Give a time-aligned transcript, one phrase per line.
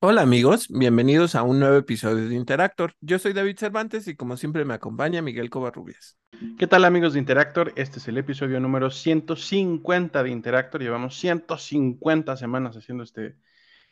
[0.00, 2.92] Hola amigos, bienvenidos a un nuevo episodio de Interactor.
[3.00, 6.18] Yo soy David Cervantes y como siempre me acompaña Miguel Covarrubias.
[6.58, 7.72] ¿Qué tal amigos de Interactor?
[7.76, 10.82] Este es el episodio número 150 de Interactor.
[10.82, 13.38] Llevamos 150 semanas haciendo este,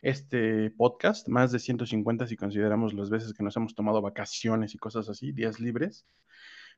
[0.03, 4.79] este podcast, más de 150 si consideramos las veces que nos hemos tomado vacaciones y
[4.79, 6.07] cosas así, días libres.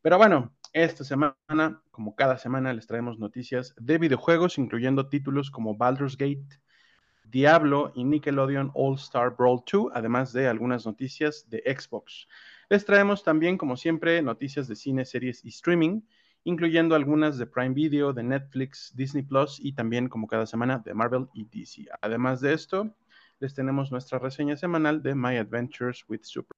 [0.03, 5.77] Pero bueno, esta semana, como cada semana, les traemos noticias de videojuegos, incluyendo títulos como
[5.77, 6.61] Baldur's Gate,
[7.31, 12.29] Diablo y Nickelodeon All Star Brawl 2, además de algunas noticias de Xbox.
[12.69, 16.03] Les traemos también, como siempre, noticias de cine, series y streaming,
[16.45, 20.95] incluyendo algunas de Prime Video, de Netflix, Disney Plus y también, como cada semana, de
[20.95, 21.87] Marvel y DC.
[22.01, 22.95] Además de esto,
[23.41, 26.57] les tenemos nuestra reseña semanal de My Adventures with Super.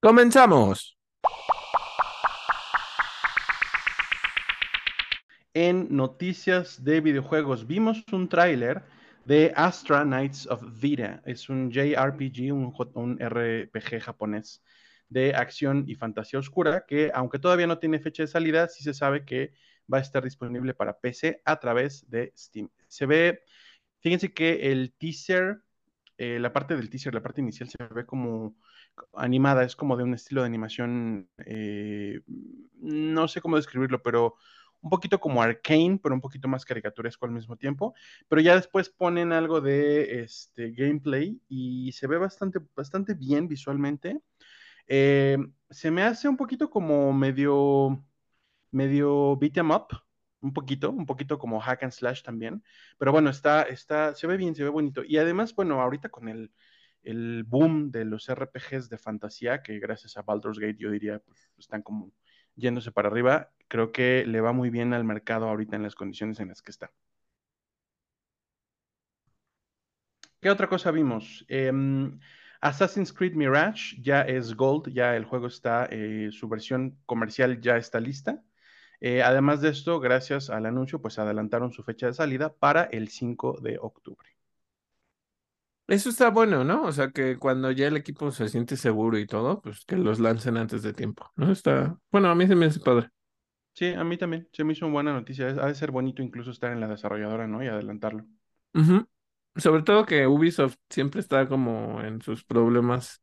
[0.00, 0.96] ¡Comenzamos!
[5.52, 8.82] En noticias de videojuegos, vimos un tráiler
[9.24, 11.22] de Astra Knights of Vita.
[11.24, 14.62] Es un JRPG, un, un, RPG japonés
[15.08, 18.94] de acción y fantasía oscura que, aunque todavía no tiene fecha de salida, sí se
[18.94, 19.52] sabe que
[19.92, 22.68] va a estar disponible para PC a través de Steam.
[22.88, 23.42] Se ve,
[24.00, 25.60] fíjense que el teaser,
[26.18, 28.56] eh, la parte del teaser, la parte inicial se ve como
[29.14, 32.20] animada, es como de un estilo de animación, eh,
[32.76, 34.36] no sé cómo describirlo, pero
[34.84, 37.94] un poquito como arcane, pero un poquito más caricaturesco al mismo tiempo.
[38.28, 44.20] Pero ya después ponen algo de este gameplay y se ve bastante, bastante bien visualmente.
[44.86, 45.38] Eh,
[45.70, 48.04] se me hace un poquito como medio,
[48.70, 49.86] medio beat em up,
[50.42, 52.62] un poquito, un poquito como hack and slash también.
[52.98, 55.02] Pero bueno, está, está, se ve bien, se ve bonito.
[55.02, 56.52] Y además, bueno, ahorita con el,
[57.02, 61.50] el boom de los RPGs de fantasía, que gracias a Baldur's Gate yo diría, pues,
[61.58, 62.12] están como
[62.56, 66.40] yéndose para arriba, creo que le va muy bien al mercado ahorita en las condiciones
[66.40, 66.92] en las que está.
[70.40, 71.44] ¿Qué otra cosa vimos?
[71.48, 71.72] Eh,
[72.64, 77.76] Assassin's Creed Mirage ya es Gold, ya el juego está, eh, su versión comercial ya
[77.76, 78.42] está lista.
[79.00, 83.08] Eh, además de esto, gracias al anuncio, pues adelantaron su fecha de salida para el
[83.08, 84.33] 5 de octubre.
[85.86, 86.84] Eso está bueno, ¿no?
[86.84, 90.18] O sea, que cuando ya el equipo se siente seguro y todo, pues que los
[90.18, 91.52] lancen antes de tiempo, ¿no?
[91.52, 93.10] Está, bueno, a mí se me hace padre.
[93.74, 95.46] Sí, a mí también, se me hizo una buena noticia.
[95.48, 97.62] Ha de ser bonito incluso estar en la desarrolladora, ¿no?
[97.62, 98.24] Y adelantarlo.
[99.56, 103.22] Sobre todo que Ubisoft siempre está como en sus problemas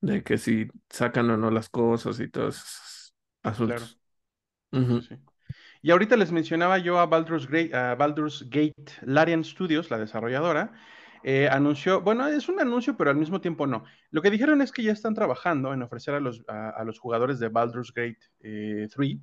[0.00, 3.14] de que si sacan o no las cosas y todos esos
[3.64, 3.98] Claro, asuntos.
[4.98, 5.16] sí.
[5.82, 10.72] Y ahorita les mencionaba yo a Baldur's Gate, a Baldur's Gate Larian Studios, la desarrolladora,
[11.22, 13.84] eh, anunció, bueno, es un anuncio, pero al mismo tiempo no.
[14.10, 17.38] Lo que dijeron es que ya están trabajando en ofrecer a los, a, los jugadores
[17.38, 19.18] de Baldur's Gate eh, 3,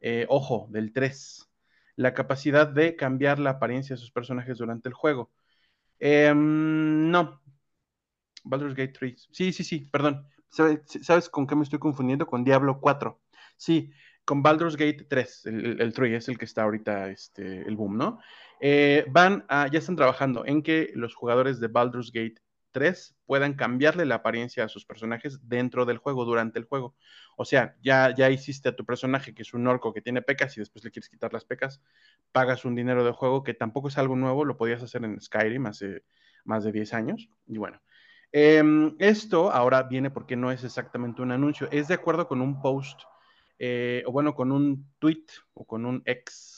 [0.00, 1.48] eh, ojo, del 3,
[1.96, 5.30] la capacidad de cambiar la apariencia de sus personajes durante el juego.
[5.98, 7.42] Eh, no,
[8.44, 9.28] Baldur's Gate 3.
[9.32, 10.26] Sí, sí, sí, perdón.
[10.48, 12.26] ¿Sabes, ¿Sabes con qué me estoy confundiendo?
[12.26, 13.20] Con Diablo 4.
[13.56, 13.90] Sí,
[14.24, 17.96] con Baldur's Gate 3, el, el 3 es el que está ahorita este, el boom,
[17.96, 18.20] ¿no?
[18.60, 22.40] Eh, van a, ya están trabajando en que los jugadores de Baldur's Gate
[22.72, 26.94] 3 puedan cambiarle la apariencia a sus personajes dentro del juego, durante el juego.
[27.36, 30.56] O sea, ya, ya hiciste a tu personaje que es un orco que tiene pecas
[30.56, 31.80] y después le quieres quitar las pecas,
[32.32, 35.66] pagas un dinero de juego que tampoco es algo nuevo, lo podías hacer en Skyrim
[35.66, 36.04] hace
[36.44, 37.30] más de 10 años.
[37.46, 37.80] Y bueno,
[38.32, 38.62] eh,
[38.98, 43.00] esto ahora viene porque no es exactamente un anuncio, es de acuerdo con un post,
[43.58, 45.24] eh, o bueno, con un tweet
[45.54, 46.55] o con un ex,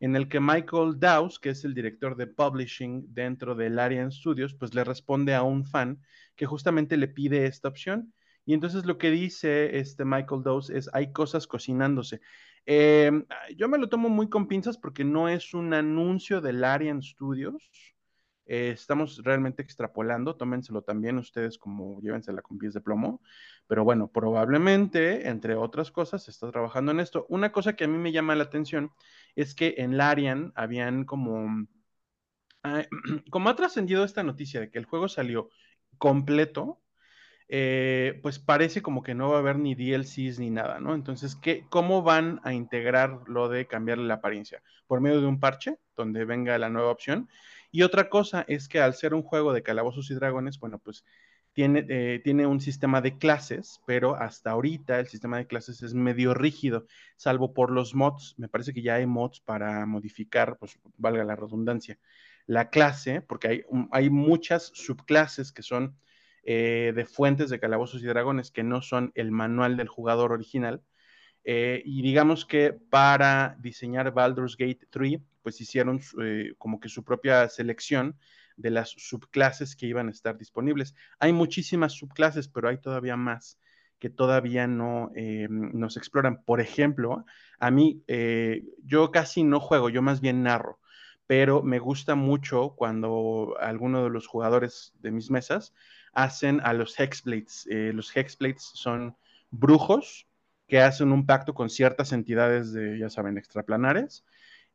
[0.00, 4.54] en el que Michael Dawes, que es el director de publishing dentro del Arian Studios,
[4.54, 6.00] pues le responde a un fan
[6.36, 8.12] que justamente le pide esta opción.
[8.44, 12.20] Y entonces lo que dice este Michael Dawes es, hay cosas cocinándose.
[12.64, 13.10] Eh,
[13.56, 17.70] yo me lo tomo muy con pinzas porque no es un anuncio del Arian Studios,
[18.48, 23.20] eh, estamos realmente extrapolando, tómenselo también ustedes como llévensela con pies de plomo,
[23.66, 27.26] pero bueno, probablemente, entre otras cosas, se está trabajando en esto.
[27.28, 28.90] Una cosa que a mí me llama la atención
[29.36, 31.66] es que en Larian habían como,
[32.64, 32.88] eh,
[33.30, 35.50] como ha trascendido esta noticia de que el juego salió
[35.98, 36.80] completo,
[37.48, 40.94] eh, pues parece como que no va a haber ni DLCs ni nada, ¿no?
[40.94, 44.62] Entonces, ¿qué, ¿cómo van a integrar lo de cambiarle la apariencia?
[44.86, 47.28] ¿Por medio de un parche donde venga la nueva opción?
[47.70, 51.04] Y otra cosa es que al ser un juego de calabozos y dragones, bueno, pues
[51.52, 55.94] tiene, eh, tiene un sistema de clases, pero hasta ahorita el sistema de clases es
[55.94, 56.86] medio rígido,
[57.16, 58.34] salvo por los mods.
[58.38, 61.98] Me parece que ya hay mods para modificar, pues valga la redundancia,
[62.46, 65.96] la clase, porque hay, hay muchas subclases que son
[66.50, 70.82] eh, de fuentes de calabozos y dragones que no son el manual del jugador original.
[71.44, 77.02] Eh, y digamos que para diseñar Baldur's Gate 3, pues hicieron eh, como que su
[77.04, 78.18] propia selección
[78.58, 80.94] de las subclases que iban a estar disponibles.
[81.20, 83.58] Hay muchísimas subclases, pero hay todavía más
[83.98, 86.42] que todavía no eh, nos exploran.
[86.44, 87.24] Por ejemplo,
[87.58, 90.80] a mí, eh, yo casi no juego, yo más bien narro,
[91.26, 95.72] pero me gusta mucho cuando alguno de los jugadores de mis mesas
[96.12, 97.66] hacen a los Hexblades.
[97.70, 99.16] Eh, los Hexblades son
[99.50, 100.26] brujos
[100.66, 104.26] que hacen un pacto con ciertas entidades de, ya saben, extraplanares.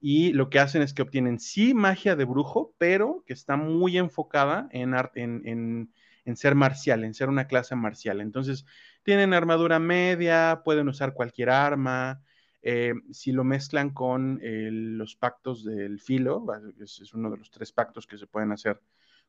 [0.06, 3.98] Y lo que hacen es que obtienen sí magia de brujo, pero que está muy
[3.98, 5.94] enfocada en, en,
[6.26, 8.20] en ser marcial, en ser una clase marcial.
[8.20, 8.66] Entonces,
[9.04, 12.22] tienen armadura media, pueden usar cualquier arma.
[12.62, 16.46] Eh, si lo mezclan con los pactos del filo,
[16.82, 18.82] es, es, uno de los tres pactos que se pueden hacer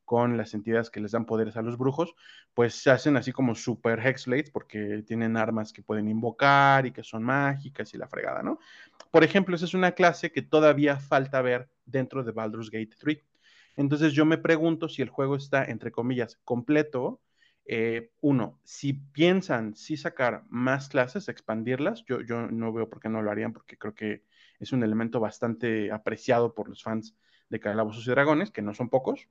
[0.04, 2.14] con las entidades que les dan poderes a los brujos,
[2.54, 7.02] pues se hacen así como super hexblades porque tienen armas que pueden invocar y que
[7.02, 8.58] son mágicas y la fregada, ¿no?
[9.10, 13.18] Por ejemplo, esa es una clase que todavía falta ver dentro de Baldur's Gate 3.
[13.76, 17.20] Entonces yo me pregunto si el juego está, entre comillas, completo
[17.66, 23.08] eh, uno, si piensan si sacar más clases, expandirlas, yo, yo no veo por qué
[23.08, 24.22] no lo harían, porque creo que
[24.60, 27.16] es un elemento bastante apreciado por los fans
[27.48, 29.28] de Calabozos y Dragones, que no son pocos,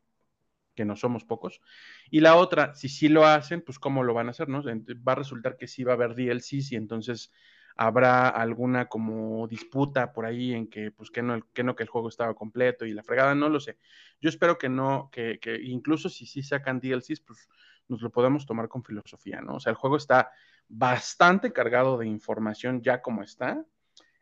[0.75, 1.61] que no somos pocos.
[2.09, 4.63] Y la otra, si sí lo hacen, pues cómo lo van a hacer, ¿no?
[4.63, 7.31] Va a resultar que sí va a haber DLCs y entonces
[7.75, 11.89] habrá alguna como disputa por ahí en que, pues, que no, que no, que el
[11.89, 13.77] juego estaba completo y la fregada, no lo sé.
[14.21, 17.49] Yo espero que no, que, que incluso si sí sacan DLCs, pues
[17.87, 19.55] nos lo podemos tomar con filosofía, ¿no?
[19.55, 20.31] O sea, el juego está
[20.67, 23.65] bastante cargado de información ya como está,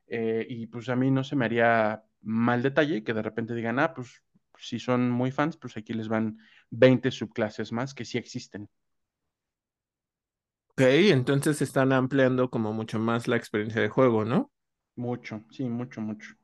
[0.07, 3.79] eh, y pues a mí no se me haría mal detalle que de repente digan,
[3.79, 4.21] ah, pues
[4.61, 6.37] si son muy fans, pues aquí les van
[6.69, 8.69] 20 subclases más que sí existen.
[10.71, 14.51] Ok, entonces están ampliando como mucho más la experiencia de juego, ¿no?
[14.95, 16.35] Mucho, sí, mucho, mucho.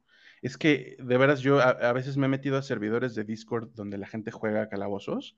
[0.41, 3.69] Es que de veras yo a, a, veces me he metido a servidores de Discord
[3.73, 5.35] donde la gente juega calabozos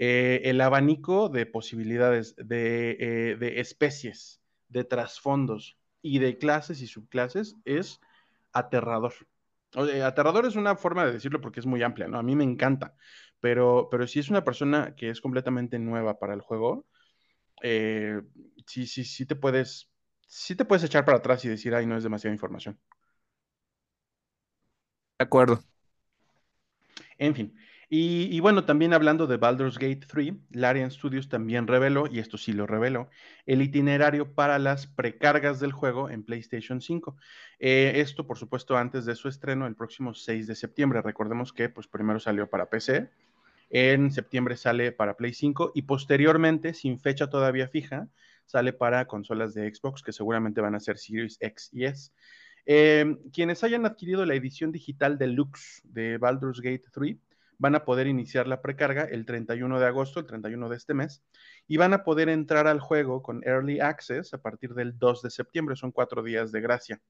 [0.00, 6.86] eh, el abanico de posibilidades, de, eh, de, especies, de trasfondos y de clases y
[6.86, 8.00] subclases es
[8.52, 9.12] aterrador.
[9.74, 12.18] O sea, aterrador es una forma de decirlo porque es muy amplia, ¿no?
[12.18, 12.94] A mí me encanta,
[13.40, 16.86] pero, pero si es una persona que es completamente nueva para el juego,
[17.62, 18.22] eh,
[18.66, 19.90] sí, sí, sí te puedes,
[20.28, 22.78] sí te puedes echar para atrás y decir, ay, no es demasiada información.
[25.18, 25.62] De acuerdo.
[27.18, 27.54] En fin,
[27.90, 32.52] y, bueno, también hablando de Baldur's Gate 3, Larian Studios también reveló, y esto sí
[32.52, 33.08] lo reveló,
[33.46, 37.16] el itinerario para las precargas del juego en PlayStation 5.
[37.58, 41.00] Eh, esto, por supuesto, antes de su estreno el próximo 6 de septiembre.
[41.00, 43.08] Recordemos que pues, primero salió para PC,
[43.70, 48.08] en septiembre sale para Play 5 y posteriormente, sin fecha todavía fija,
[48.46, 52.10] sale para consolas de Xbox que seguramente van a ser Series X y S.
[52.64, 57.16] Eh, quienes hayan adquirido la edición digital deluxe de Baldur's Gate 3
[57.58, 61.24] van a poder iniciar la precarga el 31 de agosto, el 31 de este mes,
[61.66, 65.30] y van a poder entrar al juego con Early Access a partir del 2 de
[65.30, 67.02] septiembre, son cuatro días de gracia.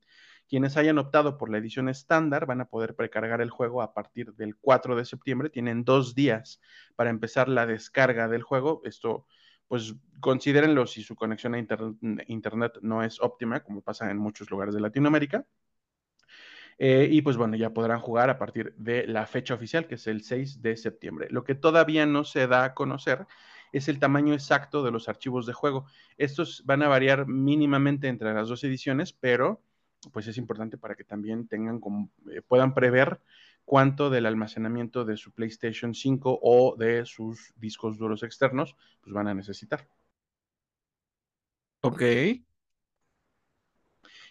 [0.48, 4.32] Quienes hayan optado por la edición estándar van a poder precargar el juego a partir
[4.34, 6.60] del 4 de septiembre, tienen dos días
[6.96, 8.80] para empezar la descarga del juego.
[8.84, 9.26] Esto,
[9.66, 14.50] pues considérenlo si su conexión a internet, internet no es óptima, como pasa en muchos
[14.50, 15.44] lugares de Latinoamérica
[16.78, 20.06] eh, y pues bueno, ya podrán jugar a partir de la fecha oficial, que es
[20.06, 21.28] el 6 de septiembre.
[21.30, 23.26] Lo que todavía no se da a conocer
[23.72, 25.86] es el tamaño exacto de los archivos de juego.
[26.16, 29.60] Estos van a variar mínimamente entre las dos ediciones, pero
[30.12, 31.80] pues es importante para que también tengan
[32.32, 33.20] eh, puedan prever
[33.64, 39.28] cuánto del almacenamiento de su PlayStation 5 o de sus discos duros externos pues van
[39.28, 39.88] a necesitar.
[41.82, 42.02] Ok.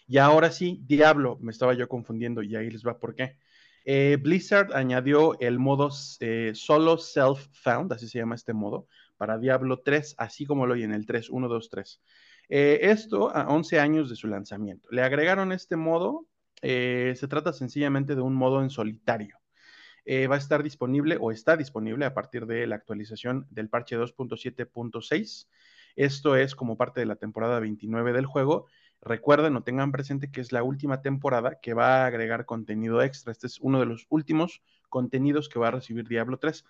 [0.08, 3.36] Y ahora sí, Diablo, me estaba yo confundiendo y ahí les va por qué.
[3.84, 8.86] Eh, Blizzard añadió el modo eh, solo self-found, así se llama este modo,
[9.18, 12.02] para Diablo 3, así como lo oyen en el 3, 1, 2, 3.
[12.48, 14.88] Eh, esto a 11 años de su lanzamiento.
[14.90, 16.26] Le agregaron este modo,
[16.62, 19.36] eh, se trata sencillamente de un modo en solitario.
[20.30, 25.48] Va a estar disponible o está disponible a partir de la actualización del parche 2.7.6.
[25.96, 28.68] Esto es como parte de la temporada 29 del juego
[29.00, 33.32] Recuerden o tengan presente que es la última temporada que va a agregar contenido extra.
[33.32, 36.64] Este es uno de los últimos contenidos que va a recibir Diablo 3.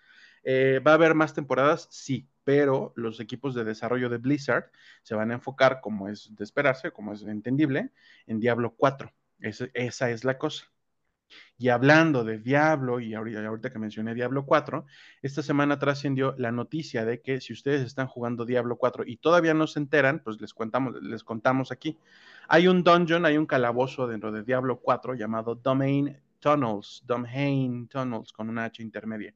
[0.44, 1.88] Eh, ¿Va a haber más temporadas?
[1.90, 4.70] Sí, pero los equipos de desarrollo de Blizzard
[5.02, 7.90] se van a enfocar, como es de esperarse, como es entendible,
[8.26, 9.12] en Diablo 4.
[9.40, 10.66] Es, esa es la cosa.
[11.56, 14.87] Y hablando de Diablo, y ahorita que mencioné Diablo 4,
[15.23, 19.54] esta semana trascendió la noticia de que si ustedes están jugando Diablo 4 y todavía
[19.54, 21.99] no se enteran, pues les contamos, les contamos aquí.
[22.49, 28.32] Hay un dungeon, hay un calabozo dentro de Diablo 4 llamado Domain Tunnels, Domain Tunnels
[28.32, 29.35] con una H intermedia.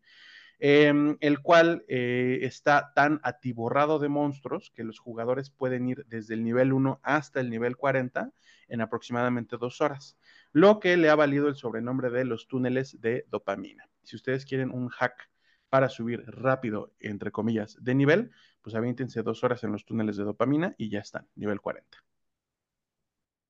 [0.65, 6.35] Em, el cual eh, está tan atiborrado de monstruos que los jugadores pueden ir desde
[6.35, 8.31] el nivel 1 hasta el nivel 40
[8.69, 10.17] en aproximadamente dos horas,
[10.53, 13.89] lo que le ha valido el sobrenombre de los túneles de dopamina.
[14.03, 15.31] Si ustedes quieren un hack
[15.69, 18.31] para subir rápido, entre comillas, de nivel,
[18.61, 21.99] pues avíntense dos horas en los túneles de dopamina y ya están, nivel 40.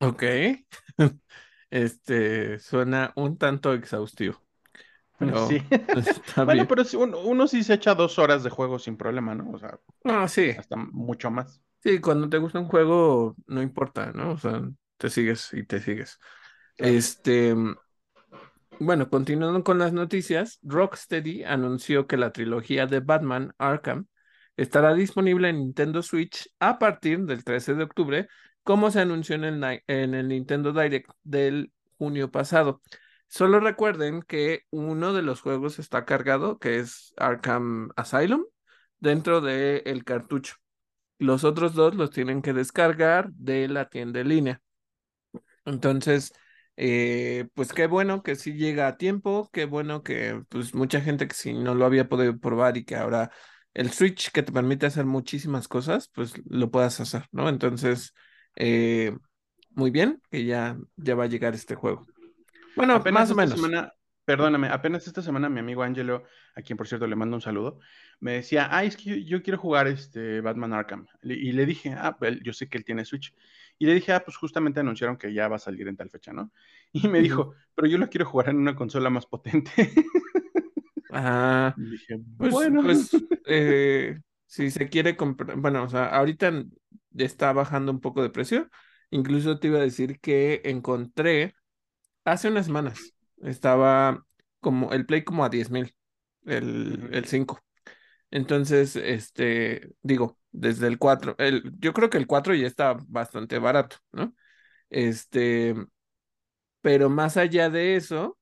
[0.01, 0.23] Ok.
[1.71, 4.39] Este suena un tanto exhaustivo.
[5.49, 5.63] sí.
[6.45, 6.83] bueno, pero
[7.25, 9.51] uno, sí se echa dos horas de juego sin problema, ¿no?
[9.53, 10.51] O sea, ah, sí.
[10.51, 11.63] hasta mucho más.
[11.83, 14.33] Sí, cuando te gusta un juego, no importa, ¿no?
[14.33, 14.61] O sea,
[14.99, 16.19] te sigues y te sigues.
[16.79, 17.55] Este,
[18.79, 24.07] bueno, continuando con las noticias, Rocksteady anunció que la trilogía de Batman Arkham
[24.57, 28.29] estará disponible en Nintendo Switch a partir del 13 de octubre,
[28.65, 32.83] como se anunció en el, en el Nintendo Direct del junio pasado.
[33.29, 38.45] Solo recuerden que uno de los juegos está cargado, que es Arkham Asylum,
[38.99, 40.57] dentro del cartucho.
[41.19, 44.63] Los otros dos los tienen que descargar de la tienda en línea.
[45.65, 46.33] Entonces,
[46.85, 51.29] eh, pues qué bueno que sí llega a tiempo, qué bueno que pues mucha gente
[51.29, 53.31] que si no lo había podido probar y que ahora
[53.73, 57.49] el Switch que te permite hacer muchísimas cosas, pues lo puedas hacer, ¿no?
[57.49, 58.15] Entonces,
[58.57, 59.17] eh,
[59.71, 62.05] muy bien que ya, ya va a llegar este juego.
[62.75, 63.55] Bueno, más o menos.
[63.55, 63.93] Semana,
[64.25, 66.25] perdóname, apenas esta semana mi amigo Angelo,
[66.57, 67.79] a quien por cierto le mando un saludo,
[68.19, 71.07] me decía, ay, es que yo, quiero jugar este Batman Arkham.
[71.23, 73.33] Y le dije, ah, pues, yo sé que él tiene Switch.
[73.83, 76.33] Y le dije, ah, pues justamente anunciaron que ya va a salir en tal fecha,
[76.33, 76.53] ¿no?
[76.93, 79.73] Y me dijo, pero yo lo quiero jugar en una consola más potente.
[81.15, 82.83] Ah, dije, pues, bueno.
[82.83, 83.11] Pues,
[83.47, 86.65] eh, si se quiere comprar, bueno, o sea, ahorita
[87.19, 88.71] está bajando un poco de precio.
[89.11, 91.55] Incluso te iba a decir que encontré
[92.25, 94.25] hace unas semanas estaba
[94.61, 95.95] como el Play como a 10 mil,
[96.47, 97.61] el, el 5.
[98.31, 103.59] Entonces, este, digo, desde el 4, el, yo creo que el 4 ya está bastante
[103.59, 104.35] barato, ¿no?
[104.91, 105.75] Este,
[106.81, 108.39] pero más allá de eso,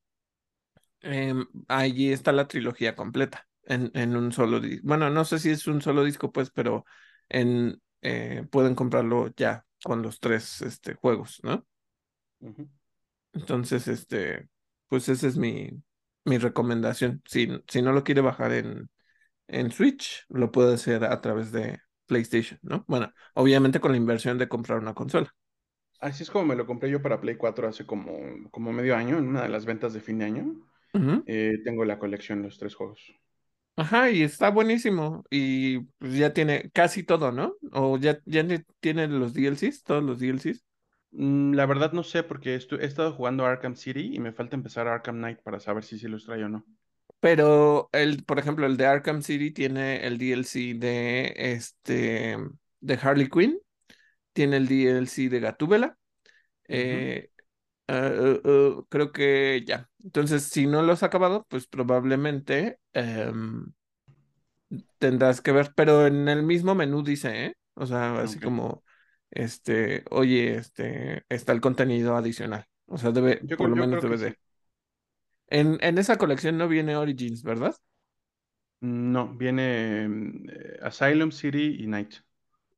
[1.01, 4.83] em, allí está la trilogía completa en, en un solo disco.
[4.87, 6.85] Bueno, no sé si es un solo disco, pues, pero
[7.29, 11.67] en, eh, pueden comprarlo ya con los tres este, juegos, ¿no?
[13.33, 14.49] Entonces, este,
[14.89, 15.71] pues esa es mi,
[16.25, 17.23] mi recomendación.
[17.27, 18.91] Si, si no lo quiere bajar en,
[19.49, 22.85] en Switch, lo puede hacer a través de PlayStation, ¿no?
[22.89, 25.33] Bueno, obviamente con la inversión de comprar una consola.
[26.01, 29.17] Así es como me lo compré yo para Play 4 hace como, como medio año,
[29.19, 30.55] en una de las ventas de fin de año.
[31.27, 33.01] Eh, tengo la colección, los tres juegos.
[33.77, 35.25] Ajá, y está buenísimo.
[35.31, 37.55] Y pues ya tiene casi todo, ¿no?
[37.73, 38.45] O ya, ya
[38.81, 40.65] tiene los DLCs, todos los DLCs.
[41.13, 44.89] Mm, la verdad no sé porque he estado jugando Arkham City y me falta empezar
[44.89, 46.65] Arkham Knight para saber si se los trae o no.
[47.21, 52.37] Pero el, por ejemplo, el de Arkham City tiene el DLC de este
[52.81, 53.59] de Harley Quinn,
[54.33, 55.99] tiene el DLC de Gatúbela.
[56.67, 57.29] Eh,
[57.89, 58.11] ah,
[58.45, 59.89] uh, uh, creo que ya.
[60.03, 63.73] Entonces, si no lo has acabado, pues probablemente em,
[64.99, 67.55] tendrás que ver, pero en el mismo menú dice, ¿eh?
[67.75, 68.83] O sea, así como
[69.31, 72.67] este, oye, este, está el contenido adicional.
[72.87, 74.39] O sea, debe, por lo menos debe de.
[75.51, 77.75] En, en esa colección no viene Origins, ¿verdad?
[78.81, 82.15] No, viene eh, Asylum City y Night.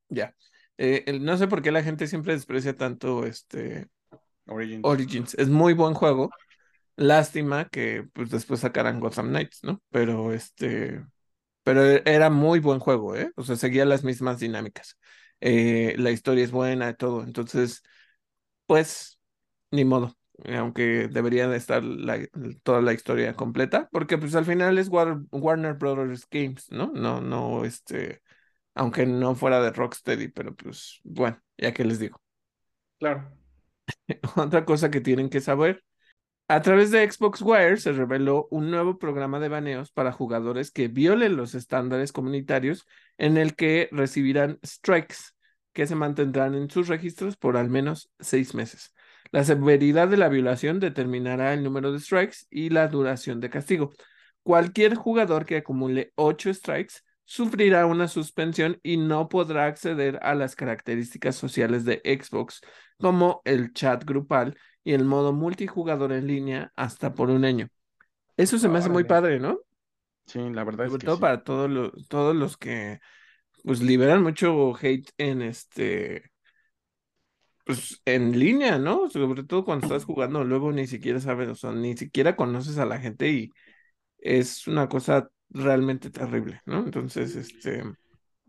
[0.08, 0.34] Ya.
[0.78, 3.88] Eh, no sé por qué la gente siempre desprecia tanto este
[4.46, 4.82] Origins.
[4.84, 5.34] Origins.
[5.34, 6.30] Es muy buen juego.
[6.96, 9.82] Lástima que pues después sacaran Gotham Knights, ¿no?
[9.90, 11.04] Pero este,
[11.64, 13.32] pero era muy buen juego, ¿eh?
[13.36, 14.98] O sea, seguía las mismas dinámicas.
[15.40, 17.22] Eh, la historia es buena y todo.
[17.24, 17.82] Entonces,
[18.66, 19.18] pues,
[19.70, 20.16] ni modo.
[20.56, 21.82] Aunque debería de estar
[22.62, 26.90] toda la historia completa, porque pues al final es Warner Brothers Games, ¿no?
[26.94, 28.22] No, no, este,
[28.74, 32.20] aunque no fuera de Rocksteady, pero pues bueno, ya que les digo.
[32.98, 33.30] Claro.
[34.36, 35.84] Otra cosa que tienen que saber
[36.48, 40.88] a través de Xbox Wire se reveló un nuevo programa de baneos para jugadores que
[40.88, 45.16] violen los estándares comunitarios en el que recibirán strikes
[45.72, 48.92] que se mantendrán en sus registros por al menos seis meses.
[49.32, 53.92] La severidad de la violación determinará el número de strikes y la duración de castigo.
[54.42, 60.56] Cualquier jugador que acumule ocho strikes sufrirá una suspensión y no podrá acceder a las
[60.56, 62.60] características sociales de Xbox,
[63.00, 67.68] como el chat grupal y el modo multijugador en línea hasta por un año.
[68.36, 69.60] Eso se me hace muy padre, ¿no?
[70.26, 71.20] Sí, la verdad Sobre es que todo sí.
[71.20, 73.00] para todos los, todos los que
[73.64, 76.31] pues liberan mucho hate en este
[77.64, 79.08] pues en línea, ¿no?
[79.10, 82.86] Sobre todo cuando estás jugando, luego ni siquiera sabes, o sea, ni siquiera conoces a
[82.86, 83.50] la gente y
[84.18, 86.78] es una cosa realmente terrible, ¿no?
[86.78, 87.84] Entonces, este,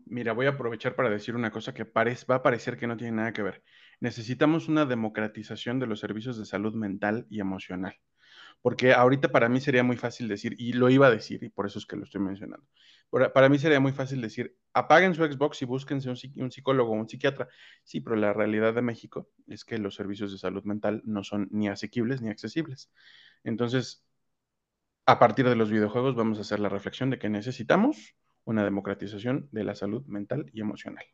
[0.06, 2.96] Mira, voy a aprovechar para decir una cosa que parece, va a parecer que no
[2.96, 3.62] tiene nada que ver.
[4.00, 7.94] Necesitamos una democratización de los servicios de salud mental y emocional.
[8.64, 11.66] Porque ahorita para mí sería muy fácil decir, y lo iba a decir, y por
[11.66, 12.66] eso es que lo estoy mencionando.
[13.10, 16.94] Para, mí sería muy fácil decir, apaguen su Xbox y búsquense un, un psicólogo o
[16.94, 17.46] un psiquiatra.
[17.82, 21.46] Sí, pero la realidad de México es que los servicios de salud mental no son
[21.50, 22.90] ni asequibles ni accesibles.
[23.42, 24.02] Entonces,
[25.04, 29.46] a partir de los videojuegos vamos a hacer la reflexión de que necesitamos una democratización
[29.52, 31.04] de la salud mental y emocional.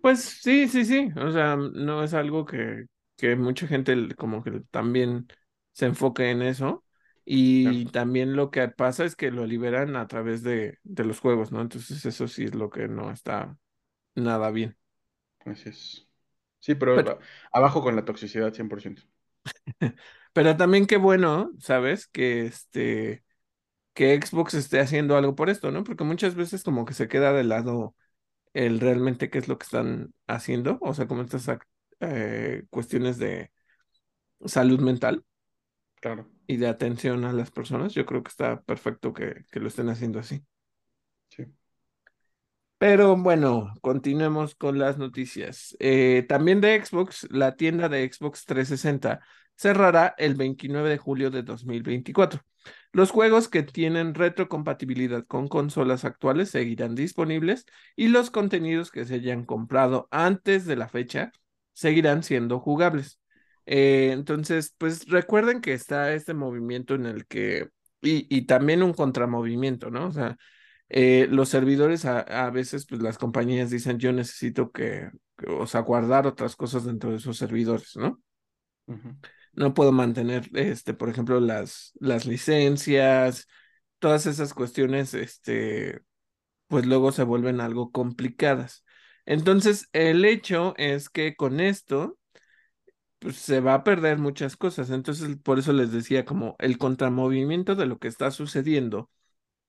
[0.00, 2.86] pues sí, sí, sí, o sea, no es algo que,
[3.16, 5.26] que mucha gente como que también
[5.72, 6.84] se enfoque en eso.
[7.62, 11.20] Claro, Y también lo que pasa es que lo liberan a través de, de los
[11.20, 11.60] juegos, ¿no?
[11.60, 13.56] Entonces eso sí es lo que no está
[14.16, 14.76] nada bien.
[15.44, 16.08] así es.
[16.60, 17.12] Sí, pero
[17.52, 19.02] abajo con la toxicidad 100%.
[20.32, 22.06] pero también qué bueno, ¿sabes?
[22.08, 23.24] Que este,
[23.94, 25.84] que Xbox esté haciendo algo por esto, ¿no?
[25.84, 27.96] Porque muchas veces como que se queda de lado
[28.54, 31.48] el realmente qué es lo que están haciendo, o sea, como estas
[32.00, 33.52] eh, cuestiones de
[34.46, 35.24] salud mental
[36.00, 37.92] Claro, y de atención a las personas.
[37.94, 40.42] Yo creo que está perfecto que, que lo estén haciendo así.
[41.30, 41.44] sí.
[42.78, 45.76] Pero bueno, continuemos con las noticias.
[45.80, 49.20] Eh, también de Xbox, la tienda de Xbox 360
[49.54, 52.40] cerrará el 29 de julio de 2024.
[52.92, 57.66] Los juegos que tienen retrocompatibilidad con consolas actuales seguirán disponibles
[57.96, 61.32] y los contenidos que se hayan comprado antes de la fecha
[61.74, 63.19] seguirán siendo jugables.
[63.72, 67.68] Eh, entonces, pues recuerden que está este movimiento en el que,
[68.02, 70.08] y, y también un contramovimiento, ¿no?
[70.08, 70.36] O sea,
[70.88, 75.66] eh, los servidores a, a veces, pues las compañías dicen, yo necesito que, que, o
[75.68, 78.20] sea, guardar otras cosas dentro de esos servidores, ¿no?
[79.52, 83.46] No puedo mantener, este, por ejemplo, las, las licencias,
[83.98, 86.00] todas esas cuestiones, este,
[86.68, 88.84] pues luego se vuelven algo complicadas.
[89.26, 92.18] Entonces, el hecho es que con esto,
[93.20, 94.90] pues se va a perder muchas cosas.
[94.90, 99.10] Entonces, por eso les decía, como el contramovimiento de lo que está sucediendo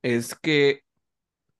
[0.03, 0.83] es que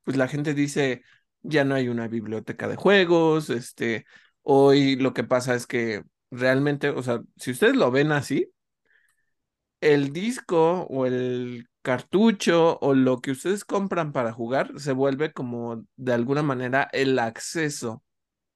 [0.04, 1.04] pues la gente dice,
[1.42, 4.06] ya no hay una biblioteca de juegos, este,
[4.44, 8.52] hoy lo que pasa es que realmente, o sea, si ustedes lo ven así,
[9.82, 15.86] el disco o el cartucho o lo que ustedes compran para jugar se vuelve como
[15.96, 18.04] de alguna manera el acceso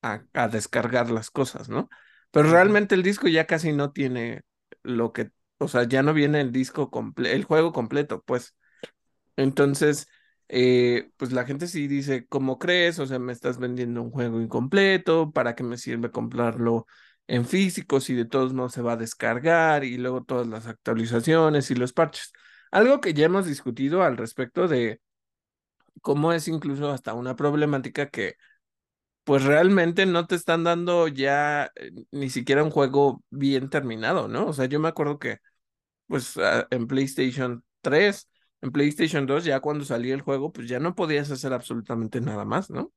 [0.03, 1.89] a, a descargar las cosas, ¿no?
[2.35, 4.41] Pero realmente el disco ya casi no tiene
[4.83, 8.55] lo que, o sea, ya no viene el disco completo, el juego completo, pues.
[9.37, 10.07] Entonces,
[10.49, 12.99] eh, pues la gente sí dice, ¿cómo crees?
[12.99, 16.87] O sea, me estás vendiendo un juego incompleto, ¿para qué me sirve comprarlo
[17.27, 21.71] en físico si de todos modos se va a descargar y luego todas las actualizaciones
[21.71, 22.33] y los parches?
[22.71, 25.01] Algo que ya hemos discutido al respecto de
[26.01, 28.35] cómo es incluso hasta una problemática que
[29.25, 34.47] pues realmente no te están dando ya eh, ni siquiera un juego bien terminado, ¿no?
[34.47, 35.39] O sea, yo me acuerdo que
[36.07, 38.29] pues a- en PlayStation 3,
[38.61, 42.45] en PlayStation 2, ya cuando salía el juego, pues ya no podías hacer absolutamente nada
[42.45, 42.93] más, ¿no?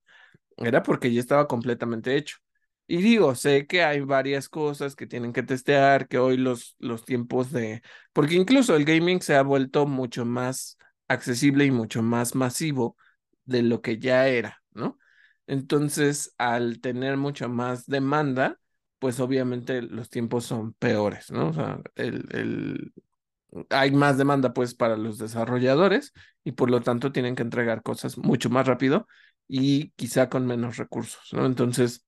[0.58, 2.38] Era porque ya estaba completamente hecho.
[2.86, 7.04] Y digo, sé que hay varias cosas que tienen que testear, que hoy los, los
[7.04, 7.82] tiempos de...
[8.12, 12.96] Porque incluso el gaming se ha vuelto mucho más accesible y mucho más masivo
[13.44, 14.98] de lo que ya era, ¿no?
[15.48, 18.60] Entonces, al tener mucha más demanda,
[19.00, 21.50] pues obviamente los tiempos son peores, ¿no?
[21.50, 22.94] O sea, el, el,
[23.70, 26.12] hay más demanda pues para los desarrolladores
[26.44, 29.08] y por lo tanto tienen que entregar cosas mucho más rápido
[29.48, 31.46] y quizá con menos recursos, ¿no?
[31.46, 32.06] Entonces,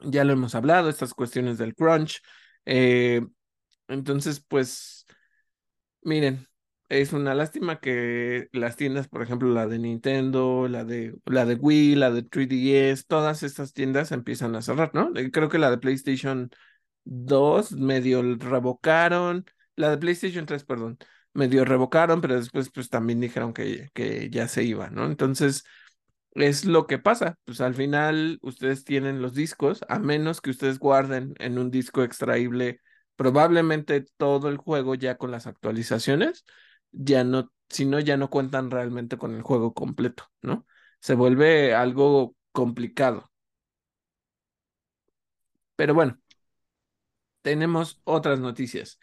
[0.00, 2.20] ya lo hemos hablado, estas cuestiones del crunch.
[2.66, 3.26] eh,
[3.88, 5.06] entonces, pues,
[6.02, 6.46] miren,
[6.88, 11.54] es una lástima que las tiendas, por ejemplo, la de Nintendo, la de, la de
[11.54, 15.10] Wii, la de 3DS, todas estas tiendas empiezan a cerrar, ¿no?
[15.16, 16.50] Eh, Creo que la de PlayStation
[17.04, 19.44] 2 medio revocaron,
[19.76, 20.98] la de PlayStation 3, perdón,
[21.34, 25.06] medio revocaron, pero después pues también dijeron que, que ya se iba, ¿no?
[25.06, 25.64] Entonces,
[26.34, 30.78] es lo que pasa, pues al final ustedes tienen los discos, a menos que ustedes
[30.78, 32.80] guarden en un disco extraíble
[33.16, 36.44] probablemente todo el juego ya con las actualizaciones,
[36.96, 40.66] ya no, si no, ya no cuentan realmente con el juego completo, ¿no?
[41.00, 43.30] se vuelve algo complicado.
[45.76, 46.18] Pero bueno,
[47.42, 48.98] tenemos otras noticias.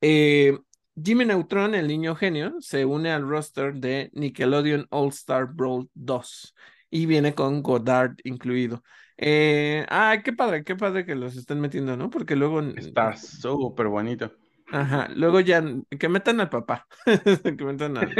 [0.00, 0.58] Eh,
[1.02, 6.54] Jimmy Neutron, el niño genio, se une al roster de Nickelodeon All Star Brawl 2
[6.90, 8.82] y viene con Godard incluido.
[9.16, 12.10] Eh, ay, qué padre, qué padre que los estén metiendo, ¿no?
[12.10, 12.60] Porque luego.
[12.60, 14.30] Está súper bonito.
[14.72, 15.62] Ajá, luego ya
[15.98, 16.86] que metan al papá,
[17.56, 18.12] que metan a-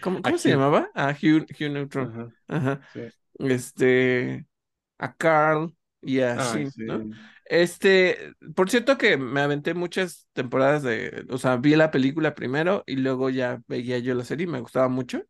[0.00, 0.50] ¿cómo cómo A se Hugh.
[0.50, 0.90] llamaba?
[0.94, 2.14] A Hugh, Hugh Neutron.
[2.14, 2.80] Ajá, Ajá.
[2.92, 3.12] sí.
[3.38, 4.46] Este.
[4.98, 6.84] A Carl y a Ay, Shin, sí.
[6.86, 7.08] ¿no?
[7.46, 12.84] Este, por cierto que me aventé muchas temporadas de, o sea, vi la película primero
[12.86, 15.22] y luego ya veía yo la serie y me gustaba mucho.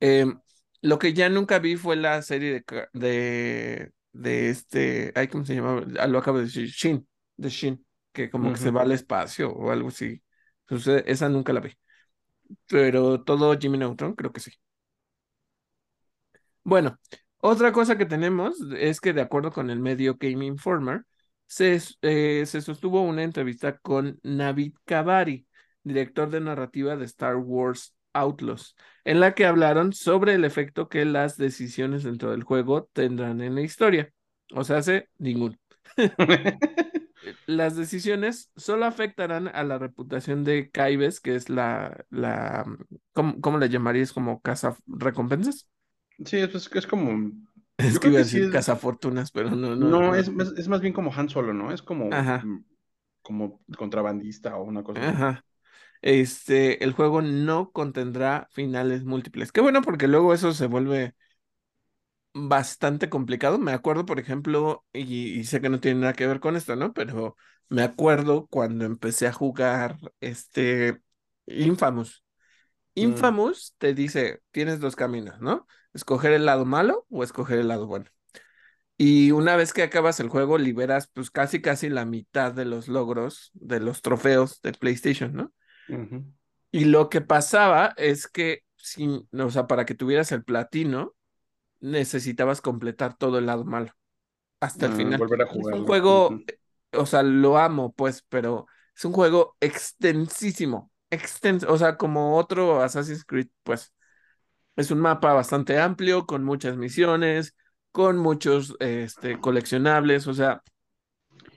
[0.00, 0.40] Em,
[0.82, 5.54] lo que ya nunca vi fue la serie de, de, de este, ay, ¿cómo se
[5.56, 5.84] llama?
[5.98, 7.86] Ah, lo acabo de decir, Shin, de Shin,
[8.18, 10.22] que como que se va al espacio o algo así.
[10.62, 11.72] Entonces, esa nunca la vi.
[12.66, 14.50] Pero todo Jimmy Neutron, creo que sí.
[16.64, 16.98] Bueno,
[17.38, 21.04] otra cosa que tenemos es que de acuerdo con el medio Game Informer,
[21.46, 25.46] se, eh, se sostuvo una entrevista con Navid Kavari,
[25.84, 31.04] director de narrativa de Star Wars Outlaws, en la que hablaron sobre el efecto que
[31.04, 34.12] las decisiones dentro del juego tendrán en la historia.
[34.52, 35.56] O sea, hace ninguno.
[37.46, 42.64] Las decisiones solo afectarán a la reputación de Caibes, que es la, la,
[43.12, 44.12] ¿cómo, cómo le llamarías?
[44.12, 45.68] Como casa recompensas.
[46.24, 47.32] Sí, es, es- es como.
[47.78, 48.58] Es Yo que iba a que sí decir es.
[48.58, 50.16] cazafortunas, pero no, no, No, no.
[50.16, 51.72] es, más- es más bien como Han Solo, ¿no?
[51.72, 52.58] Es como, Ajá, mm,
[53.22, 55.24] como contrabandista o una cosa así.
[56.02, 59.52] Este, el juego no contendrá finales múltiples.
[59.52, 61.14] Qué bueno, porque luego eso se vuelve
[62.48, 63.58] bastante complicado.
[63.58, 66.76] Me acuerdo, por ejemplo, y, y sé que no tiene nada que ver con esto,
[66.76, 66.92] ¿no?
[66.92, 67.36] Pero
[67.68, 71.00] me acuerdo cuando empecé a jugar este
[71.46, 72.24] Infamous.
[72.96, 75.66] Mm, Infamous te dice, tienes dos caminos, ¿no?
[75.94, 78.06] Escoger el lado malo o escoger el lado bueno.
[78.96, 82.88] Y una vez que acabas el juego, liberas pues casi casi la mitad de los
[82.88, 85.52] logros, de los trofeos de PlayStation, ¿no?
[86.70, 91.14] Y lo que pasaba es que, sin, o sea, para que tuvieras el platino,
[91.80, 93.92] necesitabas completar todo el lado malo,
[94.60, 95.22] hasta el Ah, final.
[95.22, 96.58] volver a Y es un juego, eh,
[96.92, 102.82] o sea, lo amo, pues, pero es un juego extensísimo, extenso, o sea, como otro
[102.82, 103.92] Assassin's Creed, pues.
[104.76, 107.54] Es un mapa bastante amplio, con muchas misiones,
[107.92, 110.62] con muchos este, coleccionables, o sea,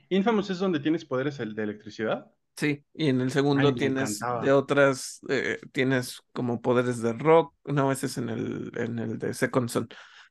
[0.10, 2.32] Infamous es donde tienes poderes el de electricidad.
[2.56, 7.92] Sí, y en el segundo tienes de otras, eh, tienes como poderes de rock, no,
[7.92, 9.88] ese es en el, en el de Second Son,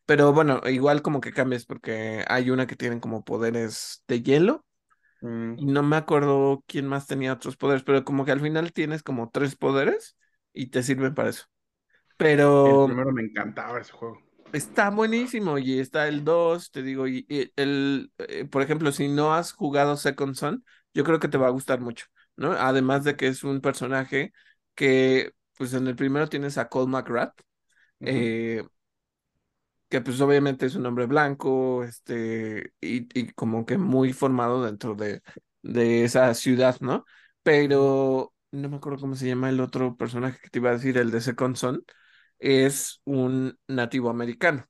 [0.07, 4.65] pero bueno, igual como que cambias porque hay una que tienen como poderes de hielo,
[5.57, 8.73] y Mm, no me acuerdo quién más tenía otros poderes, pero como que al final
[8.73, 10.17] tienes como tres poderes
[10.53, 11.47] y te sirven para eso.
[12.63, 14.23] El Pero primero me encantaba ese juego.
[14.53, 19.07] Está buenísimo y está el 2 te digo, y, y el, eh, por ejemplo, si
[19.09, 22.53] no has jugado Second Son, yo creo que te va a gustar mucho, ¿no?
[22.53, 24.33] Además de que es un personaje
[24.75, 27.41] que, pues en el primero tienes a Cole McGrath,
[28.05, 28.65] eh,
[29.89, 34.95] que pues obviamente es un hombre blanco, este, y, y como que muy formado dentro
[34.95, 35.23] de,
[35.63, 37.05] de esa ciudad, ¿no?
[37.43, 40.97] Pero no me acuerdo cómo se llama el otro personaje que te iba a decir,
[40.99, 41.85] el de Second Son,
[42.39, 44.67] es un nativo americano.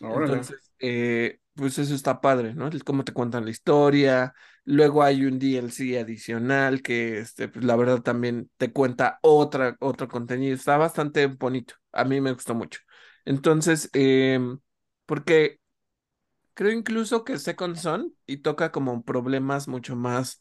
[0.00, 0.48] Órale.
[0.48, 2.66] Entonces, eh, pues eso está padre, ¿no?
[2.68, 4.34] El cómo te cuentan la historia.
[4.64, 10.08] Luego hay un DLC adicional que, este, pues la verdad también te cuenta otra, otro
[10.08, 10.54] contenido.
[10.54, 11.74] Está bastante bonito.
[11.92, 12.80] A mí me gustó mucho.
[13.24, 14.58] Entonces, em,
[15.06, 15.60] porque
[16.54, 20.40] creo incluso que Second Son y toca como problemas mucho más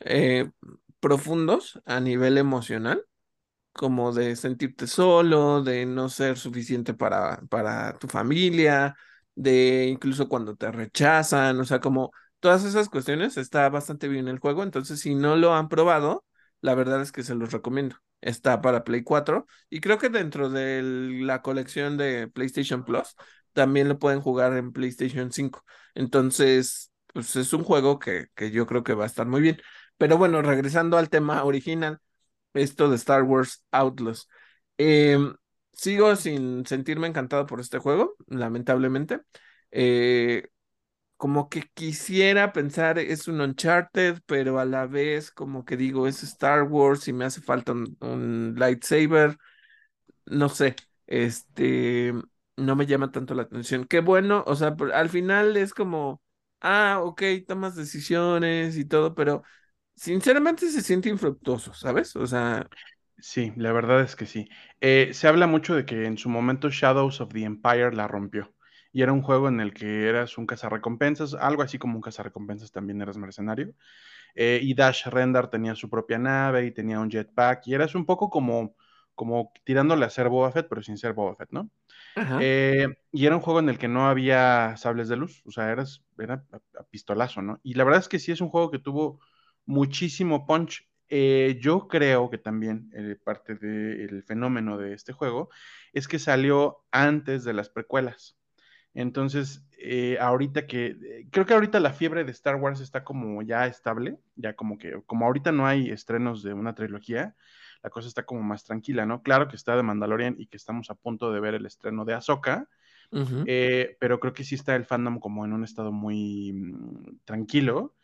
[0.00, 0.50] eh,
[1.00, 3.04] profundos a nivel emocional
[3.72, 8.96] como de sentirte solo, de no ser suficiente para, para tu familia,
[9.38, 14.38] de incluso cuando te rechazan, o sea, como todas esas cuestiones, está bastante bien el
[14.40, 16.24] juego, entonces si no lo han probado,
[16.60, 17.96] la verdad es que se los recomiendo.
[18.20, 23.14] Está para Play 4 y creo que dentro de la colección de PlayStation Plus
[23.52, 25.64] también lo pueden jugar en PlayStation 5.
[25.94, 29.60] Entonces, pues es un juego que, que yo creo que va a estar muy bien.
[29.98, 32.00] Pero bueno, regresando al tema original
[32.54, 34.28] esto de Star Wars Outlaws.
[34.78, 35.34] Em,
[35.78, 39.22] sigo sin sentirme encantado por este juego, lamentablemente.
[39.72, 40.48] Eh,
[41.16, 46.22] como que quisiera pensar es un Uncharted, pero a la vez como que digo es
[46.24, 49.38] Star Wars y me hace falta un, un lightsaber.
[50.26, 52.12] No sé, este,
[52.56, 53.84] no me llama tanto la atención.
[53.86, 56.22] Qué bueno, o sea, al final es como,
[56.60, 59.42] ah, ok, tomas decisiones y todo, pero
[59.96, 62.14] sinceramente se siente infructuoso, ¿sabes?
[62.16, 62.68] O sea...
[63.20, 64.48] Sí, la verdad es que sí.
[64.80, 68.54] Eh, se habla mucho de que en su momento Shadows of the Empire la rompió.
[68.92, 72.70] Y era un juego en el que eras un cazarrecompensas, algo así como un cazarrecompensas
[72.72, 73.74] también eras mercenario.
[74.34, 77.66] Eh, y Dash Rendar tenía su propia nave y tenía un jetpack.
[77.68, 78.76] Y eras un poco como,
[79.14, 81.70] como tirándole a ser Boba Fett, pero sin ser Boba Fett, ¿no?
[82.14, 82.40] Ajá.
[82.40, 85.70] Eh, y era un juego en el que no había sables de luz, o sea,
[85.70, 87.60] eras, era a, a pistolazo, ¿no?
[87.62, 89.20] Y la verdad es que sí es un juego que tuvo
[89.66, 90.88] muchísimo punch.
[91.10, 95.48] Eh, yo creo que también eh, parte del fenómeno de este juego
[95.92, 98.36] es que salió antes de las precuelas.
[98.94, 103.42] Entonces, eh, ahorita que, eh, creo que ahorita la fiebre de Star Wars está como
[103.42, 107.36] ya estable, ya como que, como ahorita no hay estrenos de una trilogía,
[107.82, 109.22] la cosa está como más tranquila, ¿no?
[109.22, 112.14] Claro que está de Mandalorian y que estamos a punto de ver el estreno de
[112.14, 112.68] Ahsoka,
[113.10, 117.94] pero creo que sí está el fandom como en un estado muy mm, tranquilo.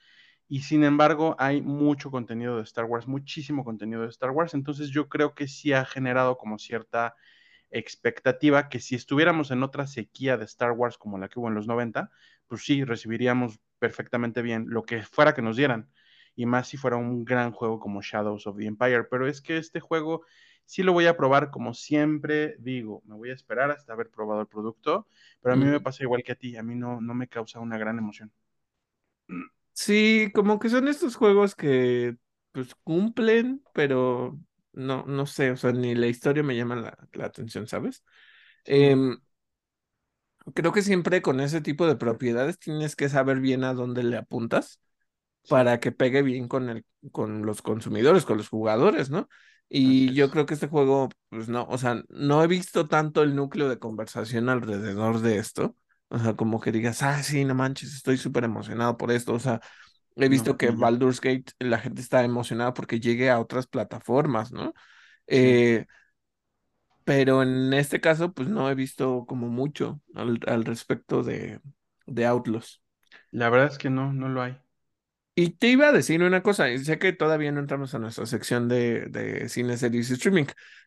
[0.48, 4.54] Y sin embargo, hay mucho contenido de Star Wars, muchísimo contenido de Star Wars.
[4.54, 7.14] Entonces yo creo que sí ha generado como cierta
[7.70, 11.54] expectativa que si estuviéramos en otra sequía de Star Wars como la que hubo en
[11.54, 12.10] los 90,
[12.46, 15.90] pues sí, recibiríamos perfectamente bien lo que fuera que nos dieran.
[16.36, 19.04] Y más si fuera un gran juego como Shadows of the Empire.
[19.04, 20.24] Pero es que este juego
[20.64, 23.02] sí lo voy a probar como siempre digo.
[23.06, 25.06] Me voy a esperar hasta haber probado el producto.
[25.40, 26.56] Pero a mí me pasa igual que a ti.
[26.56, 28.32] A mí no, no me causa una gran emoción.
[29.74, 32.16] Sí, como que son estos juegos que
[32.52, 34.38] pues cumplen, pero
[34.72, 38.04] no, no sé, o sea, ni la historia me llama la, la atención, ¿sabes?
[38.64, 39.18] Em,
[40.54, 44.16] creo que siempre con ese tipo de propiedades tienes que saber bien a dónde le
[44.16, 44.80] apuntas
[45.48, 49.28] para que pegue bien con el, con los consumidores, con los jugadores, ¿no?
[49.68, 53.36] Y yo creo que este juego, pues no, o sea, no he visto tanto el
[53.36, 55.76] núcleo de conversación alrededor de esto.
[56.14, 59.34] O sea, como que digas, ah, sí, no manches, estoy súper emocionado por esto.
[59.34, 59.60] O sea,
[60.16, 60.70] he No, visto que.
[60.70, 64.74] Baldur's Gate, la gente está emocionada porque llegue a otras plataformas, ¿no?
[65.32, 65.86] Sí, Eh,
[67.04, 71.60] pero en este caso, pues no he visto como mucho al, al respecto de,
[72.06, 72.82] de Outlaws.
[73.32, 74.56] la verdad es que no, no lo hay.
[75.36, 78.24] Y te iba a decir una cosa, y sé que todavía no entramos a nuestra
[78.26, 80.44] sección de, de cine, series y streaming,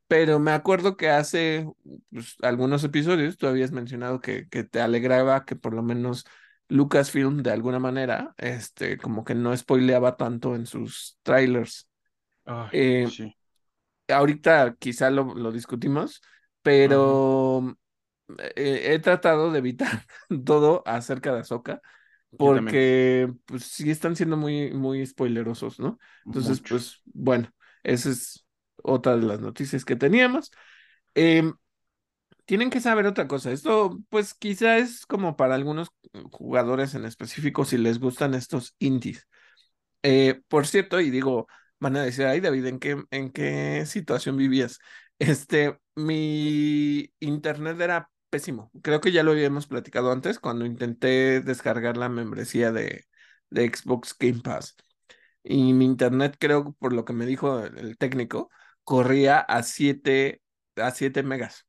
[0.08, 1.68] pero me acuerdo que hace
[2.12, 6.26] pues, algunos episodios tú habías mencionado que, que te alegraba que por lo menos
[6.70, 11.90] Lucasfilm de alguna manera, este, como que no spoileaba tanto en sus trailers.
[12.46, 13.36] Ay, Eh, sí.
[14.08, 16.22] ahorita quizá lo, lo discutimos,
[16.62, 17.78] pero
[18.56, 20.06] eh, he tratado de evitar
[20.46, 21.82] todo acerca de Ahsoka
[22.36, 25.98] porque pues sí están siendo muy, muy spoilerosos, ¿no?
[26.26, 26.76] Entonces, mucho.
[26.76, 27.50] pues bueno,
[27.84, 28.46] esa es
[28.84, 30.52] otra de las noticias que teníamos.
[31.16, 31.54] Em,
[32.46, 33.52] tienen que saber otra cosa.
[33.52, 35.90] Esto, pues quizá es como para algunos
[36.32, 39.28] jugadores en específico si les gustan estos indies.
[40.04, 41.48] Eh, por cierto, y digo,
[41.80, 44.80] van a decir, ay, David, ¿en qué, en qué situación vivías?
[45.20, 48.72] Este, mi internet era pésimo.
[48.82, 53.06] Creo que ya lo habíamos platicado antes cuando intenté descargar la membresía de,
[53.50, 54.76] de Xbox Game Pass.
[55.44, 58.50] Y mi internet, creo, por lo que me dijo el, técnico,
[58.84, 60.42] corría a 7
[60.76, 61.66] a 7 megas,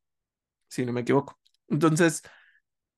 [0.69, 1.39] si no me equivoco.
[1.69, 2.23] Entonces,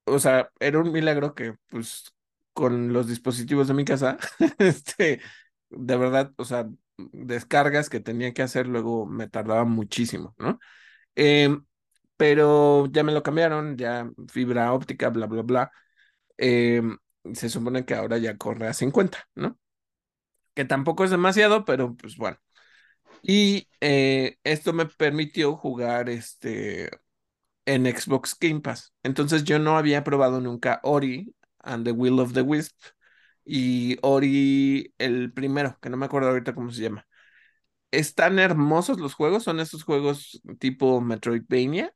[0.05, 2.14] o sea, era un milagro que, pues,
[2.53, 4.18] con los dispositivos de mi casa,
[4.59, 5.20] este,
[5.70, 6.68] de verdad, o sea,
[7.12, 10.59] descargas que tenía que hacer luego me tardaba muchísimo, ¿no?
[11.14, 11.64] Em,
[12.21, 15.73] pero ya me lo cambiaron, ya fibra óptica, bla, bla, bla.
[16.39, 16.99] Em,
[17.35, 19.59] se supone que ahora ya corre a 50, ¿no?
[20.55, 22.39] Que tampoco es demasiado, pero pues bueno.
[23.23, 26.91] Y eh, esto me permitió jugar este
[27.67, 28.95] en Xbox Game Pass.
[29.03, 32.77] Entonces yo no había probado nunca Ori and the Will of the Wisp
[33.47, 37.07] y Ori el primero, que no me acuerdo ahorita cómo se llama.
[37.93, 41.95] Están hermosos los juegos, son estos juegos tipo Metroidvania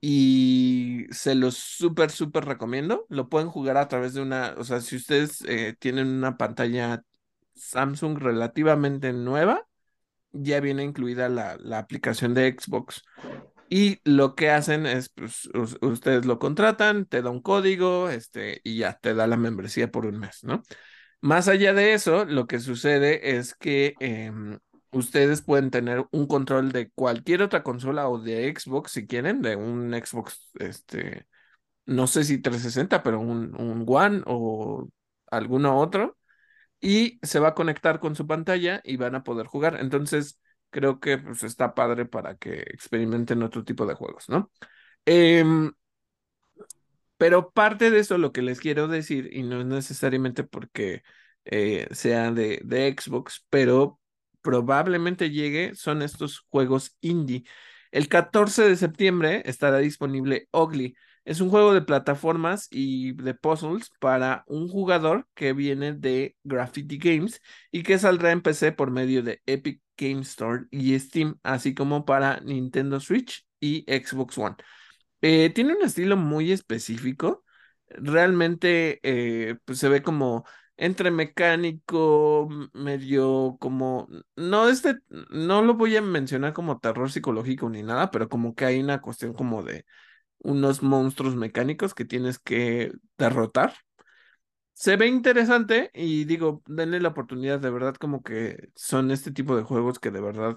[0.00, 3.06] y se los súper, súper recomiendo.
[3.08, 7.02] Lo pueden jugar a través de una, o sea, si ustedes eh, tienen una pantalla
[7.54, 9.66] Samsung relativamente nueva,
[10.32, 13.02] ya viene incluida la, la aplicación de Xbox
[13.68, 18.60] y lo que hacen es, pues, us- ustedes lo contratan, te da un código, este,
[18.64, 20.62] y ya te da la membresía por un mes, ¿no?
[21.20, 24.58] Más allá de eso, lo que sucede es que em,
[24.92, 29.56] ustedes pueden tener un control de cualquier otra consola o de Xbox, si quieren, de
[29.56, 31.26] un Xbox, este,
[31.86, 34.88] no sé si 360, pero un, un One o
[35.30, 36.16] alguno otro
[36.80, 39.78] y se va a conectar con su pantalla y van a poder jugar.
[39.80, 44.50] Entonces, creo que pues, está padre para que experimenten otro tipo de juegos, ¿no?
[45.04, 45.72] Em,
[47.16, 51.02] pero parte de eso, lo que les quiero decir, y no es necesariamente porque
[51.44, 53.99] eh, sea de, de Xbox, pero
[54.42, 57.44] probablemente llegue son estos juegos indie.
[57.90, 60.94] El 14 de septiembre estará disponible Ugly.
[61.24, 66.98] Es un juego de plataformas y de puzzles para un jugador que viene de Graffiti
[66.98, 71.74] Games y que saldrá en PC por medio de Epic Game Store y Steam, así
[71.74, 74.56] como para Nintendo Switch y Xbox One.
[75.22, 77.44] Eh, tiene un estilo muy específico.
[77.88, 80.44] Realmente eh, pues se ve como
[80.80, 84.96] entre mecánico, medio como, no este,
[85.30, 89.02] no lo voy a mencionar como terror psicológico ni nada, pero como que hay una
[89.02, 89.84] cuestión como de
[90.38, 93.74] unos monstruos mecánicos que tienes que derrotar.
[94.72, 99.56] Se ve interesante y digo, denle la oportunidad, de verdad como que son este tipo
[99.56, 100.56] de juegos que de verdad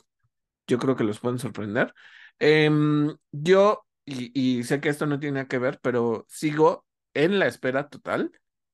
[0.68, 1.94] yo creo que los pueden sorprender.
[2.40, 7.40] Em, yo, y, y sé que esto no tiene nada que ver, pero sigo en
[7.40, 8.32] la espera total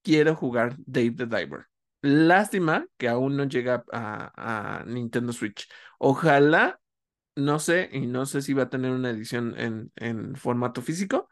[0.10, 1.68] quiero jugar Dave the Diver.
[2.02, 5.70] Lástima que aún no llega a, Nintendo Switch.
[6.00, 6.80] Ojalá,
[7.36, 11.30] no sé, y no sé si va a tener una edición en, en formato físico,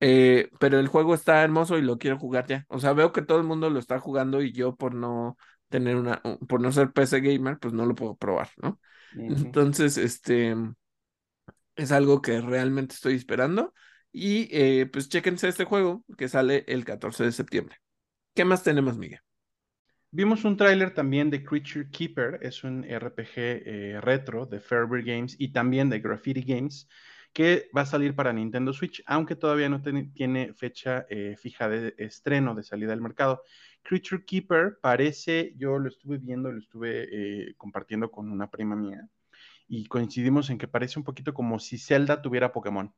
[0.00, 2.66] eh, pero el juego está hermoso y lo quiero jugar ya.
[2.68, 5.38] O sea, veo que todo el mundo lo está jugando y yo por no
[5.70, 8.78] tener una, por no ser PC gamer, pues no lo puedo probar, ¿no?
[9.14, 10.54] Entonces, este,
[11.76, 13.72] es algo que realmente estoy esperando.
[14.12, 17.76] Y eh, pues chéquense este juego que sale el 14 de septiembre.
[18.36, 19.20] ¿Qué más tenemos, Miguel?
[20.10, 25.36] Vimos un tráiler también de Creature Keeper, es un RPG eh, retro de Fairbury Games
[25.38, 26.86] y también de Graffiti Games,
[27.32, 31.94] que va a salir para Nintendo Switch, aunque todavía no tiene fecha eh, fija de
[31.96, 33.42] estreno, de salida al mercado.
[33.82, 39.08] Creature Keeper parece, yo lo estuve viendo, lo estuve eh, compartiendo con una prima mía,
[39.66, 42.92] y coincidimos en que parece un poquito como si Zelda tuviera Pokémon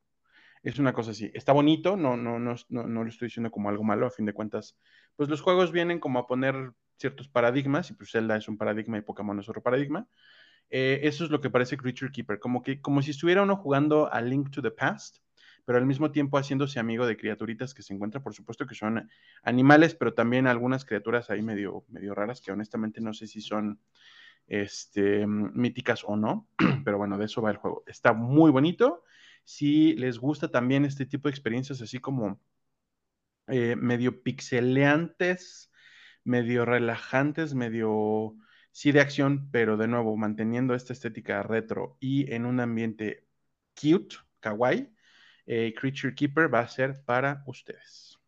[0.63, 1.31] es una cosa así.
[1.35, 4.27] Está bonito, no, no, no, no, no lo estoy diciendo como algo malo, a fin
[4.27, 4.77] de cuentas,
[5.17, 9.03] pues los juegos vienen como a poner ciertos paradigmas, y pues es un paradigma y
[9.03, 10.07] Pokémon es otro paradigma.
[10.71, 14.13] Eh, eso es lo que parece Creature Keeper, como que como si estuviera uno jugando
[14.13, 15.19] a Link to the Past,
[15.65, 19.09] pero al mismo tiempo haciéndose amigo de criaturitas que se encuentran, por supuesto que son
[19.43, 23.81] animales, pero también algunas criaturas ahí medio, medio raras que honestamente no sé si son
[24.47, 26.49] este, míticas o no,
[26.85, 27.85] pero bueno, de eso va el juego.
[27.87, 29.05] Está muy bonito
[29.49, 32.39] si les gusta también este tipo de experiencias así como
[33.47, 35.73] eh, medio pixeleantes,
[36.23, 38.37] medio relajantes, medio
[38.73, 43.27] sí de acción, pero de nuevo manteniendo esta estética retro y en un ambiente
[43.75, 44.93] cute, kawaii,
[45.47, 48.19] eh, Creature Keeper va a ser para ustedes.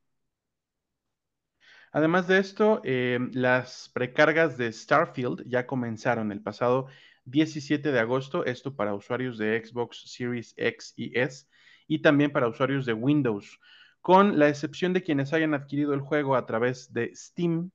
[1.92, 6.86] Además de esto, eh, las precargas de Starfield ya comenzaron el pasado
[7.24, 11.46] 17 de agosto, esto para usuarios de Xbox Series X y S
[11.86, 13.58] y también para usuarios de Windows,
[14.00, 17.70] con la excepción de quienes hayan adquirido el juego a través de Steam.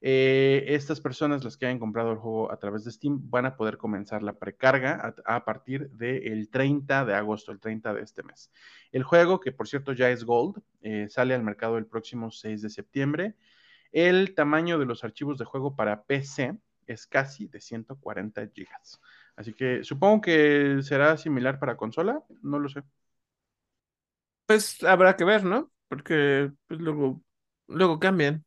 [0.00, 3.56] Eh, estas personas, las que hayan comprado el juego a través de Steam, van a
[3.56, 8.50] poder comenzar la precarga a, partir del 30 de agosto, el 30 de este mes.
[8.90, 12.62] El juego, que por cierto ya es Gold, eh, sale al mercado el próximo 6
[12.62, 13.34] de septiembre.
[13.92, 19.00] El tamaño de los archivos de juego para PC es casi de 140 gigas.
[19.36, 22.82] Así que supongo que será similar para consola, no lo sé.
[24.46, 25.70] Pues habrá que ver, ¿no?
[25.88, 27.22] Porque pues, luego,
[27.68, 28.44] luego cambian.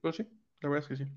[0.00, 0.28] Pues sí,
[0.60, 1.10] la verdad es que sí.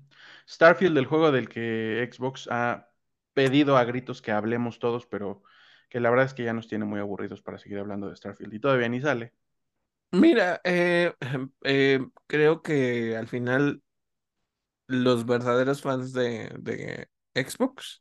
[0.48, 2.90] Starfield, el juego del que Xbox ha
[3.34, 5.42] pedido a gritos que hablemos todos, pero
[5.88, 8.54] que la verdad es que ya nos tiene muy aburridos para seguir hablando de Starfield
[8.54, 9.34] y todavía ni sale.
[10.12, 11.12] Mira, eh,
[11.64, 13.82] eh, creo que al final
[14.86, 18.00] los verdaderos fans de, Xbox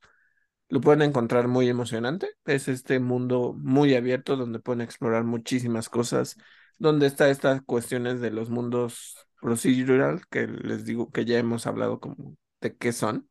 [0.69, 2.29] lo pueden encontrar muy emocionante.
[2.45, 6.37] Es este mundo muy abierto donde pueden explorar muchísimas cosas,
[6.79, 11.99] donde está estas cuestiones de los mundos procedural, que les digo que ya hemos hablado
[11.99, 13.29] como de qué son.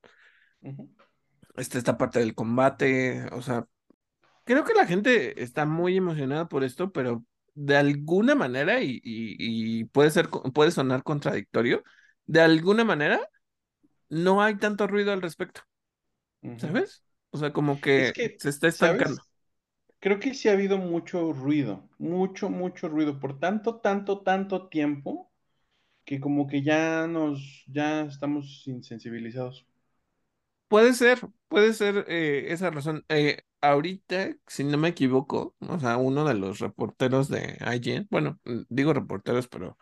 [1.57, 3.67] Está esta parte del combate, o sea,
[4.45, 9.85] creo que la gente está muy emocionada por esto, pero de alguna manera, y, y
[9.87, 11.83] puede ser, puede sonar contradictorio,
[12.27, 13.21] de alguna manera
[14.15, 15.63] no hay tanto ruido al respecto.
[16.59, 17.03] ¿Sabes?
[17.31, 19.23] O sea, como que, se está estancando.
[19.99, 25.33] Creo que sí ha habido mucho ruido, mucho, mucho ruido, por tanto, tanto, tanto tiempo,
[26.05, 29.67] que como que ya nos, ya estamos insensibilizados.
[30.69, 33.05] Puede ser, puede ser eh, esa razón.
[33.09, 38.39] Eh, ahorita, si no me equivoco, o sea, uno de los reporteros de IGN, bueno,
[38.69, 39.79] digo reporteros, pero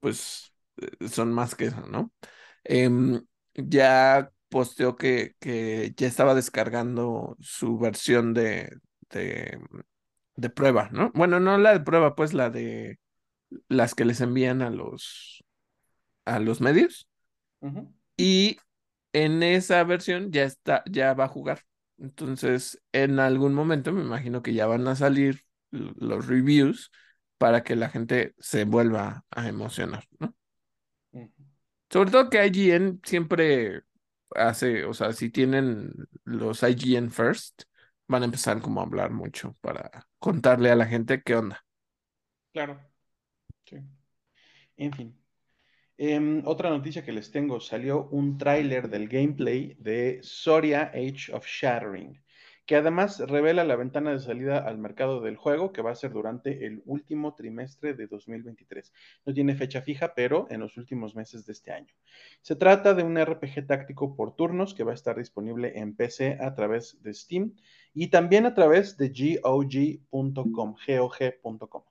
[0.00, 2.12] pues eh, son más que eso, ¿no?
[2.64, 3.22] Em,
[3.54, 8.78] ya posteó que, que, ya estaba descargando su versión de,
[9.10, 11.10] de, prueba, ¿no?
[11.14, 12.98] Bueno, no la de prueba, pues la de
[13.68, 15.44] las que les envían a los,
[16.24, 17.08] a los medios.
[18.16, 18.58] Y
[19.12, 21.62] en esa versión ya está, ya va a jugar.
[21.98, 26.90] Entonces, en algún momento me imagino que ya van a salir los reviews
[27.38, 30.34] para que la gente se vuelva a emocionar, ¿no?
[31.90, 33.82] Sobre todo que IGN siempre
[34.34, 35.92] hace, o sea, si tienen
[36.24, 37.62] los IGN First,
[38.08, 41.64] van a empezar como a hablar mucho para contarle a la gente qué onda.
[42.52, 42.80] Claro.
[43.66, 43.76] Sí.
[44.76, 45.14] En fin.
[45.96, 51.46] Em, otra noticia que les tengo, salió un tráiler del gameplay de Soria Age of
[51.46, 52.20] Shattering,
[52.66, 56.12] que además revela la ventana de salida al mercado del juego, que va a ser
[56.12, 58.92] durante el último trimestre de 2023.
[59.26, 61.94] No tiene fecha fija, pero en los últimos meses de este año.
[62.40, 66.38] Se trata de un RPG táctico por turnos que va a estar disponible en PC
[66.40, 67.54] a través de Steam
[67.92, 71.82] y también a través de GOG.com, GOG.com.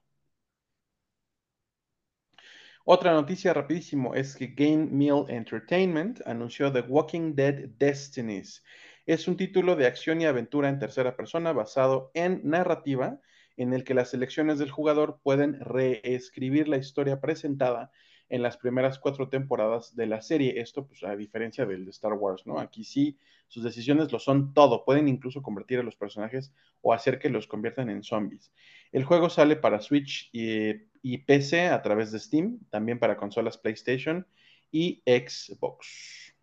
[2.86, 8.62] Otra noticia rapidísimo es que Game Mill Entertainment anunció The Walking Dead Destinies.
[9.06, 13.20] Es un título de acción y aventura en tercera persona basado en narrativa
[13.56, 17.92] en el que las elecciones del jugador pueden reescribir la historia presentada
[18.28, 20.60] en las primeras cuatro temporadas de la serie.
[20.60, 22.58] Esto, pues, a diferencia del de Star Wars, ¿no?
[22.58, 24.84] Aquí sí, sus decisiones lo son todo.
[24.84, 28.52] Pueden incluso convertir a los personajes o hacer que los conviertan en zombies.
[28.90, 30.72] El juego sale para Switch y
[31.04, 34.26] y PC a través de Steam, también para consolas PlayStation
[34.72, 36.33] y Xbox.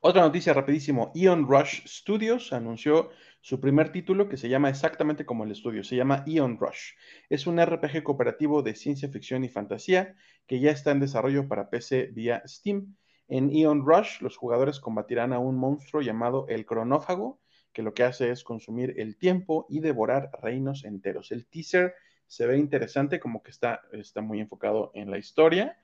[0.00, 5.42] Otra noticia rapidísimo, Eon Rush Studios anunció su primer título que se llama exactamente como
[5.42, 6.92] el estudio, se llama Eon Rush.
[7.28, 10.14] Es un RPG cooperativo de ciencia ficción y fantasía
[10.46, 12.94] que ya está en desarrollo para PC vía Steam.
[13.26, 17.40] En Eon Rush los jugadores combatirán a un monstruo llamado el cronófago,
[17.72, 21.32] que lo que hace es consumir el tiempo y devorar reinos enteros.
[21.32, 21.94] El teaser
[22.28, 25.76] se ve interesante, como que está, está muy enfocado en la historia.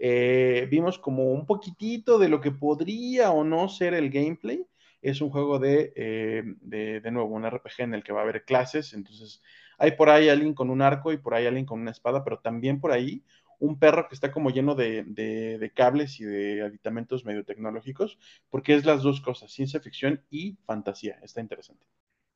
[0.00, 4.66] Eh, vimos como un poquitito de lo que podría o no ser el gameplay.
[5.02, 8.22] Es un juego de, eh, de, de, nuevo, un RPG en el que va a
[8.24, 8.94] haber clases.
[8.94, 9.42] Entonces,
[9.78, 12.40] hay por ahí alguien con un arco y por ahí alguien con una espada, pero
[12.40, 13.22] también por ahí
[13.58, 18.74] un perro que está como lleno de, de cables y de aditamentos medio tecnológicos, porque
[18.74, 21.18] es las dos cosas, ciencia ficción y fantasía.
[21.22, 21.86] Está interesante.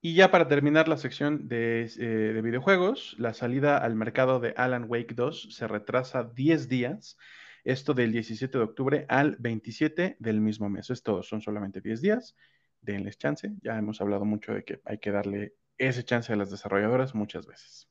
[0.06, 4.84] Y ya para terminar la sección eh, de, videojuegos, la salida al mercado de Alan
[4.86, 7.16] Wake 2 se retrasa 10 días,
[7.64, 10.90] esto del 17 de octubre al 27 del mismo mes.
[10.90, 12.36] Es todo, son solamente 10 días.
[12.80, 13.50] Denles chance.
[13.62, 17.46] Ya hemos hablado mucho de que hay que darle ese chance a las desarrolladoras muchas
[17.46, 17.88] veces.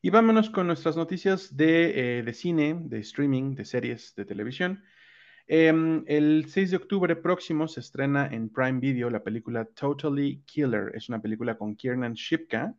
[0.00, 4.82] Y vámonos con nuestras noticias de, eh, de cine, de streaming, de series, de televisión.
[5.46, 10.92] Em, el 6 de octubre próximo se estrena en Prime Video la película Totally Killer.
[10.94, 12.74] Es una película con Kiernan Shipka.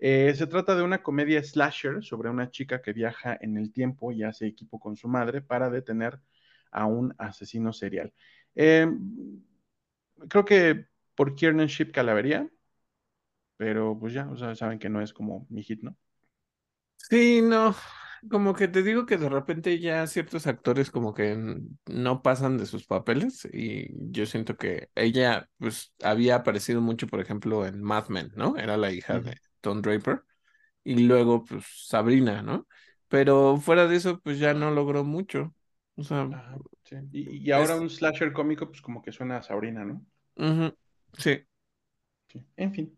[0.00, 4.12] Eh, se trata de una comedia slasher sobre una chica que viaja en el tiempo
[4.12, 6.20] y hace equipo con su madre para detener
[6.72, 8.12] a un asesino serial.
[8.54, 9.42] Em,
[10.28, 12.48] creo que por Kiernan Shipka la vería,
[13.56, 15.96] pero pues ya, o sea, saben que no es como mi hit, ¿no?
[16.96, 17.74] Sí, no,
[18.30, 21.36] como que te digo que de repente ya ciertos actores como que
[21.86, 27.20] no pasan de sus papeles y yo siento que ella pues había aparecido mucho, por
[27.20, 28.56] ejemplo, en Mad Men, ¿no?
[28.56, 30.22] Era la hija de Tom Draper
[30.84, 32.66] y luego pues Sabrina, ¿no?
[33.08, 35.54] Pero fuera de eso pues ya no logró mucho.
[35.96, 36.28] O sea,
[37.12, 40.04] y, ahora un slasher cómico pues como que suena a Sabrina, ¿no?
[41.18, 41.40] sí.
[42.28, 42.44] sí.
[42.56, 42.96] En fin.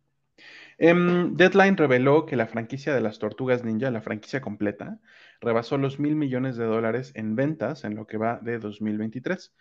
[0.78, 4.98] Em, Deadline reveló que la franquicia de las Tortugas Ninja, la franquicia completa,
[5.40, 9.54] rebasó los mil millones de dólares en ventas en lo que va de 2023.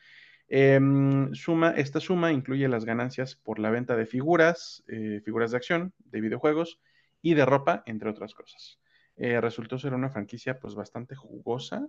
[0.47, 5.57] Em, suma, esta suma incluye las ganancias por la venta de figuras, eh, figuras de
[5.57, 6.79] acción, de videojuegos
[7.21, 8.79] y de ropa, entre otras cosas.
[9.15, 11.87] Eh, resultó ser una franquicia pues bastante jugosa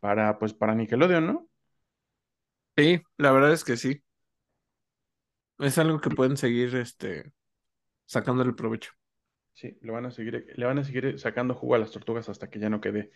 [0.00, 1.48] para, pues, para Nickelodeon, ¿no?
[2.76, 4.02] Sí, la verdad es que sí.
[5.58, 7.32] Es algo que pueden seguir este,
[8.06, 8.92] sacándole el provecho.
[9.54, 12.48] Sí, le van a seguir, le van a seguir sacando jugo a las tortugas hasta
[12.48, 13.10] que ya no quede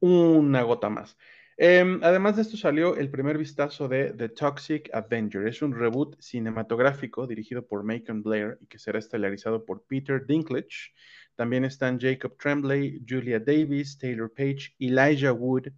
[0.00, 1.16] una gota más.
[1.56, 5.46] Em, además de esto salió el primer vistazo de The Toxic Avenger.
[5.46, 10.92] Es un reboot cinematográfico dirigido por Macon Blair y que será estelarizado por Peter Dinklage.
[11.36, 15.68] También están Jacob Tremblay, Julia Davis, Taylor Page, Elijah Wood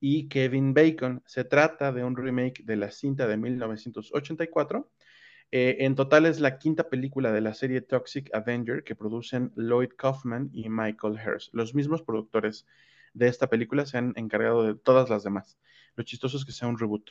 [0.00, 1.22] y Kevin Bacon.
[1.26, 4.90] Se trata de un remake de la cinta de 1984
[5.52, 9.90] eh, en total es la quinta película de la serie Toxic Avenger que producen Lloyd
[9.96, 11.52] Kaufman y Michael Hurst.
[11.52, 12.66] Los mismos productores
[13.12, 15.58] de esta película se han encargado de todas las demás.
[15.96, 17.10] Lo chistoso es que sea un reboot.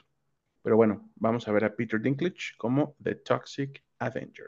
[0.62, 4.48] Pero bueno, vamos a ver a Peter Dinklage como The Toxic Avenger.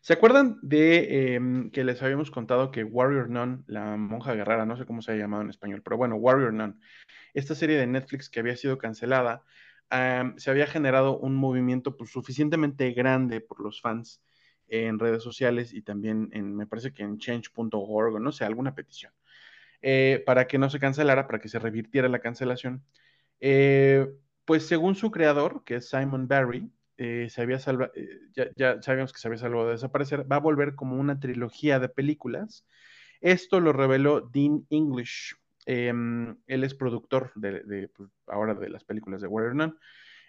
[0.00, 4.76] ¿Se acuerdan de em, que les habíamos contado que Warrior Nun, la monja guerrera, no
[4.76, 6.80] sé cómo se ha llamado en español, pero bueno, Warrior Nun,
[7.34, 9.42] esta serie de Netflix que había sido cancelada,
[9.90, 14.22] se había generado un movimiento pues, suficientemente grande por los fans
[14.68, 18.74] en redes sociales y también en, me parece que en change.org o no sé, alguna
[18.74, 19.12] petición,
[19.82, 22.84] eh, para que no se cancelara, para que se revirtiera la cancelación.
[23.40, 24.06] Eh,
[24.44, 27.92] pues según su creador, que es Simon Barry, eh, se había salvado,
[28.32, 31.78] ya, ya, sabemos que se había salvado de desaparecer, va a volver como una trilogía
[31.78, 32.64] de películas.
[33.20, 35.36] Esto lo reveló Dean English.
[35.66, 39.78] Em, él es productor de, pues, ahora de las películas de Warrior Nun.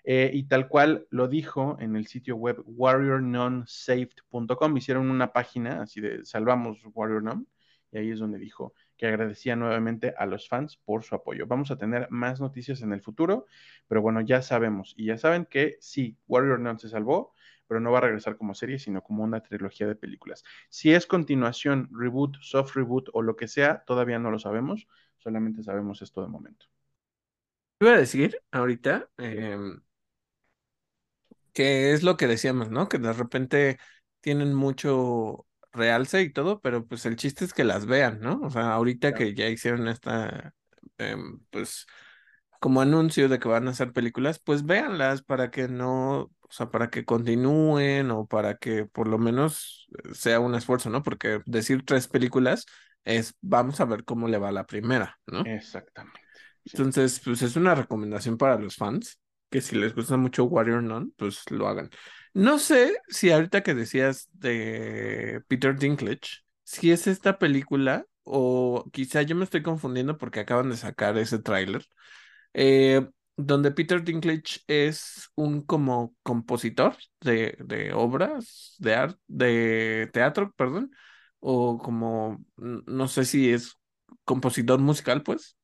[0.10, 4.78] Eh, y tal cual lo dijo en el sitio web warriornonsaved.com.
[4.78, 7.46] Hicieron una página así de salvamos Warrior Non.
[7.92, 11.46] Y ahí es donde dijo que agradecía nuevamente a los fans por su apoyo.
[11.46, 13.48] Vamos a tener más noticias en el futuro,
[13.90, 17.34] pero bueno, ya sabemos y ya saben que sí, Warrior Non se salvó,
[17.68, 20.46] pero no va a regresar como serie, sino como una trilogía de películas.
[20.70, 24.88] Si es continuación, reboot, soft reboot o lo que sea, todavía no lo sabemos,
[25.18, 26.68] solamente sabemos esto de momento.
[27.82, 29.58] Iba a decir ahorita, eh,
[31.58, 32.88] que es lo que decíamos, ¿no?
[32.88, 33.80] Que de repente
[34.22, 38.40] tienen mucho realce y todo, pero pues el chiste es que las vean, ¿no?
[38.44, 40.54] O sea, ahorita que ya hicieron esta,
[41.00, 41.88] em, pues,
[42.60, 46.70] como anuncio de que van a hacer películas, pues véanlas para que no, o sea,
[46.70, 51.02] para que continúen o para que por lo menos sea un esfuerzo, ¿no?
[51.02, 52.68] Porque decir tres películas
[53.04, 55.42] es, vamos a ver cómo le va la primera, ¿no?
[55.42, 56.22] Exactamente.
[56.66, 59.20] Entonces, pues es una recomendación para los fans
[59.50, 61.90] que si les gusta mucho Warrior Nun, pues lo hagan.
[62.34, 69.22] No sé si ahorita que decías de Peter Dinklage, si es esta película o quizá
[69.22, 71.86] yo me estoy confundiendo porque acaban de sacar ese tráiler,
[72.54, 80.54] eh, donde Peter Dinklage es un como compositor de, de obras de arte, de teatro,
[80.58, 80.92] perdón,
[81.40, 83.78] o como, no sé si es
[84.26, 85.57] compositor musical, pues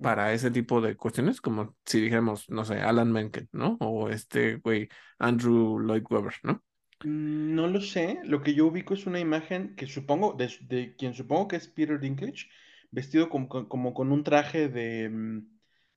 [0.00, 3.76] para ese tipo de cuestiones, como si dijéramos, no sé, Alan Menken, ¿no?
[3.80, 4.88] O este güey,
[5.18, 6.62] Andrew Lloyd Webber, ¿no?
[7.04, 11.14] Mm, no lo sé, lo que yo ubico es una imagen que supongo, de, quien
[11.14, 12.48] supongo que es Peter Dinklage,
[12.90, 13.48] vestido como,
[13.94, 15.48] con un traje de, mm,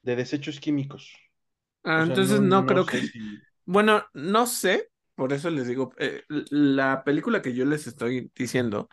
[0.04, 1.14] de desechos químicos.
[1.84, 3.02] Ah, entonces no, creo que...
[3.66, 8.90] Bueno, no sé, por eso les digo, eh, la película que yo les estoy diciendo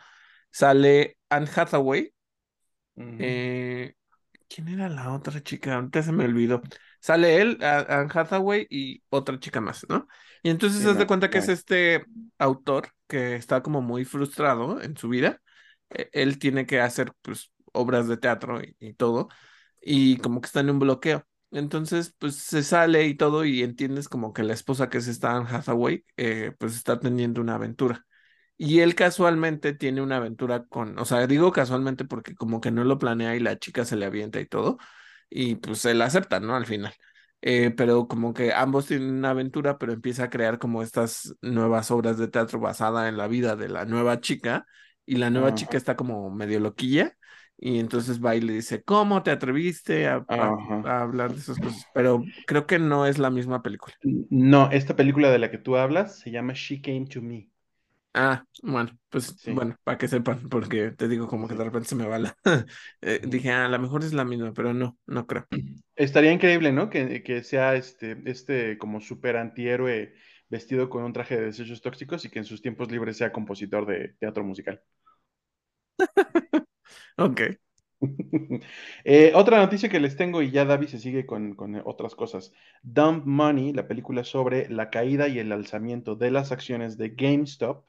[0.51, 2.13] sale Anne Hathaway,
[2.95, 3.95] eh,
[4.47, 5.75] ¿Quién era la otra chica?
[5.75, 6.61] Ahorita se me olvidó.
[6.99, 10.07] Sale él, Anne Hathaway y otra chica más, ¿no?
[10.41, 12.05] Y entonces se da cuenta que es este
[12.37, 15.41] autor que está como muy frustrado en su vida.
[15.89, 19.27] E, él tiene que hacer pues obras de teatro y, todo,
[19.81, 21.25] y como que está en un bloqueo.
[21.51, 25.35] Entonces, pues se sale y todo, y entiendes como que la esposa que es esta
[25.35, 28.06] Anne Hathaway, eh, pues está teniendo una aventura.
[28.57, 32.83] Y él casualmente tiene una aventura con, o sea, digo casualmente porque como que no
[32.83, 34.77] lo planea y la chica se le avienta y todo,
[35.29, 36.55] y pues él acepta, ¿no?
[36.55, 36.93] Al final.
[37.41, 41.91] Eh, pero como que ambos tienen una aventura, pero empieza a crear como estas nuevas
[41.91, 44.65] obras de teatro basada en la vida de la nueva chica,
[45.05, 47.15] y la nueva chica está como medio loquilla,
[47.57, 51.85] y entonces va y le dice, ¿cómo te atreviste a, a, hablar de esas cosas?
[51.93, 53.95] Pero creo que no es la misma película.
[54.29, 57.49] No, esta película de la que tú hablas se llama She Came to Me.
[58.19, 61.95] Ah, bueno, pues bueno, para que sepan, porque te digo como que de repente se
[61.95, 62.35] me va la...
[63.01, 65.45] Eh, dije, ah, a lo mejor es la misma, pero no, no creo.
[65.95, 66.89] Estaría increíble, ¿no?
[66.89, 70.15] Que, que sea este, este como súper antihéroe
[70.49, 73.85] vestido con un traje de desechos tóxicos y que en sus tiempos libres sea compositor
[73.85, 74.81] de teatro musical.
[77.17, 77.41] ok.
[79.03, 82.51] Eh, otra noticia que les tengo, y ya David se sigue con, con, otras cosas.
[82.83, 87.85] Dump Money, la película sobre la caída y el alzamiento de las acciones de GameStop,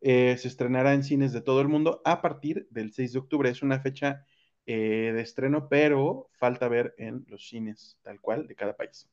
[0.00, 3.50] eh, se estrenará en cines de todo el mundo a partir del 6 de octubre.
[3.50, 4.24] Es una fecha
[4.66, 9.08] eh, de estreno, pero falta ver en los cines tal cual de cada país.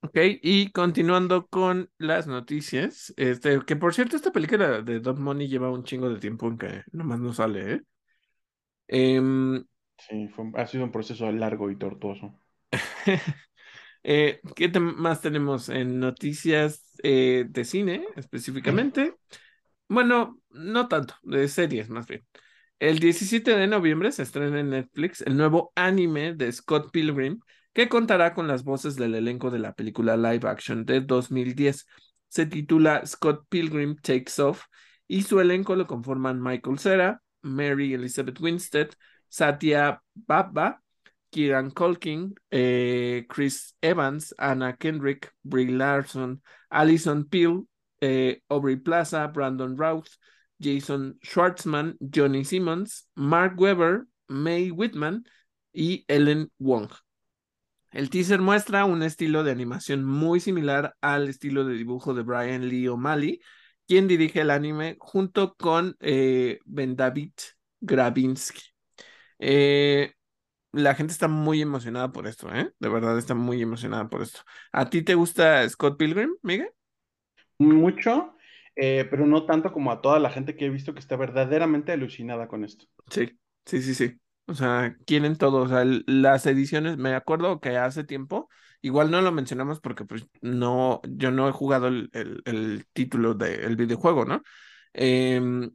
[0.00, 5.48] Ok, y continuando con las noticias, este, que por cierto, esta película de Dot Money
[5.48, 7.82] lleva un chingo de tiempo en que nomás no sale, ¿eh?
[8.88, 9.64] Em,
[9.98, 12.38] sí, ha sido un proceso largo y tortuoso.
[14.02, 19.14] Eh, ¿Qué más tenemos en noticias eh, de cine específicamente?
[19.88, 22.24] Bueno, no tanto, de series más bien.
[22.78, 27.40] El 17 de noviembre se estrena en Netflix el nuevo anime de Scott Pilgrim,
[27.72, 31.86] que contará con las voces del elenco de la película live action de 2010.
[32.28, 34.64] Se titula Scott Pilgrim Takes Off
[35.08, 38.90] y su elenco lo conforman Michael Cera, Mary Elizabeth Winstead,
[39.28, 40.82] Satya Baba,
[41.30, 47.66] Kieran Culkin, eh, Chris Evans, Anna Kendrick, Brie Larson, Alison Peel,
[48.00, 50.16] eh, Aubrey Plaza, Brandon Routh,
[50.60, 55.24] Jason Schwartzman, Johnny Simmons, Mark Webber, May Whitman
[55.72, 56.88] y Ellen Wong.
[57.90, 62.68] El teaser muestra un estilo de animación muy similar al estilo de dibujo de Brian
[62.68, 63.40] Lee O'Malley,
[63.86, 67.32] quien dirige el anime junto con eh, Ben David
[67.80, 68.60] Gravinsky.
[69.38, 70.12] Eh,
[70.72, 72.72] la gente está muy emocionada por esto, ¿eh?
[72.78, 74.40] De verdad está muy emocionada por esto.
[74.72, 76.70] ¿A ti te gusta Scott Pilgrim, Miguel?
[77.58, 78.34] Mucho,
[78.76, 81.92] eh, pero no tanto como a toda la gente que he visto que está verdaderamente
[81.92, 82.86] alucinada con esto.
[83.10, 84.20] Sí, sí, sí, sí.
[84.46, 85.62] O sea, quieren todo.
[85.62, 88.48] O sea, las ediciones, me acuerdo que hace tiempo,
[88.80, 93.34] igual no lo mencionamos porque pues no, yo no he jugado el, el, el título
[93.34, 94.42] del videojuego, ¿no?
[94.92, 95.70] Em,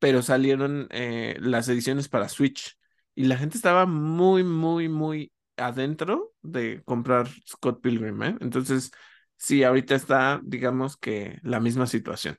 [0.00, 2.77] pero salieron eh, las ediciones para Switch
[3.18, 8.36] y la gente estaba muy, muy, muy adentro de comprar Scott Pilgrim, ¿eh?
[8.40, 8.92] Entonces,
[9.36, 12.36] sí, ahorita está, digamos que la misma situación.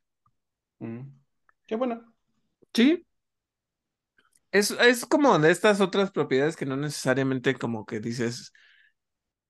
[0.80, 1.02] Mm.
[1.68, 2.14] Qué bueno.
[2.74, 3.06] Sí,
[4.54, 8.54] es, es como de estas otras propiedades que no necesariamente como que dices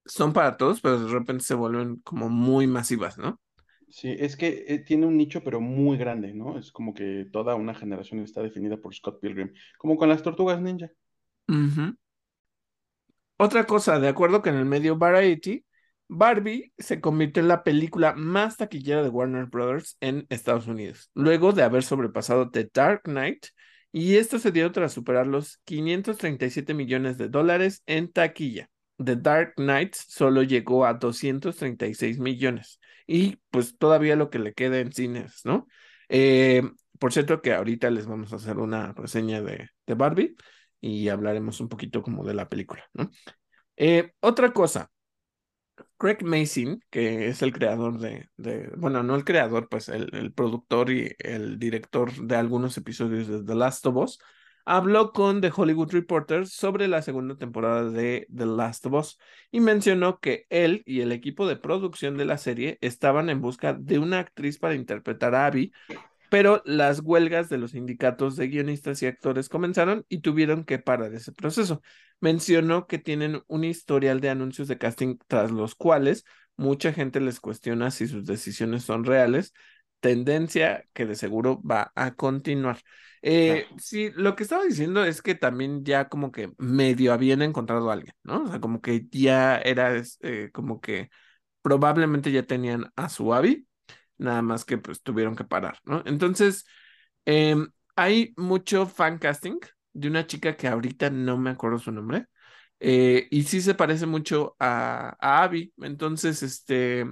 [0.06, 3.40] son para todos, pero de repente se vuelven como muy masivas, ¿no?
[3.88, 6.58] Sí, es que eh, tiene un nicho, pero muy grande, ¿no?
[6.58, 10.60] Es como que toda una generación está definida por Scott Pilgrim, como con las tortugas
[10.60, 10.90] ninja.
[13.38, 15.66] Otra cosa, de acuerdo con el medio Variety,
[16.10, 21.54] Barbie se convirtió en la película más taquillera de Warner Brothers en Estados Unidos, luego
[21.54, 23.46] de haber sobrepasado The Dark Knight,
[23.92, 28.70] y esto se dio tras superar los 537 millones de dólares en taquilla.
[28.98, 34.80] The Dark Knight solo llegó a 236 millones, y pues todavía lo que le queda
[34.80, 35.68] en cines, ¿no?
[36.10, 36.64] Eh,
[37.00, 40.36] por cierto que ahorita les vamos a hacer una reseña de, de Barbie
[40.82, 42.84] y hablaremos un poquito como de la película.
[43.78, 44.90] Eh, otra cosa,
[45.98, 50.34] Craig Mason, que es el creador de, de bueno, no el creador, pues el, el,
[50.34, 54.20] productor y el director de algunos episodios de The Last of Us,
[54.66, 59.20] habló con The Hollywood Reporter sobre la segunda temporada de The Last of Us
[59.52, 63.74] y mencionó que él y el equipo de producción de la serie estaban en busca
[63.74, 65.72] de una actriz para interpretar a Abby,
[66.30, 71.14] pero las huelgas de los sindicatos de guionistas y actores comenzaron y tuvieron que parar
[71.14, 71.82] ese proceso.
[72.22, 76.26] Mencionó que tienen un historial de anuncios de casting tras los cuales
[76.58, 79.54] mucha gente les cuestiona si sus decisiones son reales,
[80.00, 82.80] tendencia que de seguro va a continuar.
[83.22, 83.82] Eh, Claro.
[83.82, 87.94] sí, lo que estaba diciendo es que también ya como que medio habían encontrado a
[87.94, 88.44] alguien, ¿no?
[88.44, 91.10] O sea, como que ya era eh, como que
[91.62, 93.68] probablemente ya tenían a su Abby
[94.20, 96.04] nada más que pues tuvieron que parar, ¿no?
[96.08, 96.66] Entonces,
[97.26, 97.56] eh,
[97.96, 99.60] hay mucho fan casting
[99.94, 102.28] de una chica que ahorita no me acuerdo su nombre,
[102.80, 107.06] eh, y sí se parece mucho a, a Abby, entonces, este,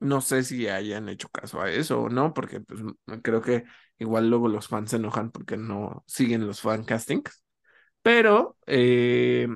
[0.00, 2.80] no sé si hayan hecho caso a eso o no, porque pues
[3.22, 3.64] creo que
[3.98, 7.44] igual luego los fans se enojan porque no siguen los fan castings,
[8.02, 9.48] pero, eh,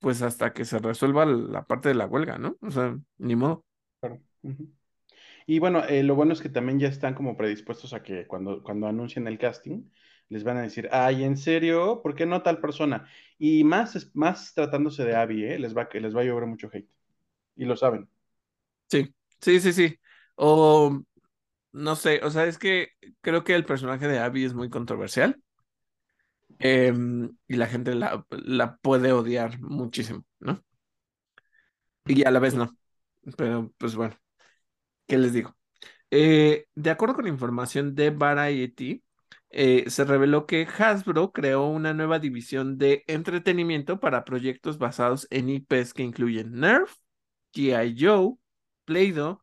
[0.00, 2.56] pues hasta que se resuelva la parte de la huelga, ¿no?
[2.62, 3.64] O sea, ni modo.
[4.00, 4.20] Claro.
[4.42, 4.72] Ujú.
[5.46, 8.62] Y bueno, eh, lo bueno es que también ya están como predispuestos a que cuando,
[8.62, 9.90] cuando anuncien el casting,
[10.28, 12.00] les van a decir, ay, ¿en serio?
[12.02, 13.06] ¿Por qué no tal persona?
[13.38, 15.58] Y más, más tratándose de Abby, ¿eh?
[15.58, 16.88] Les va, les va a llover mucho hate.
[17.56, 18.08] Y lo saben.
[18.90, 19.98] Sí, sí, sí, sí.
[20.36, 21.02] O
[21.72, 22.90] no sé, o sea, es que
[23.20, 25.42] creo que el personaje de Abby es muy controversial
[26.58, 30.62] em, y la gente la, la puede odiar muchísimo, ¿no?
[32.06, 32.76] Y a la vez no.
[33.36, 34.16] Pero pues bueno,
[35.06, 35.56] ¿qué les digo?
[36.10, 39.02] Eh, de acuerdo con información de Variety,
[39.50, 45.48] eh, se reveló que Hasbro creó una nueva división de entretenimiento para proyectos basados en
[45.48, 46.96] IPs que incluyen Nerf,
[47.54, 47.96] G.I.
[47.98, 48.34] Joe,
[48.84, 49.42] Play-Doh,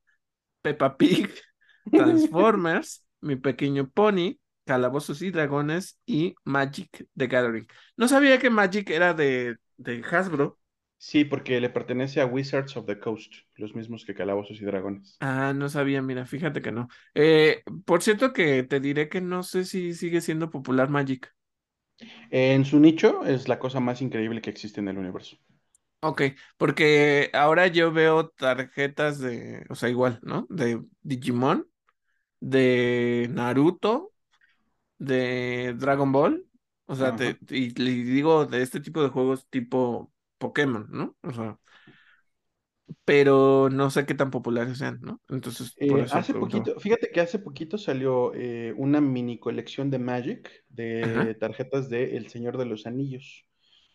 [0.61, 1.29] Peppa Pig,
[1.91, 7.67] Transformers, Mi Pequeño Pony, Calabozos y Dragones y Magic the Gathering.
[7.97, 10.59] No sabía que Magic era de, de Hasbro.
[11.07, 15.21] Sí, porque le pertenece a Wizards of the Coast, los mismos que Calabozos y Dragones.
[15.23, 16.87] Ah, no sabía, mira, fíjate que no.
[17.13, 21.31] Eh, por cierto que te diré que no sé si sigue siendo popular Magic.
[22.31, 25.37] En su nicho es la cosa más increíble que existe en el universo.
[26.03, 26.21] Ok,
[26.57, 30.47] porque ahora yo veo tarjetas de, o sea, igual, ¿no?
[30.49, 31.67] De Digimon,
[32.39, 34.13] de Naruto,
[34.99, 36.47] de Dragon Ball,
[36.87, 40.11] o sea, te, y, y digo de este tipo de juegos tipo
[40.41, 41.17] Pokémon, ¿no?
[41.23, 41.59] O sea,
[43.05, 45.21] pero no sé qué tan populares sean, ¿no?
[45.29, 46.35] Entonces, por Eh, eso hace preguntaba.
[46.35, 50.63] poquito, fíjate que hace poquito salió eh, una mini colección de Magic
[51.01, 53.45] Ajá, de tarjetas de El Señor de los Anillos,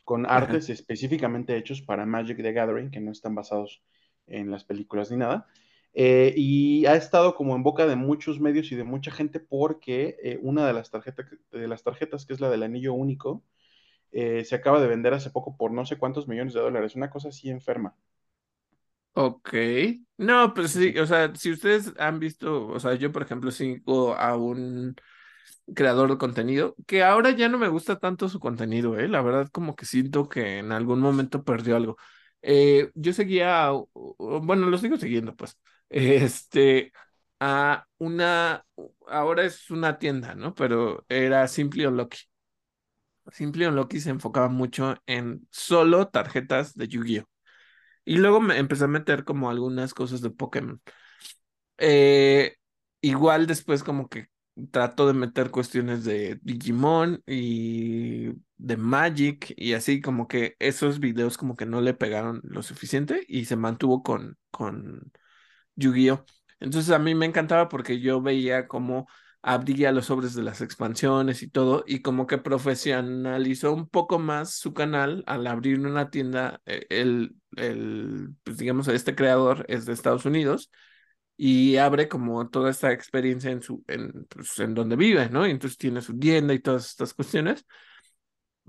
[0.05, 3.83] con ajá, artes específicamente hechos para Magic the Gathering, que no están basados
[4.27, 5.47] en las películas ni nada.
[5.95, 10.39] Eh, y ha estado como en boca de muchos medios y de mucha gente porque
[10.43, 13.45] una de las, tarjetas, de las tarjetas, que es la del anillo único,
[14.17, 17.11] eh, se acaba de vender hace poco por no sé cuántos millones de dólares, una
[17.11, 17.97] cosa así enferma.
[19.19, 19.55] Ok.
[20.19, 24.15] No, pues sí, o sea, si ustedes han visto, o sea, yo por ejemplo sigo
[24.15, 24.95] a un
[25.75, 29.09] creador de contenido que ahora ya no me gusta tanto su contenido, ¿eh?
[29.09, 31.97] La verdad como que siento que en algún momento perdió algo.
[32.43, 33.71] Eh, yo seguía,
[34.19, 35.59] bueno, lo sigo siguiendo, pues,
[35.91, 36.93] este,
[37.41, 38.65] a una,
[39.09, 40.55] ahora es una tienda, ¿no?
[40.55, 42.19] Pero era Simply Unlucky.
[43.33, 47.25] Simply Unlucky se enfocaba mucho en solo tarjetas de Yu-Gi-Oh!
[48.05, 50.81] Y luego me empecé a meter como algunas cosas de Pokémon.
[51.79, 52.57] Eh,
[53.01, 54.29] igual después como que
[54.71, 61.37] trato de meter cuestiones de Digimon y de Magic y así como que esos videos
[61.37, 65.13] como que no le pegaron lo suficiente y se mantuvo con, con
[65.77, 66.25] Yu-Gi-Oh!
[66.61, 69.09] Entonces a mí me encantaba porque yo veía cómo
[69.47, 74.53] abría los sobres de las expansiones y todo y como que profesionalizó un poco más
[74.55, 76.61] su canal al abrir una tienda.
[76.67, 80.71] eh, El, el, pues digamos, este creador es de Estados Unidos
[81.37, 85.47] y abre como toda esta experiencia en su, en, pues, en donde vive, ¿no?
[85.47, 87.67] Y entonces tiene su tienda y todas estas cuestiones,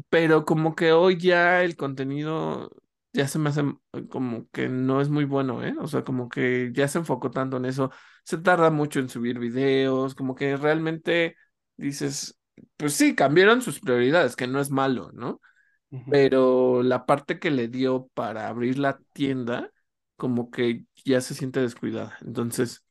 [0.09, 2.69] pero como que hoy ya el contenido
[3.13, 3.63] ya se me hace
[4.09, 5.75] como que no es muy bueno, ¿eh?
[5.80, 7.91] O sea, como que ya se enfocó tanto en eso,
[8.28, 11.38] se tarda mucho en subir videos, como que realmente
[11.78, 12.38] dices,
[12.75, 15.39] pues sí, cambiaron sus prioridades, que no es malo, ¿no?
[16.11, 19.71] Pero la parte que le dio para abrir la tienda,
[20.17, 22.17] como que ya se siente descuidada.
[22.19, 22.84] Entonces...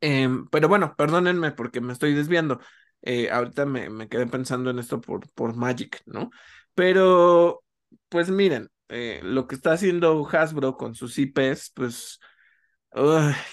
[0.00, 2.58] Em, pero bueno, perdónenme porque me estoy desviando.
[3.02, 6.30] Eh, ahorita me, me quedé pensando en esto por, por Magic, ¿no?
[6.74, 7.62] Pero,
[8.08, 12.18] pues miren, eh, lo que está haciendo Hasbro con sus IPs, pues,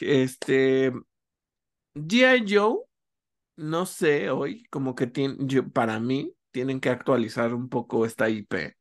[0.02, 0.92] este,
[1.96, 2.46] G.I.
[2.48, 2.80] Joe,
[3.58, 8.76] no sé, hoy, como que tiene, para mí, tienen que actualizar un poco esta IP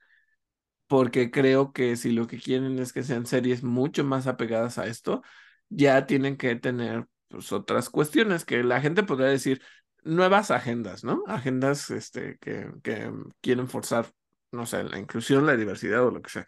[0.86, 4.86] porque creo que si lo que quieren es que sean series mucho más apegadas a
[4.86, 5.22] esto,
[5.68, 9.62] ya tienen que tener pues, otras cuestiones que la gente podría decir
[10.02, 11.22] nuevas agendas, ¿no?
[11.26, 14.06] Agendas este, que, que quieren forzar,
[14.52, 16.46] no sé, la inclusión, la diversidad o lo que sea.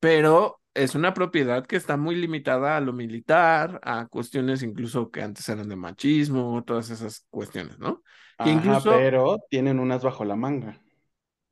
[0.00, 5.22] Pero es una propiedad que está muy limitada a lo militar, a cuestiones incluso que
[5.22, 8.02] antes eran de machismo, todas esas cuestiones, ¿no?
[8.42, 10.80] Que Ajá, incluso, pero tienen unas bajo la manga.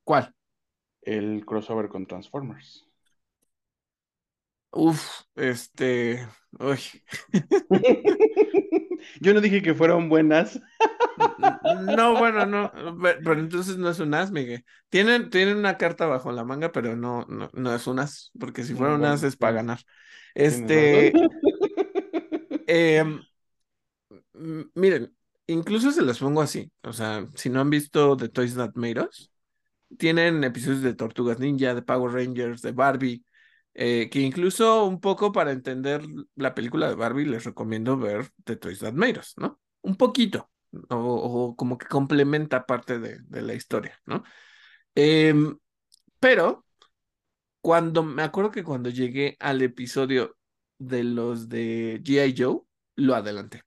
[0.09, 0.35] ¿cuál?
[1.03, 2.87] El crossover con Transformers.
[4.73, 6.27] Uf, este,
[6.59, 6.79] uy.
[9.21, 10.59] Yo no dije que fueron buenas.
[11.97, 14.65] No, bueno, no, pe- pero entonces no es un as, Miguel.
[14.89, 18.65] Tienen, tienen una carta bajo la manga, pero no, no, no es un as, porque
[18.65, 19.81] si fuera un as es para ganar.
[20.35, 21.13] Este,
[22.67, 23.21] em,
[24.75, 25.15] miren,
[25.47, 29.03] incluso se los pongo así, o sea, si no han visto The Toys That Made
[29.03, 29.31] Us,
[29.99, 33.25] tienen episodios de Tortugas Ninja, de Power Rangers, de Barbie,
[33.75, 36.03] eh, que incluso un poco para entender
[36.37, 39.61] la película de Barbie les recomiendo ver The Toys That Made Us, ¿no?
[39.83, 40.51] Un poquito,
[40.91, 44.23] o, o como que complementa parte de, de la historia, ¿no?
[44.95, 45.57] Em,
[46.21, 46.65] pero
[47.61, 50.37] cuando, me acuerdo que cuando llegué al episodio
[50.79, 52.35] de los de G.I.
[52.37, 52.61] Joe,
[52.97, 53.63] lo adelanté.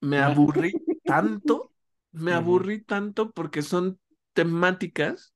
[0.00, 0.72] Me aburrí
[1.04, 1.72] tanto,
[2.12, 3.98] me aburrí tanto porque son
[4.32, 5.34] temáticas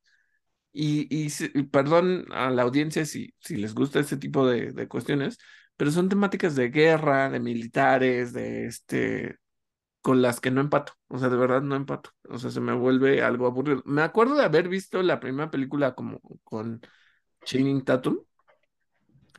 [0.72, 5.38] y, y perdón a la audiencia si, si les gusta este tipo de, de cuestiones,
[5.76, 9.36] pero son temáticas de guerra, de militares, de este,
[10.08, 10.94] con las que no empato.
[11.08, 12.12] O sea, de verdad no empato.
[12.30, 13.82] O sea, se me vuelve algo aburrido.
[13.84, 16.80] Me acuerdo de haber visto la primera película como con
[17.44, 18.16] Channing Tatum.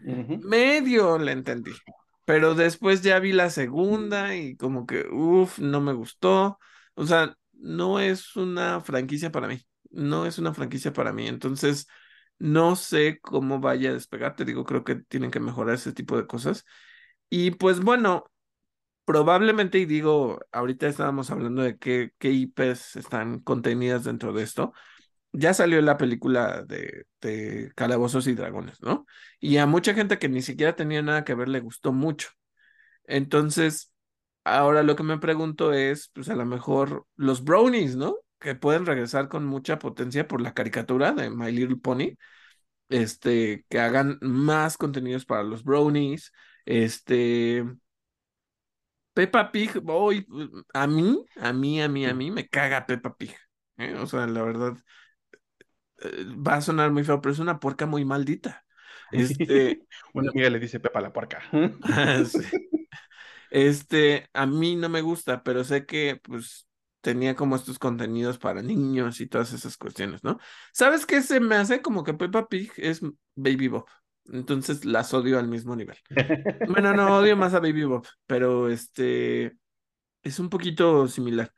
[0.05, 0.37] Ujú.
[0.43, 1.71] Medio la entendí.
[2.23, 6.59] Pero después ya vi la segunda y como que, uff, no me gustó.
[6.93, 9.59] O sea, no es una franquicia para mí.
[9.89, 11.25] No es una franquicia para mí.
[11.25, 11.87] Entonces,
[12.37, 14.35] no sé cómo vaya a despegar.
[14.35, 16.63] Te digo, creo que tienen que mejorar ese tipo de cosas.
[17.27, 18.25] Y pues bueno,
[19.09, 24.71] probablemente, y digo, ahorita estábamos hablando de qué, qué IPs están contenidas dentro de esto
[25.31, 29.05] ya salió la película de, de Calabozos y Dragones, ¿no?
[29.39, 32.29] Y a mucha gente que ni siquiera tenía nada que ver le gustó mucho.
[33.05, 33.93] Entonces,
[34.43, 38.17] ahora lo que me pregunto es, pues a lo mejor los brownies, ¿no?
[38.39, 42.17] Que pueden regresar con mucha potencia por la caricatura de My Little Pony,
[42.89, 46.31] este, que hagan más contenidos para los brownies,
[46.65, 47.65] este,
[49.13, 50.25] Peppa Pig, hoy,
[50.73, 53.35] a mí, a mí, a mí, a mí, me caga Peppa Pig.
[53.77, 53.95] ¿eh?
[53.95, 54.77] O sea, la verdad,
[56.01, 58.65] eh, va a sonar muy feo, pero es una puerca muy maldita.
[59.11, 59.81] Este,
[60.13, 61.41] Una amiga le dice Pepa la puerca.
[62.25, 62.39] sí.
[63.49, 66.67] Este, a mí no me gusta, pero sé que pues
[67.01, 70.37] tenía como estos contenidos para niños y todas esas cuestiones, ¿no?
[70.73, 73.01] ¿Sabes qué se me hace como que Peppa Pig es
[73.35, 73.85] Baby Bob?
[74.31, 75.97] Entonces las odio al mismo nivel.
[76.69, 79.57] Bueno, no odio más a Baby Bob, pero este
[80.23, 81.51] es un poquito similar.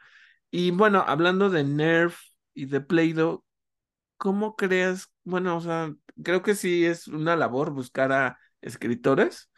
[0.51, 2.19] Y bueno, hablando de Nerf
[2.53, 3.43] y de Play-Doh,
[4.17, 5.11] ¿cómo creas?
[5.23, 5.93] Bueno, o sea,
[6.23, 9.49] creo que sí es una labor buscar a escritores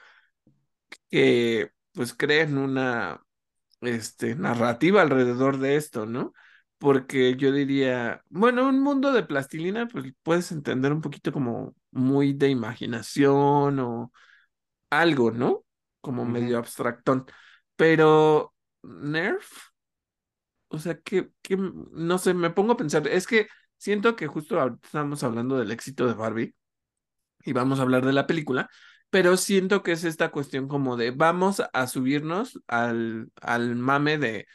[1.09, 3.21] que pues creen una
[3.81, 6.33] este, narrativa alrededor de esto, ¿no?
[6.77, 12.33] Porque yo diría, bueno, un mundo de plastilina, pues puedes entender un poquito como muy
[12.33, 14.11] de imaginación o
[14.89, 15.65] algo, ¿no?
[16.01, 17.25] Como medio abstractón.
[17.75, 19.69] Pero Nerf,
[20.69, 24.79] o sea, que, que, no sé, me pongo a pensar, es que siento que justo
[24.83, 26.55] estamos hablando del éxito de Barbie
[27.45, 28.69] y vamos a hablar de la película,
[29.09, 34.47] pero siento que es esta cuestión como de vamos a subirnos al, al mame de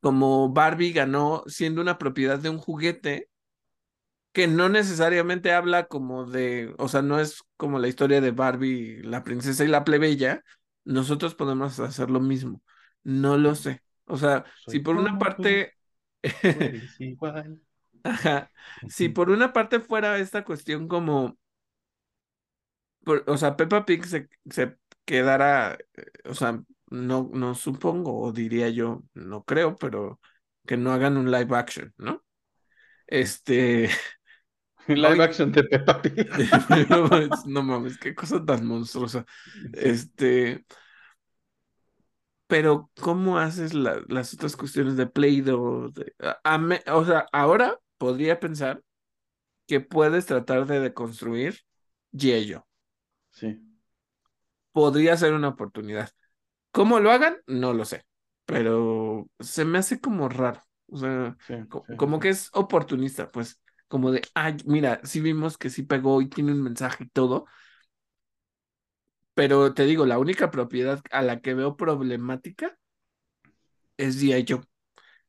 [0.00, 3.28] como Barbie ganó siendo una propiedad de un juguete
[4.32, 9.02] que no necesariamente habla como de, o sea, no es como la historia de Barbie,
[9.02, 10.42] la princesa y la plebeya,
[10.84, 12.62] nosotros podemos hacer lo mismo.
[13.02, 13.82] No lo sé.
[14.06, 15.74] O sea, si por una parte...
[18.04, 18.50] Ajá.
[18.88, 21.36] Si por una parte fuera esta cuestión como
[23.26, 28.68] o sea, Peppa Pig se, se quedará, eh, o sea, no, no supongo, o diría
[28.70, 30.20] yo, no creo, pero
[30.66, 32.24] que no hagan un live action, ¿no?
[33.06, 33.88] Este.
[34.88, 36.28] Live action de Peppa Pig.
[37.46, 39.24] no mames, qué cosa tan monstruosa.
[39.72, 40.64] Este.
[42.46, 45.90] Pero, ¿cómo haces las otras cuestiones de Play-Doh?
[46.88, 48.82] o sea, ahora podría pensar
[49.66, 51.60] que puedes tratar de deconstruir
[52.12, 52.60] G.I.
[53.30, 53.58] Sí.
[54.72, 56.10] Podría ser una oportunidad.
[56.72, 57.38] ¿Cómo lo hagan?
[57.46, 58.04] No lo sé.
[58.44, 60.60] Pero se me hace como raro.
[60.88, 61.36] O sea,
[61.96, 63.58] como que es oportunista, pues.
[63.92, 67.44] Como de, ay, mira, sí vimos que sí pegó y tiene un mensaje y todo.
[69.34, 72.78] Pero te digo, la única propiedad a la que veo problemática
[73.96, 74.44] es G.I.
[74.48, 74.62] Joe.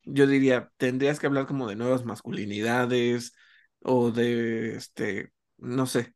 [0.03, 3.34] Yo diría, tendrías que hablar como de nuevas masculinidades
[3.82, 6.16] o de, este, no sé,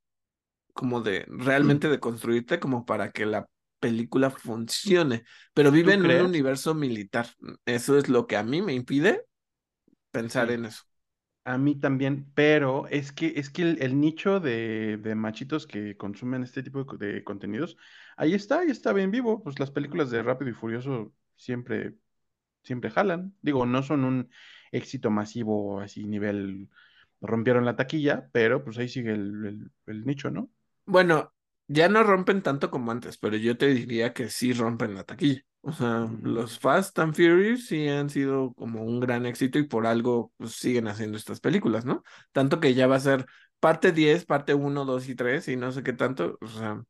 [0.74, 3.48] como de realmente de construirte como para que la
[3.80, 7.28] película funcione, pero vive en un universo militar.
[7.66, 9.26] Eso es lo que a mí me impide
[10.12, 10.84] pensar en eso.
[11.48, 16.62] A mí también, pero es que es que el, nicho de, machitos que consumen este
[16.62, 17.78] tipo de, contenidos,
[18.18, 19.42] ahí está, ahí está bien vivo.
[19.42, 21.96] Pues las películas de Rápido y Furioso siempre,
[22.64, 23.34] siempre jalan.
[23.42, 24.30] Digo, no son un
[24.74, 26.68] éxito masivo así nivel
[27.22, 29.72] rompieron la taquilla, pero pues ahí sigue el
[30.06, 30.52] nicho, ¿no?
[30.86, 31.34] Bueno,
[31.68, 35.46] ya no rompen tanto como antes, pero yo te diría que sí rompen la taquilla.
[35.68, 39.86] O sea, los Fast and Furious sí han sido como un gran éxito y por
[39.86, 42.04] algo pues, siguen haciendo estas películas, ¿no?
[42.32, 43.26] Tanto que ya va a ser
[43.60, 46.38] parte 10, parte 1, 2 y 3 y no sé qué tanto.
[46.40, 46.82] O sea,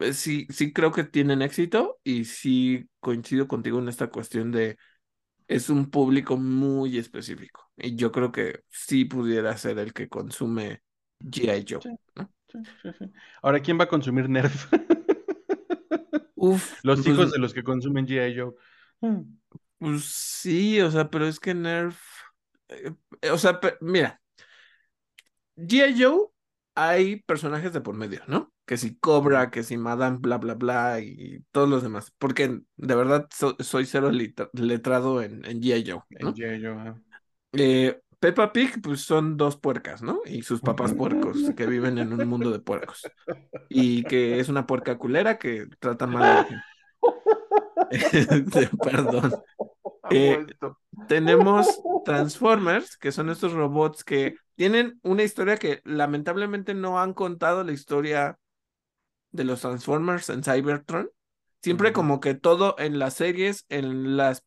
[0.00, 4.78] eh, sí, sí creo que tienen éxito y sí coincido contigo en esta cuestión de
[5.46, 10.82] es un público muy específico y yo creo que sí pudiera ser el que consume
[11.20, 11.66] G.I.
[11.68, 12.32] Joe, ¿no?
[13.42, 14.66] Ahora, ¿quién va a consumir Nerf?
[16.44, 18.38] Uf, los hijos pues de los que consumen G.I.
[18.38, 18.52] Joe.
[19.78, 22.00] Pues sí, o sea, pero es que Nerf.
[22.68, 24.20] Eh, o sea, mira.
[25.56, 26.02] G.I.
[26.02, 26.28] Joe
[26.74, 28.52] hay personajes de por medio, ¿no?
[28.66, 32.12] Que si Cobra, que si Madame, bla, bla, bla, y todos los demás.
[32.18, 33.28] Porque de verdad
[33.60, 34.10] soy cero
[34.52, 35.90] letrado en, en G.I.
[35.90, 36.02] Joe.
[36.10, 36.64] En G.I.
[36.64, 36.94] Joe,
[37.52, 40.22] eh, Peppa Pig, pues son dos puercas, ¿no?
[40.24, 43.02] Y sus papás puercos que viven en un mundo de puercos.
[43.68, 46.44] Y que es una puerca culera que trata mal a la
[47.90, 48.70] gente.
[48.82, 49.34] Perdón.
[50.08, 50.46] Eh,
[51.06, 57.62] tenemos Transformers, que son estos robots que tienen una historia que lamentablemente no han contado
[57.62, 58.38] la historia
[59.32, 61.10] de los Transformers en Cybertron.
[61.60, 64.46] Siempre como que todo en las series, en las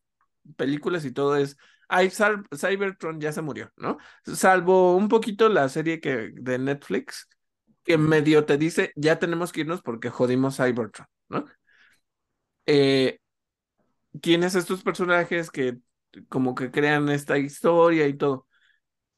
[0.56, 1.56] películas y todo es
[1.88, 3.98] ay, Cybertron ya se murió, ¿no?
[4.24, 7.28] Salvo un poquito la serie que, de Netflix,
[7.84, 11.44] que medio te dice, ya tenemos que irnos porque jodimos Cybertron, ¿no?
[12.66, 13.18] Eh,
[14.20, 15.78] Tienes estos personajes que
[16.28, 18.46] como que crean esta historia y todo.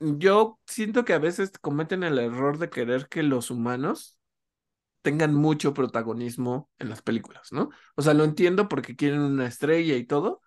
[0.01, 4.19] Yo siento que a veces cometen el error de querer que los humanos
[5.03, 7.71] tengan mucho protagonismo en las películas, ¿no?
[7.97, 10.43] O sea, lo entiendo porque quieren una estrella y todo,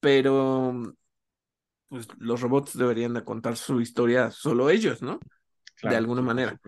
[0.00, 0.94] pero
[1.92, 5.20] pues los robots deberían de contar su historia solo ellos, ¿no?
[5.82, 6.58] de alguna manera.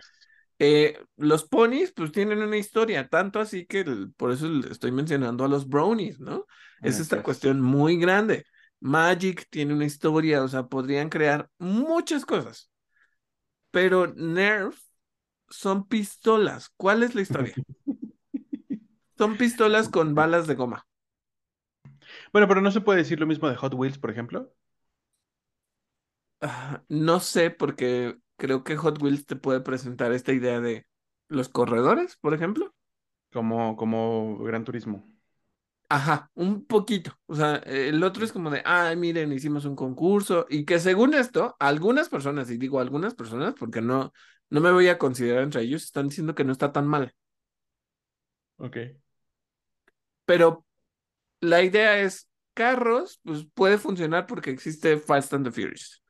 [0.58, 3.84] Eh, los ponis, pues tienen una historia, tanto así que
[4.18, 6.44] por eso estoy mencionando a los brownies, ¿no?
[6.82, 8.44] Es esta cuestión muy grande.
[8.80, 12.70] Magic tiene una historia, o sea, podrían crear muchas cosas.
[13.70, 14.78] Pero Nerf
[15.48, 16.70] son pistolas.
[16.76, 17.54] ¿Cuál es la historia?
[19.16, 20.88] Son pistolas con balas de goma.
[22.32, 24.52] Bueno, pero no se puede decir lo mismo de Hot Wheels, por ejemplo.
[26.46, 30.86] Ah, no sé, porque creo que Hot Wheels te puede presentar esta idea de
[31.28, 32.74] los corredores, por ejemplo.
[33.32, 35.08] Como, como Gran Turismo.
[35.88, 37.18] Ajá, un poquito.
[37.26, 41.14] O sea, el otro es como de, ay, miren, hicimos un concurso y que según
[41.14, 44.12] esto, algunas personas, y digo algunas personas porque no,
[44.50, 47.14] no me voy a considerar entre ellos, están diciendo que no está tan mal.
[48.58, 48.76] Ok.
[50.26, 50.66] Pero
[51.40, 56.03] la idea es, carros, pues puede funcionar porque existe Fast and the Furious.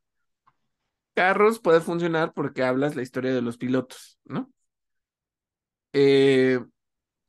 [1.14, 4.50] Carros puede funcionar porque hablas la historia de los pilotos, ¿no?
[5.92, 6.58] Eh,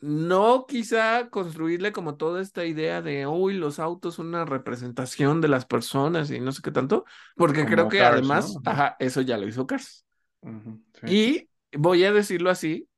[0.01, 5.49] no quizá construirle como toda esta idea de, uy, los autos son una representación de
[5.49, 7.05] las personas y no sé qué tanto,
[7.38, 8.61] porque Como creo que Cars, además, ¿no?
[8.65, 10.05] ajá, eso ya lo hizo Cars.
[11.01, 11.07] Sí.
[11.07, 12.89] Y voy a decirlo así,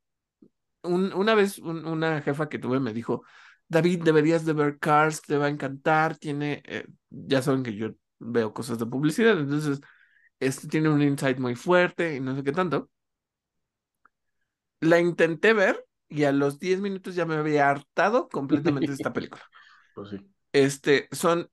[0.84, 3.24] un- una vez un- una jefa que tuve me dijo,
[3.68, 7.92] David, deberías de ver Cars, te va a encantar, tiene, eh, ya saben que yo
[8.20, 9.82] veo cosas de publicidad, entonces,
[10.40, 12.90] este tiene un insight muy fuerte y no sé qué tanto.
[14.80, 19.14] La intenté ver y a los 10 minutos ya me había hartado completamente de esta
[19.14, 19.44] película.
[19.96, 20.18] Pues sí.
[20.54, 21.50] Este, son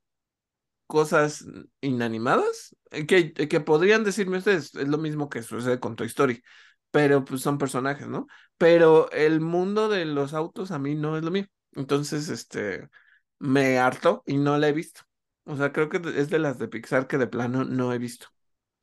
[0.87, 1.47] cosas
[1.81, 6.43] inanimadas eh, que, que podrían decirme ustedes, es lo mismo que sucede con Toy Story,
[6.91, 8.27] pero pues son personajes, ¿no?
[8.59, 11.47] Pero el mundo de los autos a mí no es lo mío.
[11.73, 12.91] Entonces, este,
[13.39, 15.01] me hartó y no la he visto.
[15.45, 18.34] O sea, creo que es de las de Pixar que de plano no he visto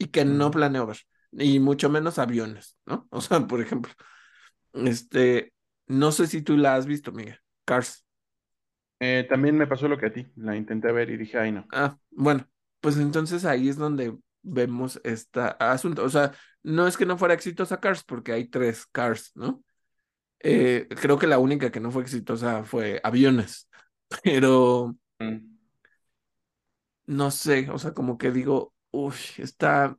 [0.01, 0.97] y que no planeo ver,
[1.33, 3.07] y mucho menos aviones, ¿no?
[3.11, 3.93] O sea, por ejemplo,
[4.73, 5.53] este,
[5.87, 7.39] no sé si tú la has visto, Miguel.
[7.65, 8.05] Cars.
[8.99, 10.27] Eh, también me pasó lo que a ti.
[10.35, 11.65] La intenté ver y dije, ay, no.
[11.71, 12.47] Ah, bueno,
[12.79, 16.03] pues entonces ahí es donde vemos este asunto.
[16.03, 16.33] O sea,
[16.63, 19.63] no es que no fuera exitosa Cars, porque hay tres Cars, ¿no?
[20.41, 23.69] Eh, creo que la única que no fue exitosa fue Aviones,
[24.23, 25.51] pero Mm.
[27.05, 29.97] no sé, o sea, como que digo, uff, está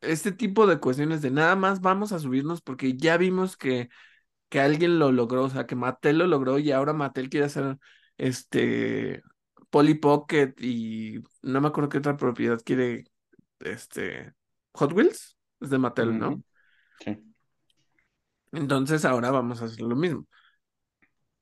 [0.00, 3.88] este tipo de cuestiones de nada más vamos a subirnos porque ya vimos que,
[4.48, 7.78] que alguien lo logró, o sea, que Mattel lo logró y ahora Mattel quiere hacer
[8.18, 9.22] este
[9.70, 13.04] Polly Pocket y no me acuerdo qué otra propiedad quiere
[13.60, 14.34] este
[14.74, 16.42] Hot Wheels, es de Mattel, ¿no?
[17.00, 17.34] Sí.
[18.52, 20.26] Entonces ahora vamos a hacer lo mismo.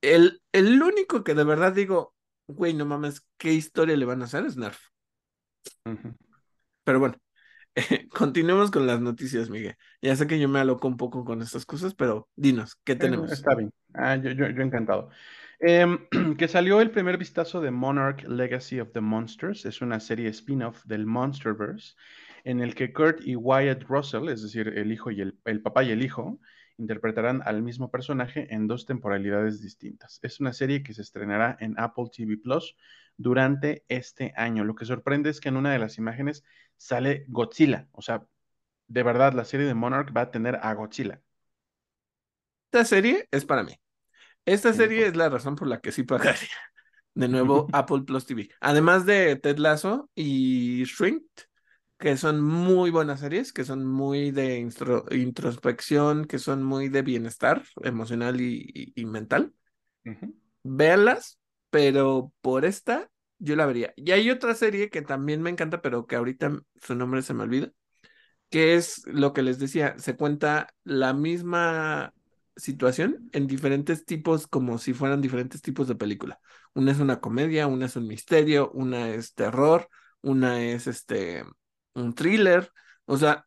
[0.00, 2.14] El, el único que de verdad digo,
[2.46, 4.44] güey, no mames, ¿qué historia le van a hacer?
[4.44, 4.78] Es Nerf.
[5.86, 6.14] Ujú.
[6.84, 7.16] Pero bueno,
[8.10, 9.76] continuemos con las noticias, Miguel.
[10.02, 13.10] Ya sé que yo me aloco un poco con estas cosas, pero dinos, ¿qué Eh,
[13.10, 13.32] tenemos?
[13.32, 13.72] está bien.
[13.94, 15.10] Ah, yo, yo, yo encantado.
[15.60, 15.98] Em,
[16.38, 19.64] que salió el primer vistazo de Monarch Legacy of the Monsters.
[19.64, 21.94] Es una serie spin-off del Monsterverse
[22.44, 25.84] en el que Kurt y Wyatt Russell, es decir, el hijo y el, el papá
[25.84, 26.40] y el hijo,
[26.82, 30.18] interpretarán al mismo personaje en dos temporalidades distintas.
[30.22, 32.76] Es una serie que se estrenará en Apple TV Plus
[33.16, 34.64] durante este año.
[34.64, 36.44] Lo que sorprende es que en una de las imágenes
[36.76, 37.88] sale Godzilla.
[37.92, 38.26] O sea,
[38.88, 41.22] de verdad, la serie de Monarch va a tener a Godzilla.
[42.70, 43.78] Esta serie es para mí.
[44.44, 46.48] Esta serie es la razón por la que sí pagaría.
[47.14, 48.50] De nuevo, Apple Plus TV.
[48.60, 51.22] Además de Ted Lasso y Shrink,
[52.02, 54.58] que son muy buenas series, que son muy de
[55.12, 59.54] introspección, que son muy de bienestar emocional y, y- y mental.
[60.04, 60.34] Ujú.
[60.64, 61.38] Véanlas,
[61.70, 63.92] pero por esta yo la vería.
[63.96, 67.44] Y hay otra serie que también me encanta, pero que ahorita su nombre se me
[67.44, 67.70] olvida,
[68.50, 72.14] que es lo que les decía, se cuenta la misma
[72.56, 76.40] situación en diferentes tipos, como si fueran diferentes tipos de película.
[76.74, 79.88] Una es una comedia, una es un misterio, una es terror,
[80.22, 81.44] una es este
[81.94, 82.70] un thriller,
[83.06, 83.46] o sea,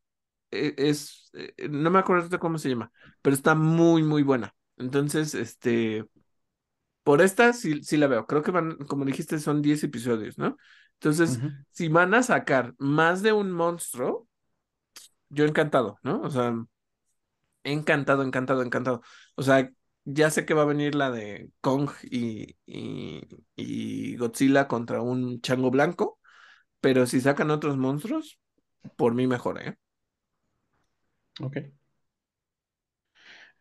[0.51, 2.91] e- es, eh, no me acuerdo de cómo se llama,
[3.21, 4.55] pero está muy, muy buena.
[4.77, 6.05] Entonces, este,
[7.03, 8.25] por esta sí, sí la veo.
[8.27, 10.57] Creo que van, como dijiste, son 10 episodios, ¿no?
[10.95, 11.41] Entonces,
[11.71, 14.27] si van a sacar más de un monstruo,
[15.29, 16.21] yo encantado, ¿no?
[16.21, 16.53] O sea,
[17.63, 19.01] encantado, encantado, encantado.
[19.35, 19.69] O sea,
[20.05, 23.21] ya sé que va a venir la de Kong y, y,
[23.55, 26.19] y Godzilla contra un chango blanco,
[26.85, 28.39] pero si sacan otros monstruos,
[28.95, 29.75] por mí mejor, ¿eh?
[31.41, 31.57] Ok.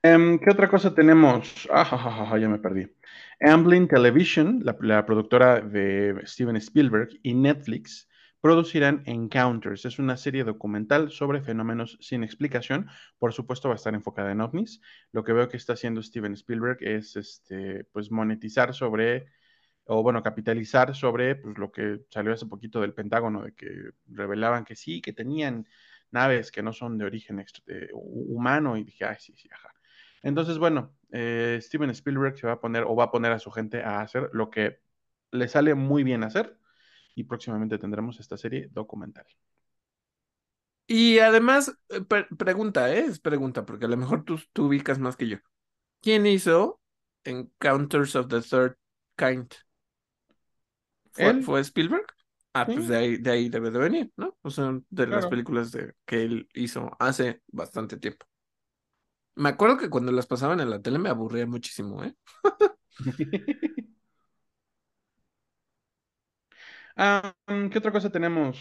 [0.02, 1.66] Em, ¿qué otra cosa tenemos?
[1.72, 2.86] Ah, ya me perdí.
[3.40, 8.10] Amblin Television, la, la productora de Steven Spielberg, y Netflix
[8.42, 9.86] producirán Encounters.
[9.86, 12.88] Es una serie documental sobre fenómenos sin explicación.
[13.16, 14.82] Por supuesto, va a estar enfocada en ovnis.
[15.12, 19.32] Lo que veo que está haciendo Steven Spielberg es este, pues, monetizar sobre,
[19.86, 24.64] o bueno, capitalizar sobre pues, lo que salió hace poquito del Pentágono, de que revelaban
[24.64, 25.66] que sí, que tenían
[26.10, 29.74] naves que no son de origen de, humano y dije, ay, sí, sí, ajá.
[30.22, 33.50] Entonces, bueno, eh, Steven Spielberg se va a poner o va a poner a su
[33.50, 34.80] gente a hacer lo que
[35.32, 36.56] le sale muy bien hacer
[37.14, 39.26] y próximamente tendremos esta serie documental.
[40.86, 42.02] Y además, eh,
[42.38, 43.00] pregunta, ¿eh?
[43.00, 45.38] Es pregunta, porque a lo mejor tú, tú ubicas más que yo.
[46.00, 46.80] ¿Quién hizo
[47.24, 48.76] Encounters of the Third
[49.16, 49.54] Kind?
[51.14, 52.06] ¿Fue, Spielberg?
[52.52, 54.36] Ah, pues de ahí, de ahí debe de venir, ¿no?
[54.42, 58.26] O sea, de las películas de, que él hizo hace bastante tiempo.
[59.36, 62.14] Me acuerdo que cuando las pasaban en la tele me aburría muchísimo, ¿eh?
[66.96, 67.34] Ah,
[67.70, 68.58] ¿Qué otra cosa tenemos?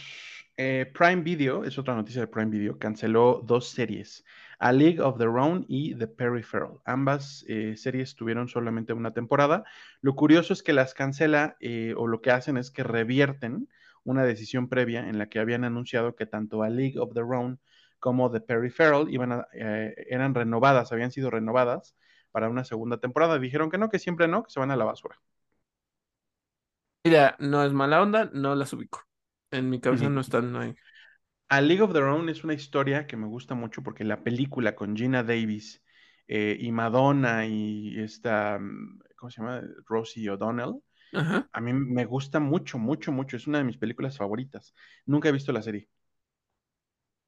[0.56, 4.24] Eh, Prime Video, es otra noticia de Prime Video, canceló dos series,
[4.60, 6.80] A League of Their Own y The Peripheral.
[6.86, 9.64] Ambas eh, series tuvieron solamente una temporada.
[10.02, 13.68] Lo curioso es que las cancela eh, o lo que hacen es que revierten
[14.04, 17.60] una decisión previa en la que habían anunciado que tanto A League of Their Own
[18.00, 21.96] como The Peripheral iban eran renovadas, habían sido renovadas
[22.32, 23.40] para una segunda temporada.
[23.40, 25.20] Dijeron que no, que siempre no, que se van a la basura.
[27.06, 29.04] Mira, no es mala onda, no las ubico.
[29.54, 30.76] En mi cabeza no están ahí.
[31.48, 34.76] A League of Their Own es una historia que me gusta mucho porque la película
[34.76, 35.84] con Gina Davis
[36.28, 39.62] eh, y Madonna y esta, mm, ¿cómo se llama?
[39.86, 40.82] Rosie O'Donnell.
[41.52, 43.38] A mí me gusta mucho, mucho, mucho.
[43.38, 44.74] Es una de mis películas favoritas.
[45.06, 45.88] Nunca he visto la serie.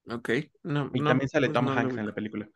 [0.10, 0.30] Ok.
[0.64, 2.50] No, y también sale pues Tom Hanks en la película.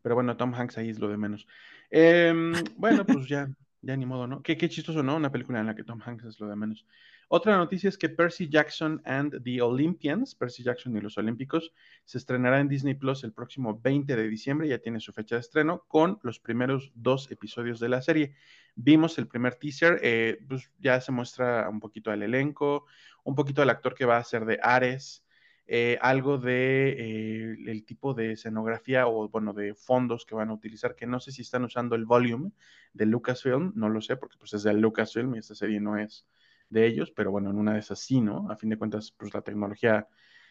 [0.00, 1.48] Pero bueno, Tom Hanks ahí es lo de menos.
[1.90, 3.48] Em, bueno, pues ya
[3.80, 4.42] ya ni modo, ¿no?
[4.42, 5.16] Qué, qué chistoso, ¿no?
[5.16, 6.86] Una película en la que Tom Hanks es lo de menos.
[7.30, 11.74] Otra noticia es que Percy Jackson and the Olympians, Percy Jackson y los Olímpicos,
[12.06, 15.42] se estrenará en Disney Plus el próximo 20 de diciembre, ya tiene su fecha de
[15.42, 18.34] estreno, con los primeros dos episodios de la serie.
[18.74, 22.86] Vimos el primer teaser, eh, pues ya se muestra un poquito al elenco,
[23.24, 25.22] un poquito al actor que va a ser de Ares,
[25.70, 30.54] eh, algo de eh, el tipo de escenografía o bueno de fondos que van a
[30.54, 32.52] utilizar que no sé si están usando el volume
[32.94, 36.26] de Lucasfilm no lo sé porque pues es de Lucasfilm y esta serie no es
[36.70, 39.32] de ellos pero bueno en una de esas sí no a fin de cuentas pues
[39.34, 40.08] la tecnología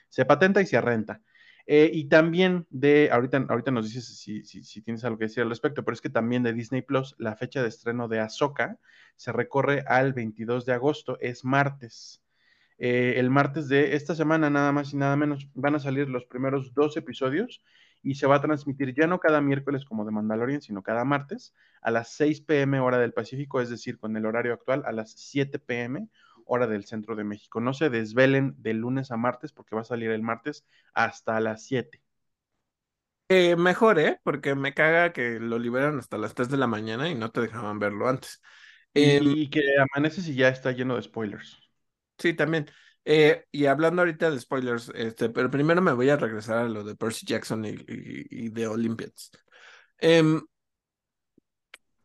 [0.10, 1.22] se patenta y se renta
[1.66, 5.50] eh, y también de ahorita ahorita nos dices si, si, tienes algo que decir al
[5.50, 8.80] respecto pero es que también de Disney Plus la fecha de estreno de Ahsoka
[9.18, 12.24] se recorre al 22 de agosto es martes.
[12.78, 16.26] Eh, el martes de esta semana, nada más y nada menos, van a salir los
[16.26, 17.64] primeros dos episodios
[18.10, 21.54] y se va a transmitir ya no cada miércoles como de Mandalorian, sino cada martes
[21.82, 25.12] a las 6 pm hora del Pacífico, es decir, con el horario actual a las
[25.12, 26.10] 7 pm
[26.46, 27.60] hora del centro de México.
[27.60, 31.64] No se desvelen de lunes a martes porque va a salir el martes hasta las
[31.66, 32.02] 7.
[33.30, 34.20] Eh, mejor, ¿eh?
[34.24, 37.42] Porque me caga que lo liberan hasta las 3 de la mañana y no te
[37.42, 38.42] dejaban verlo antes.
[38.94, 39.62] y que
[39.94, 41.60] amaneces y ya está lleno de spoilers.
[42.18, 42.68] Sí, también.
[43.10, 46.84] Eh, y hablando ahorita de spoilers, este, pero primero me voy a regresar a lo
[46.84, 49.32] de Percy Jackson y, de Olympians.
[49.98, 50.42] Em,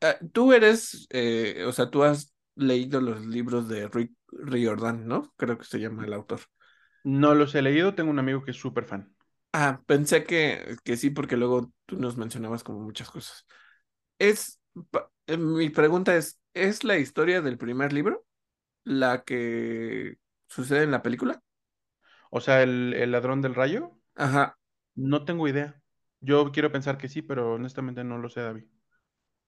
[0.00, 5.34] eh, tú eres, eh, o sea, tú has leído los libros de Rick Riordan, ¿no?
[5.36, 6.38] Creo que se llama el autor.
[7.02, 9.12] No los he leído, tengo un amigo que es súper fan.
[9.52, 13.44] Ah, pensé que, que sí, porque luego tú nos mencionabas como muchas cosas.
[14.20, 14.60] Es,
[15.36, 18.24] mi pregunta es, ¿es la historia del primer libro?
[18.84, 20.16] la que
[20.52, 21.42] sucede en la película?
[22.30, 23.98] O sea, el, ladrón del rayo.
[24.14, 24.58] Ajá.
[24.94, 25.80] No tengo idea.
[26.20, 28.64] Yo quiero pensar que sí, pero honestamente no lo sé, David.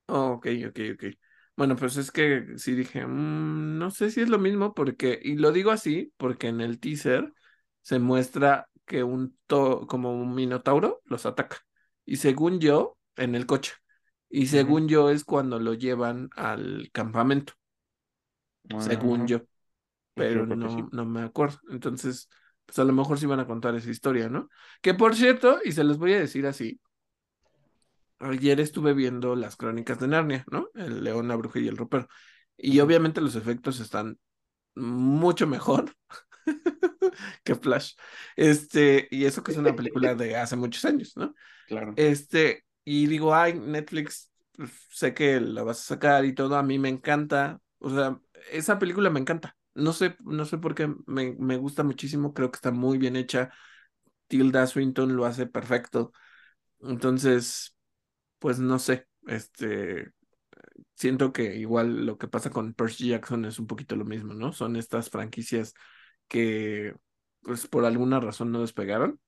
[0.07, 1.05] Oh, ok, ok, ok.
[1.57, 5.37] Bueno, pues es que sí dije, mm, no sé si es lo mismo porque, y
[5.37, 7.33] lo digo así, porque en el teaser
[7.81, 11.59] se muestra que un to como un minotauro los ataca.
[12.05, 13.75] Y según yo, en el coche.
[14.29, 17.55] Y según yo es cuando lo llevan al campamento
[18.81, 19.43] según yo,
[20.15, 21.59] pero no, no me acuerdo.
[21.71, 22.29] Entonces,
[22.67, 24.49] pues a lo mejor sí van a contar esa historia, ¿no?
[24.81, 26.81] Que por cierto, y se los voy a decir así,
[28.19, 30.69] ayer estuve viendo las crónicas de Narnia, ¿no?
[30.75, 32.09] El león, la bruja y el ropero.
[32.57, 34.19] Y obviamente los efectos están
[34.75, 35.93] mucho mejor
[37.45, 37.95] que Flash.
[38.37, 41.35] Este, y eso que es una película de hace muchos años, ¿no?
[41.67, 41.93] Claro.
[41.97, 46.63] Este, y digo, ay, Netflix, pues, sé que la vas a sacar y todo, a
[46.63, 47.61] mí me encanta.
[47.79, 48.19] O sea,
[48.51, 49.57] esa película me encanta.
[49.75, 53.17] No sé, no sé por qué me, me gusta muchísimo, creo que está muy bien
[53.17, 53.51] hecha.
[54.29, 56.13] Tilda Swinton lo hace perfecto.
[56.83, 57.77] Entonces,
[58.39, 60.13] pues no sé, este,
[60.95, 64.53] siento que igual lo que pasa con Percy Jackson es un poquito lo mismo, ¿no?
[64.53, 65.75] Son estas franquicias
[66.29, 66.95] que,
[67.43, 69.21] pues por alguna razón no despegaron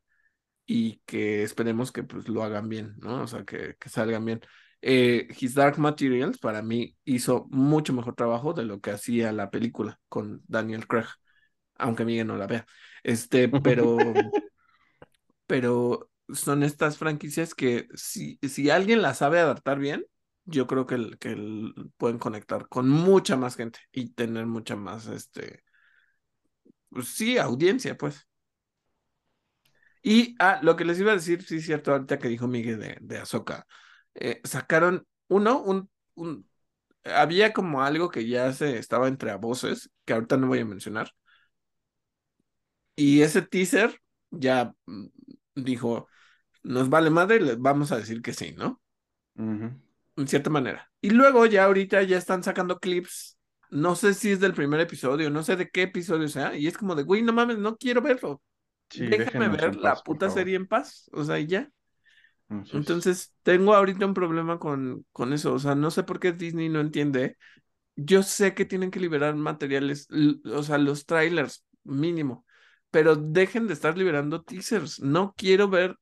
[0.67, 3.23] y que esperemos que pues lo hagan bien, ¿no?
[3.23, 4.41] O sea, que, que salgan bien
[4.87, 9.51] eh, His Dark Materials para mí hizo mucho mejor trabajo de lo que hacía la
[9.51, 11.07] película con Daniel Craig,
[11.77, 12.67] aunque Miguel no la vea.
[13.05, 14.15] Este, pero,
[15.47, 20.05] pero son estas franquicias que si, si alguien las sabe adaptar bien,
[20.45, 24.77] yo creo que, el- que el- pueden conectar con mucha más gente y tener mucha
[24.77, 25.63] más, este,
[26.91, 28.27] pues sí, audiencia, pues.
[30.03, 32.79] Y, ah, lo que les iba a decir, sí, es cierto, ahorita que dijo Miguel
[32.81, 33.19] de, de
[34.17, 36.49] eh, sacaron uno, un, un,
[37.05, 40.65] había como algo que ya se estaba entre a voces, que ahorita no voy a
[40.67, 41.13] mencionar,
[42.95, 45.07] y ese teaser ya mm,
[45.55, 46.09] dijo,
[46.63, 48.81] nos vale madre, les vamos a decir que sí, ¿no?
[49.37, 49.71] Ujú.
[50.17, 50.91] En cierta manera.
[51.01, 53.39] Y luego ya ahorita ya están sacando clips,
[53.71, 56.79] no sé si es del primer episodio, no sé de qué episodio sea, y es
[56.79, 58.43] como de, güey, no mames, no quiero verlo.
[58.89, 61.71] Sí, Déjame ver la puta serie en paz, o sea, y ya.
[62.73, 66.69] Entonces, tengo ahorita un problema con, con eso, o sea, no sé por qué Disney
[66.69, 67.37] no entiende.
[67.97, 70.09] Yo sé que tienen que liberar materiales,
[70.53, 72.47] o sea, los trailers mínimo,
[72.91, 75.01] pero dejen de estar liberando teasers.
[75.01, 75.97] No quiero ver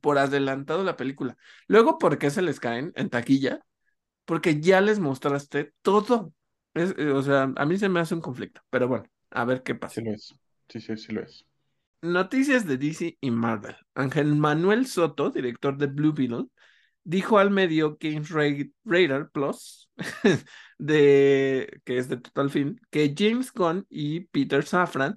[0.00, 1.36] por adelantado la película.
[1.68, 3.60] Luego, ¿por qué se les caen en taquilla?
[4.24, 6.32] Porque ya les mostraste todo.
[6.74, 9.62] Es, eh, o sea, a mí se me hace un conflicto, pero bueno, a ver
[9.62, 9.96] qué pasa.
[9.96, 10.34] Sí lo es.
[10.68, 11.44] Sí, sí, sí lo es.
[12.02, 13.74] Noticias de DC y Marvel.
[13.94, 16.46] Ángel Manuel Soto, director de Blue Beetle,
[17.04, 19.90] dijo al medio Games Ra- Plus,
[20.78, 25.16] de, que es de Total Film, que James Gunn y Peter Safran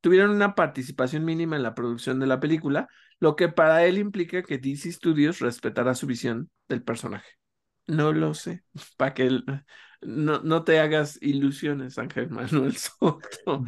[0.00, 2.88] tuvieron una participación mínima en la producción de la película,
[3.20, 7.28] lo que para él implica que DC Studios respetará su visión del personaje.
[7.86, 8.64] No lo sé,
[8.96, 9.40] para que
[10.06, 13.20] no, no te hagas ilusiones, Ángel Manuel Soto.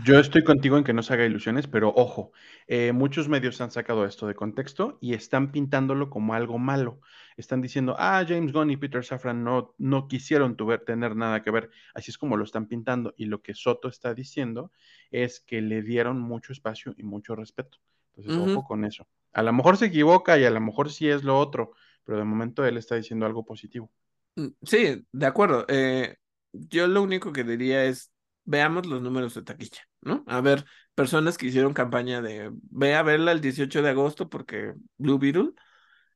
[0.05, 2.33] Yo estoy contigo en que no se haga ilusiones, pero ojo,
[2.67, 7.01] eh, muchos medios han sacado esto de contexto y están pintándolo como algo malo.
[7.37, 11.51] Están diciendo, ah, James Gunn y Peter Safran no, no quisieron tuver- tener nada que
[11.51, 11.71] ver.
[11.95, 13.15] Así es como lo están pintando.
[13.17, 14.73] Y lo que Soto está diciendo
[15.11, 17.79] es que le dieron mucho espacio y mucho respeto.
[18.17, 19.07] Entonces, ojo con eso.
[19.33, 21.73] A lo mejor se equivoca y a lo mejor sí es lo otro,
[22.05, 23.91] pero de momento él está diciendo algo positivo.
[24.37, 25.65] Mm, Sí, de acuerdo.
[25.69, 26.17] Eh,
[26.53, 28.13] yo lo único que diría es,
[28.45, 30.25] veamos los números de taquilla, ¿no?
[30.27, 30.65] A ver,
[30.95, 35.51] personas que hicieron campaña de, ve a verla el 18 de agosto porque Blue Beetle.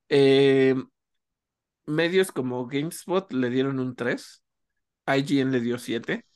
[0.08, 0.74] Eh,
[1.86, 4.42] medios como GameSpot le dieron un 3,
[5.06, 6.26] IGN le dio 7.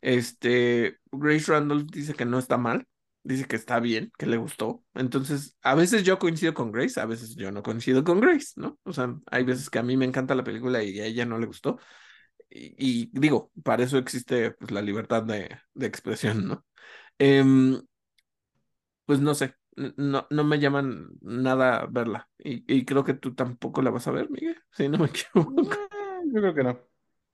[0.00, 2.86] Este, Grace Randolph dice que no está mal,
[3.22, 4.84] dice que está bien, que le gustó.
[4.94, 8.78] Entonces, a veces yo coincido con Grace, a veces yo no coincido con Grace, ¿no?
[8.84, 11.38] O sea, hay veces que a mí me encanta la película y a ella no
[11.38, 11.78] le gustó.
[12.50, 16.66] Y, y digo, para eso existe pues, la libertad de, de expresión, ¿no?
[17.18, 17.80] Em,
[19.04, 19.54] pues no sé,
[19.96, 22.28] no, no me llaman nada verla.
[22.38, 25.72] Y, y creo que tú tampoco la vas a ver, Miguel, si no me equivoco.
[25.72, 26.80] Eh, yo creo que no.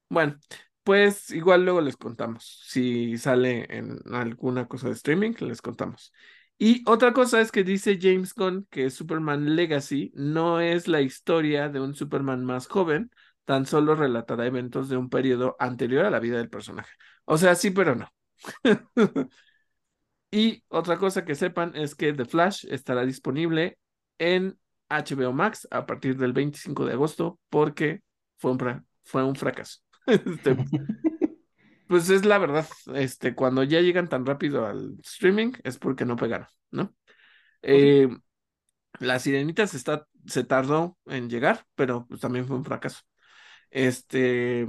[0.08, 0.38] Bueno,
[0.84, 2.62] pues igual luego les contamos.
[2.66, 6.12] Si sale en alguna cosa de streaming, les contamos.
[6.58, 11.68] Y otra cosa es que dice James Gunn que Superman Legacy no es la historia
[11.68, 13.10] de un Superman más joven,
[13.44, 16.92] tan solo relatará eventos de un periodo anterior a la vida del personaje.
[17.24, 18.08] O sea, sí, pero no.
[20.30, 23.78] Y otra cosa que sepan es que The Flash estará disponible
[24.18, 24.58] en
[24.88, 28.02] HBO Max a partir del 25 de agosto porque
[28.38, 29.80] fue un, fue un fracaso.
[30.06, 30.56] Este,
[31.86, 36.16] pues es la verdad, este, cuando ya llegan tan rápido al streaming es porque no
[36.16, 36.92] pegaron, ¿no?
[37.62, 38.08] Eh,
[39.00, 43.02] La Sirenita se, está, se tardó en llegar, pero pues también fue un fracaso.
[43.72, 44.68] Este,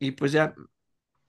[0.00, 0.54] y pues ya,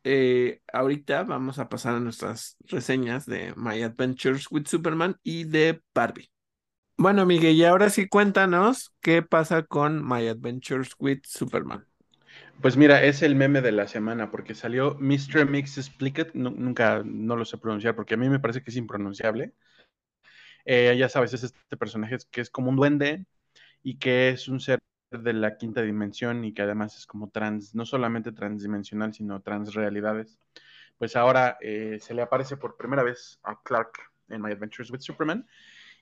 [0.04, 5.82] eh, ahorita vamos a pasar a nuestras reseñas de My Adventures with Superman y de
[5.96, 6.32] Barbie.
[6.98, 11.86] Bueno, Miguel, y ahora sí cuéntanos qué pasa con My Adventures with Superman.
[12.62, 15.46] Pues mira, es el meme de la semana porque salió Mr.
[15.46, 18.78] Mix Explicated, nu- nunca no lo sé pronunciar porque a mí me parece que es
[18.78, 19.54] impronunciable.
[20.66, 23.26] Eh, ya sabes, es este personaje que es como un duende
[23.84, 24.80] y que es un ser
[25.22, 30.40] de la quinta dimensión y que además es como trans, no solamente transdimensional, sino transrealidades.
[30.98, 33.92] Pues ahora eh, se le aparece por primera vez a Clark
[34.30, 35.48] en My Adventures with Superman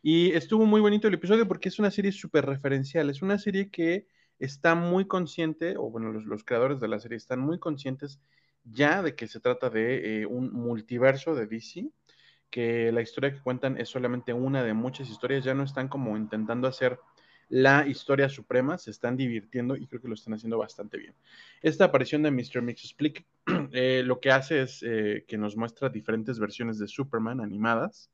[0.02, 3.70] y estuvo muy bonito el episodio porque es una serie súper referencial, es una serie
[3.70, 4.08] que
[4.40, 8.20] está muy consciente, o bueno, los, los creadores de la serie están muy conscientes
[8.64, 11.90] ya de que se trata de eh, un multiverso de DC,
[12.50, 16.18] que la historia que cuentan es solamente una de muchas historias, ya no están como
[16.18, 17.00] intentando hacer
[17.52, 21.14] la historia suprema, se están divirtiendo y creo que lo están haciendo bastante bien.
[21.62, 22.62] Esta aparición de Mr.
[22.62, 23.26] Mix Explique
[23.74, 28.10] eh, lo que hace es eh, que nos muestra diferentes versiones de Superman animadas.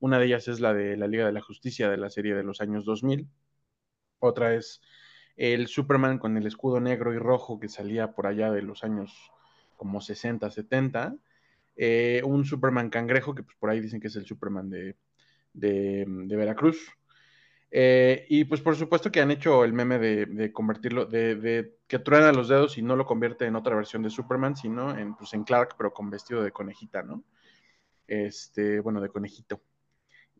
[0.00, 2.42] Una de ellas es la de la Liga de la Justicia de la serie de
[2.42, 3.28] los años 2000.
[4.20, 4.80] Otra es
[5.36, 9.12] el Superman con el escudo negro y rojo que salía por allá de los años
[9.76, 11.14] como 60, 70.
[11.76, 14.96] Eh, un Superman cangrejo que pues, por ahí dicen que es el Superman de,
[15.52, 16.78] de, de Veracruz.
[17.70, 22.32] Eh, y pues por supuesto que han hecho el meme de, convertirlo, de, que truena
[22.32, 25.44] los dedos y no lo convierte en otra versión de Superman, sino en, pues, en
[25.44, 27.24] Clark, pero con vestido de conejita, ¿no?
[28.06, 29.60] Este, bueno, de conejito.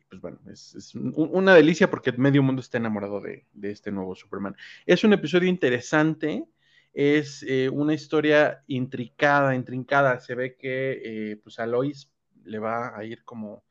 [0.09, 3.93] pues bueno, es, es un, una delicia porque medio mundo está enamorado de, de, este
[3.93, 4.57] nuevo Superman.
[4.87, 6.47] Es un episodio interesante,
[6.95, 10.19] es eh, una historia intricada, intrincada.
[10.21, 12.11] Se ve que eh, pues a Lois
[12.45, 13.65] le va a ir como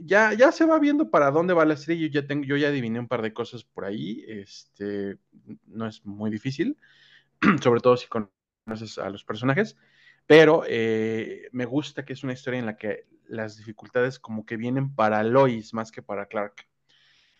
[0.00, 2.08] ya, ya se va viendo para dónde va la serie.
[2.08, 4.24] Yo ya tengo, yo ya adiviné un par de cosas por ahí.
[4.28, 5.18] Este
[5.66, 6.76] no es muy difícil,
[7.62, 9.76] sobre todo si conoces a los personajes.
[10.26, 14.56] Pero eh, me gusta que es una historia en la que las dificultades como que
[14.56, 16.66] vienen para Lois más que para Clark.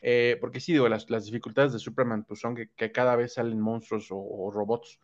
[0.03, 3.61] Eh, porque sí, digo, las, las, dificultades de Superman pues son que, cada vez salen
[3.61, 5.01] monstruos o, o, robots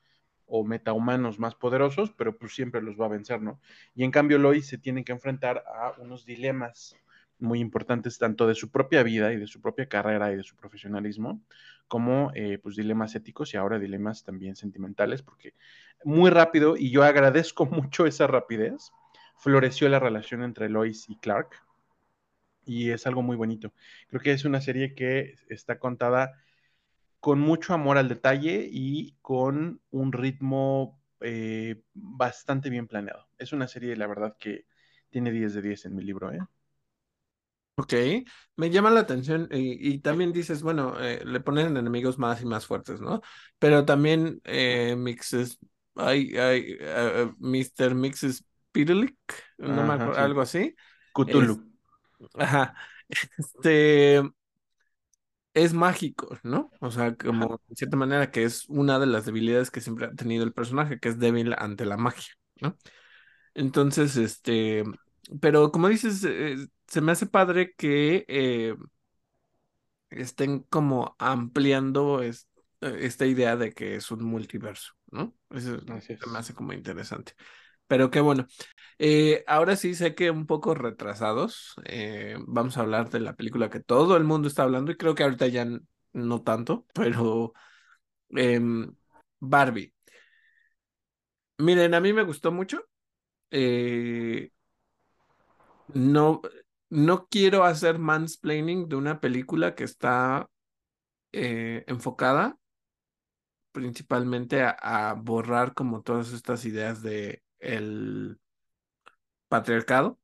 [0.47, 3.61] o metahumanos más poderosos, pero pues siempre los va a vencer, ¿no?
[3.95, 6.97] Y en cambio Lois se tiene que enfrentar a unos dilemas
[7.43, 10.57] muy importantes tanto de su propia vida y de su propia carrera y de su
[10.57, 11.43] profesionalismo,
[11.89, 15.55] como eh, pues dilemas éticos y ahora dilemas también sentimentales, porque
[16.05, 18.93] muy rápido, y yo agradezco mucho esa rapidez,
[19.37, 21.51] floreció la relación entre Lois y Clark,
[22.65, 23.73] y es algo muy bonito.
[24.09, 26.41] Creo que es una serie que está contada
[27.19, 33.27] con mucho amor al detalle y con un ritmo eh, bastante bien planeado.
[33.39, 34.67] Es una serie, la verdad, que
[35.11, 36.41] tiene 10 de 10 en mi libro, ¿eh?
[37.77, 37.95] Ok,
[38.57, 42.47] me llama la atención y, y también dices, bueno, eh, le ponen enemigos más y
[42.47, 43.23] más fuertes, ¿no?
[43.59, 45.59] Pero también eh, Mixes,
[45.95, 47.95] hay, hay uh, Mr.
[47.95, 49.17] Mixes Pirlik,
[49.57, 50.21] no me acuerdo, sí.
[50.21, 50.75] algo así.
[51.15, 51.63] Cthulhu.
[52.21, 52.75] Es, ajá,
[53.09, 54.23] este
[55.55, 56.71] es mágico, ¿no?
[56.81, 60.13] O sea, como de cierta manera que es una de las debilidades que siempre ha
[60.13, 62.77] tenido el personaje, que es débil ante la magia, ¿no?
[63.55, 64.85] Entonces, este,
[65.41, 68.75] pero como dices, eh, se me hace padre que eh,
[70.11, 72.49] estén como ampliando es,
[72.81, 75.35] esta idea de que es un multiverso, ¿no?
[75.51, 77.35] Eso Así se me hace como interesante.
[77.87, 78.47] Pero qué bueno.
[78.99, 81.75] Eh, ahora sí sé que un poco retrasados.
[81.85, 85.15] Eh, vamos a hablar de la película que todo el mundo está hablando y creo
[85.15, 85.67] que ahorita ya
[86.13, 87.53] no tanto, pero
[88.37, 88.61] eh,
[89.41, 89.95] Barbie.
[91.59, 92.85] Miren, a mí me gustó mucho.
[93.51, 94.51] Eh,
[95.95, 96.43] no,
[96.91, 100.49] no quiero hacer mansplaining de una película que está
[101.33, 102.59] eh, enfocada
[103.73, 108.39] principalmente a, borrar como todas estas ideas de el
[109.49, 110.19] patriarcado,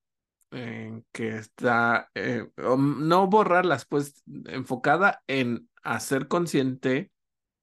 [0.51, 7.11] eh, que está, eh, no borrarlas, pues enfocada en hacer consciente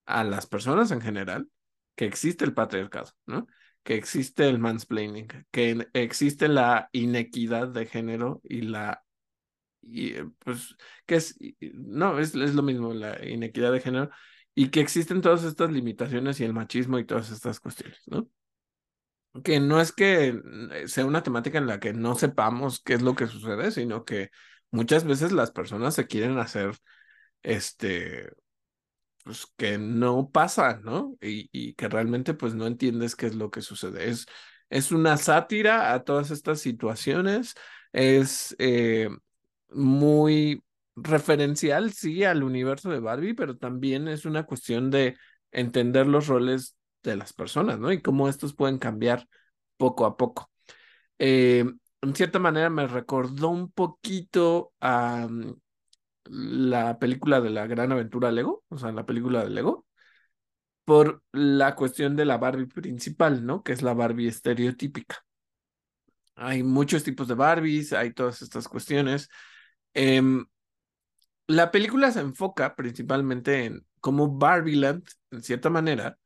[0.05, 1.49] a las personas en general
[1.95, 3.47] que existe el patriarcado, ¿no?
[3.85, 9.03] Que existe el mansplaining, que existe la inequidad de género y la
[9.79, 10.75] y pues
[11.05, 11.37] que es
[11.75, 14.09] no es, es lo mismo la inequidad de género
[14.55, 18.27] y que existen todas estas limitaciones y el machismo y todas estas cuestiones, ¿no?
[19.43, 20.41] Que no es que
[20.87, 24.31] sea una temática en la que no sepamos qué es lo que sucede, sino que
[24.71, 26.71] muchas veces las personas se quieren hacer
[27.43, 28.31] este
[29.25, 31.17] pues que no pasa, ¿no?
[31.19, 34.07] Y, y, que realmente pues no entiendes qué es lo que sucede.
[34.09, 34.27] Es,
[34.69, 37.55] es una sátira a todas estas situaciones,
[37.91, 39.09] es eh,
[39.69, 40.63] muy
[40.95, 45.17] referencial, sí, al universo de Barbie, pero también es una cuestión de
[45.51, 47.91] entender los roles de las personas, ¿no?
[47.91, 49.27] Y cómo estos pueden cambiar
[49.77, 50.51] poco a poco.
[51.17, 51.65] Eh,
[52.01, 55.27] en cierta manera me recordó un poquito a
[56.25, 59.85] la película de la gran aventura Lego, o sea, la película de Lego,
[60.85, 63.63] por la cuestión de la Barbie principal, ¿no?
[63.63, 65.25] Que es la Barbie estereotípica.
[66.35, 69.29] Hay muchos tipos de Barbies, hay todas estas cuestiones.
[69.93, 70.21] Eh,
[71.47, 76.17] la película se enfoca principalmente en cómo Barbieland, en cierta manera,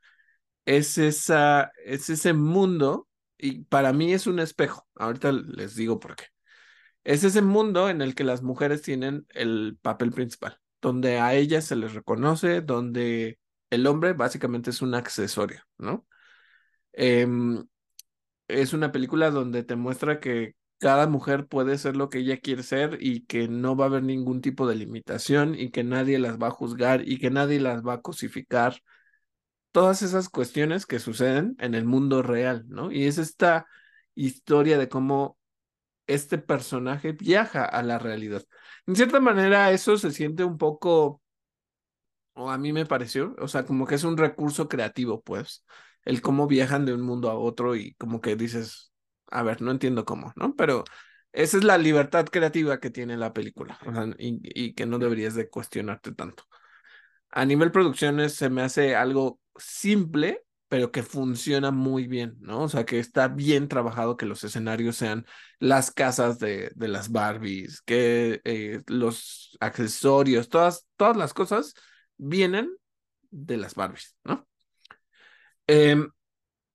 [0.65, 3.07] es, esa, es ese mundo,
[3.37, 4.87] y para mí es un espejo.
[4.95, 6.25] Ahorita les digo por qué.
[7.03, 11.65] Es ese mundo en el que las mujeres tienen el papel principal, donde a ellas
[11.65, 13.39] se les reconoce, donde
[13.69, 16.05] el hombre básicamente es un accesorio, ¿no?
[16.93, 17.27] Eh,
[18.47, 22.63] es una película donde te muestra que cada mujer puede ser lo que ella quiere
[22.63, 26.37] ser y que no va a haber ningún tipo de limitación y que nadie las
[26.39, 28.81] va a juzgar y que nadie las va a cosificar.
[29.71, 32.91] Todas esas cuestiones que suceden en el mundo real, ¿no?
[32.91, 33.67] Y es esta
[34.15, 35.37] historia de cómo
[36.09, 38.43] este personaje viaja a la realidad.
[38.87, 41.21] En cierta manera, eso se siente un poco,
[42.33, 45.65] o a mí me pareció, o sea, como que es un recurso creativo, pues,
[46.03, 48.91] el cómo viajan de un mundo a otro y como que dices,
[49.27, 50.55] a ver, no entiendo cómo, ¿no?
[50.55, 50.83] Pero
[51.31, 53.77] esa es la libertad creativa que tiene la película
[54.17, 56.43] y, que no deberías de cuestionarte tanto.
[57.29, 62.63] A nivel producciones se me hace algo simple, pero que funciona muy bien, ¿no?
[62.63, 65.25] O sea, que está bien trabajado que los escenarios sean
[65.59, 71.73] las casas de, de las Barbies, que eh, los accesorios, todas, todas las cosas
[72.17, 72.69] vienen
[73.31, 74.47] de las Barbies, ¿no?
[75.67, 76.09] Em,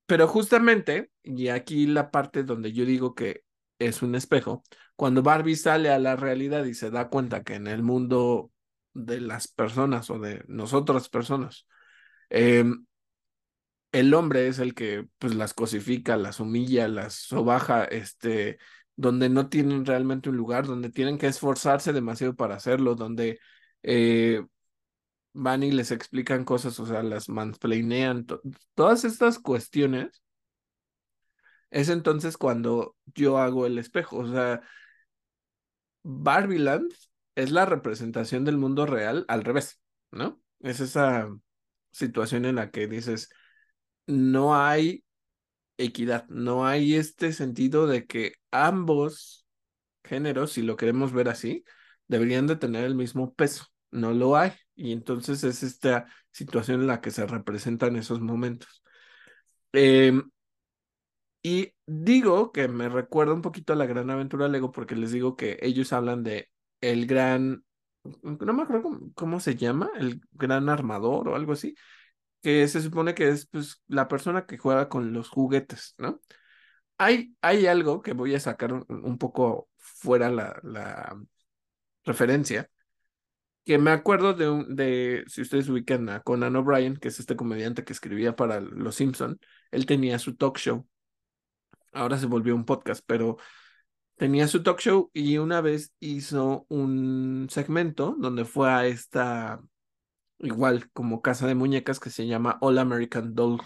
[0.07, 3.43] pero justamente, y aquí la parte donde yo digo que
[3.79, 4.65] es un espejo,
[4.97, 8.51] cuando Barbie sale a la realidad y se da cuenta que en el mundo
[8.93, 11.67] de las personas o de nosotras personas,
[12.31, 12.87] em,
[13.95, 18.59] el hombre es el que pues las cosifica, las humilla, las sobaja, este,
[18.97, 23.39] donde no tienen realmente un lugar, donde tienen que esforzarse demasiado para hacerlo, donde
[23.85, 24.45] eh,
[25.33, 28.27] van y les explican cosas, o sea, las mansplainean,
[28.75, 30.23] todas estas cuestiones.
[31.71, 34.61] Es entonces cuando yo hago el espejo, o sea,
[36.03, 36.93] Barbieland
[37.37, 39.81] es la representación del mundo real al revés,
[40.11, 40.41] ¿no?
[40.61, 41.29] Es esa
[41.93, 43.31] situación en la que dices,
[44.07, 45.05] no hay
[45.79, 49.47] equidad, no hay este sentido de que ambos
[50.05, 51.65] géneros, si lo queremos ver así,
[52.09, 53.67] deberían de tener el mismo peso.
[53.91, 54.53] No lo hay.
[54.77, 58.83] Y entonces es esta situación en la que se representan esos momentos.
[59.73, 60.31] Em,
[61.43, 65.37] y digo que me recuerda un poquito a la gran aventura Lego porque les digo
[65.37, 66.49] que ellos hablan de
[66.81, 67.65] el gran,
[68.23, 71.75] no me acuerdo cómo, se llama, el gran armador o algo así,
[72.45, 76.21] que se supone que es pues, la persona que juega con los juguetes, ¿no?
[76.99, 81.19] Hay, hay algo que voy a sacar un, poco fuera la, la
[82.05, 82.71] referencia,
[83.65, 87.35] que me acuerdo de, un, de si ustedes ubican a Conan O'Brien, que es este
[87.37, 89.41] comediante que escribía para Los Simpson,
[89.71, 90.87] él tenía su talk show.
[91.93, 93.39] Ahora se volvió un podcast, pero
[94.17, 99.63] tenía su talk show y una vez hizo un segmento donde fue a esta,
[100.45, 103.61] igual como casa de muñecas que se llama All American Doll,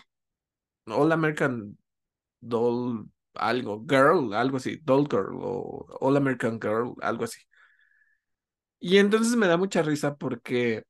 [0.86, 1.78] All American
[2.40, 7.40] Doll, algo, Girl, algo así, Doll Girl o All American Girl, algo así.
[8.80, 10.84] Y entonces me da mucha risa porque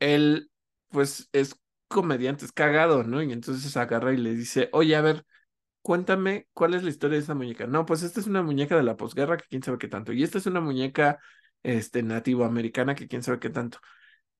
[0.00, 0.50] él,
[0.90, 1.56] pues, es
[1.88, 3.22] comediante, es cagado, ¿no?
[3.22, 5.26] Y entonces agarra y le dice, oye, a ver,
[5.82, 7.66] cuéntame cuál es la historia de esta muñeca.
[7.66, 10.12] No, pues esta es una muñeca de la posguerra que quién sabe qué tanto.
[10.12, 11.20] Y esta es una muñeca,
[11.62, 13.78] este, nativoamericana que quién sabe qué tanto.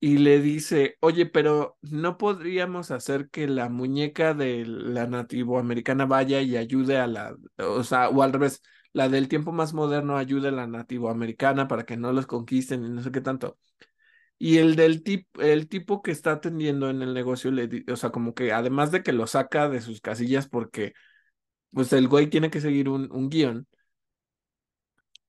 [0.00, 6.42] Y le dice, oye, pero no podríamos hacer que la muñeca de la nativoamericana vaya
[6.42, 8.60] y ayude a la, o sea, o al revés,
[8.92, 12.90] la del tiempo más moderno ayude a la nativoamericana para que no los conquisten y
[12.90, 13.58] no sé qué tanto.
[14.38, 18.10] Y el del tip, el tipo que está atendiendo en el negocio, le, o sea,
[18.10, 20.94] como que además de que lo saca de sus casillas porque
[21.72, 23.68] pues el güey tiene que seguir un, un guion,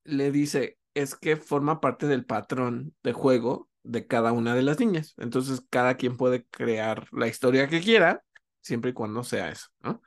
[0.03, 4.79] le dice, es que forma parte del patrón de juego de cada una de las
[4.79, 5.13] niñas.
[5.17, 8.23] Entonces, cada quien puede crear la historia que quiera,
[8.61, 10.01] siempre y cuando sea eso, ¿no?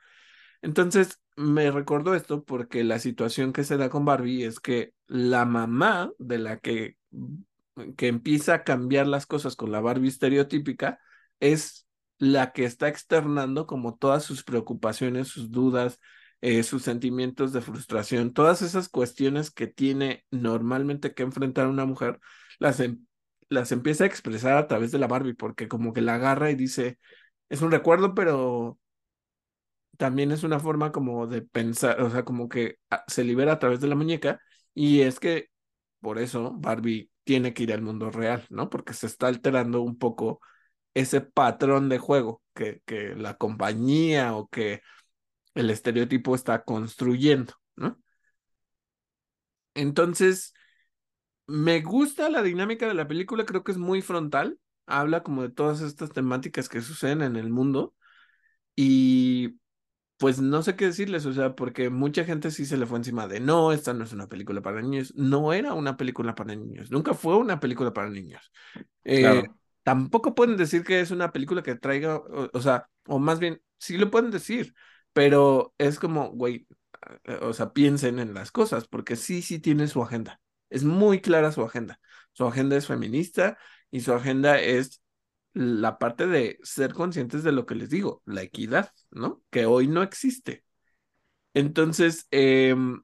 [0.61, 5.45] Entonces, me recuerdo esto porque la situación que se da con Barbie es que la
[5.45, 6.97] mamá de la que,
[7.97, 10.99] que empieza a cambiar las cosas con la Barbie estereotípica
[11.39, 11.87] es
[12.17, 15.99] la que está externando como todas sus preocupaciones, sus dudas,
[16.41, 22.19] eh, sus sentimientos de frustración, todas esas cuestiones que tiene normalmente que enfrentar una mujer,
[22.59, 23.05] las, em,
[23.49, 26.55] las empieza a expresar a través de la Barbie, porque como que la agarra y
[26.55, 26.99] dice,
[27.49, 28.79] es un recuerdo, pero
[29.97, 33.59] también es una forma como de pensar, o sea, como que ah, se libera a
[33.59, 34.39] través de la muñeca
[34.73, 35.47] y es que
[36.01, 38.69] por eso Barbie tiene que ir al mundo real, ¿no?
[38.69, 40.41] Porque se está alterando un poco
[40.93, 44.81] ese patrón de juego que, que la compañía o que
[45.55, 47.99] el estereotipo está construyendo, ¿no?
[49.73, 50.53] Entonces,
[51.49, 55.49] me gusta la dinámica de la película, creo que es muy frontal, habla como de
[55.49, 57.93] todas estas temáticas que suceden en el mundo
[58.75, 59.59] y
[60.17, 63.27] pues no sé qué decirles, o sea, porque mucha gente sí se le fue encima
[63.27, 66.91] de, no, esta no es una película para niños, no era una película para niños,
[66.91, 68.51] nunca fue una película para niños.
[69.05, 69.43] Eh,
[69.83, 73.97] tampoco pueden decir que es una película que traiga, o, sea, o más bien, sí
[73.97, 74.73] lo pueden decir,
[75.13, 76.67] pero es como, güey,
[77.23, 81.21] eh, o sea, piensen en las cosas, porque sí, sí tiene su agenda, es muy
[81.21, 81.99] clara su agenda.
[82.33, 83.57] Su agenda es feminista
[83.91, 85.01] y su agenda es
[85.53, 89.41] la parte de ser conscientes de lo que les digo, la equidad, ¿no?
[89.49, 90.63] Que hoy no existe.
[91.53, 93.01] Entonces, em,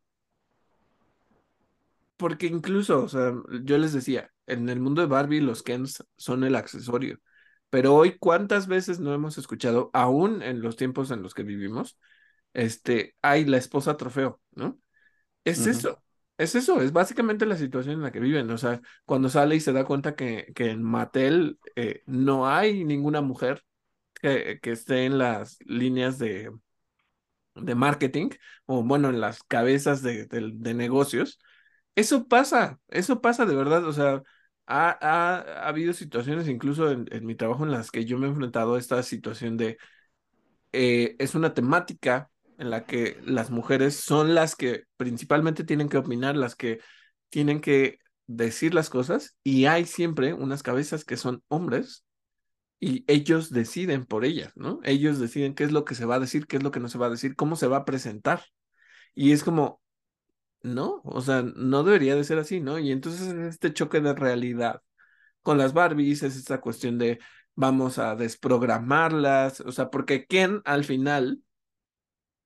[2.17, 3.33] porque incluso, o sea,
[3.63, 7.19] yo les decía, en el mundo de Barbie los Kens son el accesorio,
[7.69, 11.97] pero hoy cuántas veces no hemos escuchado, aún en los tiempos en los que vivimos,
[12.53, 14.79] este, hay la esposa trofeo, ¿no?
[15.43, 16.05] Es eso.
[16.37, 18.49] Es eso, es básicamente la situación en la que viven.
[18.51, 22.83] O sea, cuando sale y se da cuenta que, que en Mattel eh, no hay
[22.83, 23.63] ninguna mujer
[24.21, 26.51] que, que esté en las líneas de,
[27.55, 28.29] de marketing,
[28.65, 31.39] o bueno, en las cabezas de, de- negocios,
[31.95, 33.85] eso pasa, eso pasa de verdad.
[33.85, 34.23] O sea,
[34.67, 38.27] ha, ha- ha habido situaciones, incluso en, en mi trabajo, en las que yo me
[38.27, 39.77] he enfrentado a esta situación de
[40.73, 45.98] eh, es una temática en la que las mujeres son las que principalmente tienen que
[45.98, 46.80] opinar, las que
[47.30, 52.06] tienen que decir las cosas y hay siempre unas cabezas que son hombres
[52.80, 54.80] y ellos deciden por ellas, ¿no?
[54.84, 56.90] Ellos deciden qué es lo que se va a decir, qué es lo que no
[56.90, 58.44] se va a decir, cómo se va a presentar.
[59.14, 59.82] Y es como,
[60.61, 62.80] no, o sea, no debería de ser así, ¿no?
[62.80, 64.82] Y entonces es este choque de realidad
[65.41, 67.19] con las Barbies, es esta cuestión de
[67.56, 71.41] vamos a desprogramarlas, o sea, porque Ken al final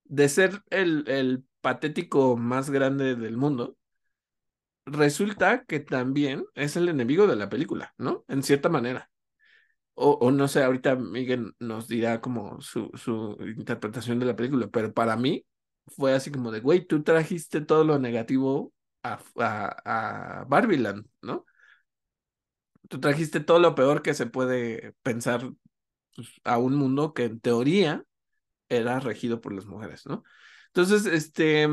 [0.09, 3.77] de ser el, el patético más grande del mundo,
[4.85, 8.25] resulta que también es el enemigo de la película, ¿no?
[8.27, 9.09] En cierta manera.
[9.95, 14.67] O, o no sé, ahorita Miguel nos dirá como su, su interpretación de la película,
[14.69, 15.45] pero para mí
[15.87, 18.73] fue así como de, güey, tú trajiste todo lo negativo
[19.03, 20.47] a, a, a
[21.21, 21.45] ¿no?
[22.87, 25.41] Tú trajiste todo lo peor que se puede pensar
[26.15, 28.05] pues, a un mundo que en teoría
[28.69, 30.23] era regido por las mujeres, ¿no?
[30.67, 31.67] Entonces, este,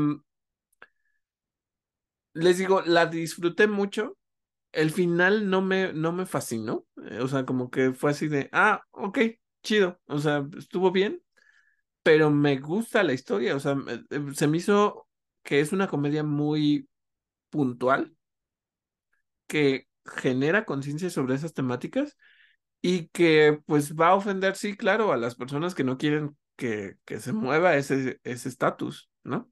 [2.33, 4.17] les digo, la disfruté mucho.
[4.73, 6.85] El final no me, no me fascinó.
[7.11, 9.19] eh, O sea, como que fue así de, ah, ok,
[9.63, 9.99] chido.
[10.07, 11.21] O sea, estuvo bien,
[12.03, 13.55] pero me gusta la historia.
[13.55, 13.77] O sea,
[14.11, 15.07] eh, se me hizo
[15.43, 16.89] que es una comedia muy
[17.51, 18.15] puntual,
[19.47, 22.17] que genera conciencia sobre esas temáticas
[22.81, 26.97] y que pues va a ofender, sí, claro, a las personas que no quieren que,
[27.05, 29.51] que se mueva ese estatus, ¿no?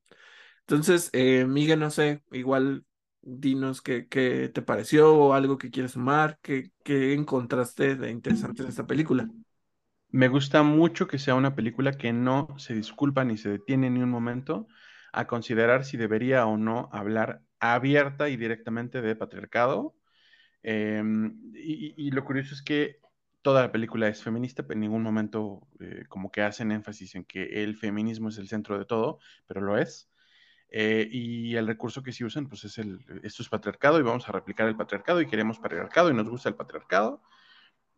[0.62, 2.86] Entonces, eh, Miguel, no sé, igual
[3.22, 8.64] dinos qué, qué te pareció o algo que quieres sumar, qué, qué encontraste de interesante
[8.64, 9.30] en esta película.
[10.10, 14.02] Me gusta mucho que sea una película que no se disculpa ni se detiene ni
[14.02, 14.68] un momento
[15.14, 19.96] a considerar si debería o no hablar abierta y directamente de patriarcado.
[20.64, 23.00] Y, y lo curioso es que
[23.46, 27.26] toda la película es feminista, pero en ningún momento eh, como que hacen énfasis en
[27.26, 30.10] que el feminismo es el centro de todo, pero lo es.
[30.72, 34.28] Eh, y el recurso que sí usan, pues es el, esto es patriarcado y vamos
[34.28, 37.22] a replicar el patriarcado y queremos patriarcado y nos gusta el patriarcado.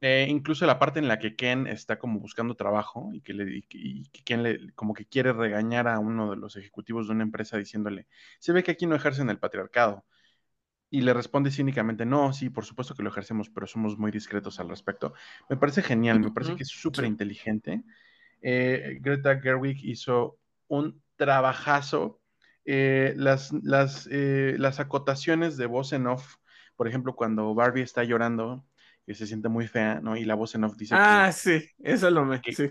[0.02, 3.62] Eh, incluso la parte en la que Ken está como buscando trabajo y que, le,
[3.62, 7.56] que Ken le, como que quiere regañar a uno de los ejecutivos de una empresa
[7.58, 8.08] diciéndole,
[8.40, 10.06] se ve que aquí no ejercen el patriarcado.
[10.90, 14.60] Y le responde cínicamente, no, sí, por supuesto que lo ejercemos, pero somos muy discretos
[14.60, 15.14] al respecto.
[15.50, 17.84] Me parece genial, me parece que es súper inteligente.
[18.42, 20.38] Eh, Greta Gerwig hizo
[20.68, 22.22] un trabajazo.
[22.64, 26.36] Eh, las, las, eh, las acotaciones de voz en off,
[26.76, 28.66] por ejemplo, cuando Barbie está llorando,
[29.06, 30.18] que se siente muy fea, ¿no?
[30.18, 32.70] Y la voz en off dice que, Ah, sí, eso lo me, que, sí,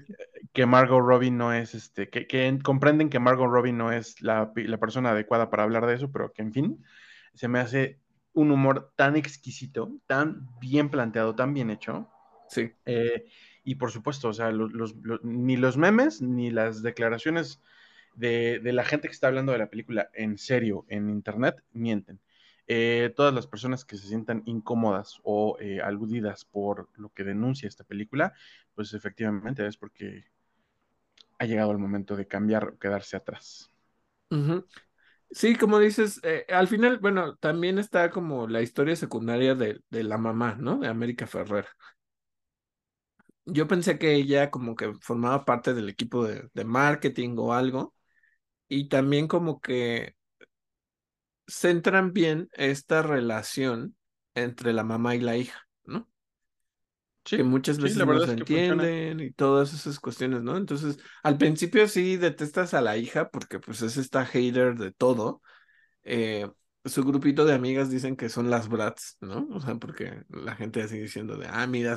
[0.53, 4.53] que Margot Robbie no es, este, que, que comprenden que Margot Robbie no es la,
[4.55, 6.85] la persona adecuada para hablar de eso, pero que en fin,
[7.33, 8.01] se me hace
[8.37, 12.09] un humor tan exquisito, tan bien planteado, tan bien hecho.
[12.49, 12.71] sí.
[12.85, 13.27] Eh,
[13.65, 17.61] y por supuesto, o sea, los, los, los, ni los memes ni las declaraciones
[18.15, 22.21] de, de, la gente que está hablando de la película en serio en internet mienten.
[22.69, 27.69] Eh, todas las personas que se sientan incómodas o eh, aludidas por lo que denuncia
[27.69, 28.35] esta película,
[28.75, 30.25] pues efectivamente es porque
[31.39, 33.71] ha llegado el momento de cambiar o quedarse atrás.
[34.31, 34.67] Uh -huh.
[35.31, 40.05] Sí, como dices, eh, al final, bueno, también está como la historia secundaria de, de
[40.05, 40.79] la mamá, ¿no?
[40.79, 41.67] De América Ferrer.
[43.45, 47.95] Yo pensé que ella como que formaba parte del equipo de, de marketing o algo,
[48.69, 50.17] y también como que
[51.49, 53.97] centran bien esta relación
[54.35, 55.66] entre la mamá y la hija.
[57.27, 60.57] Sí, que muchas sí, veces la no se entienden y todas esas cuestiones, ¿no?
[60.57, 65.43] Entonces, al principio sí detestas a la hija porque pues es esta hater de todo.
[66.05, 66.49] Eh,
[66.85, 69.49] su grupito de amigas dicen que son las brats, ¿no?
[69.53, 71.97] O sea, porque la gente así diciendo de, ah, mira,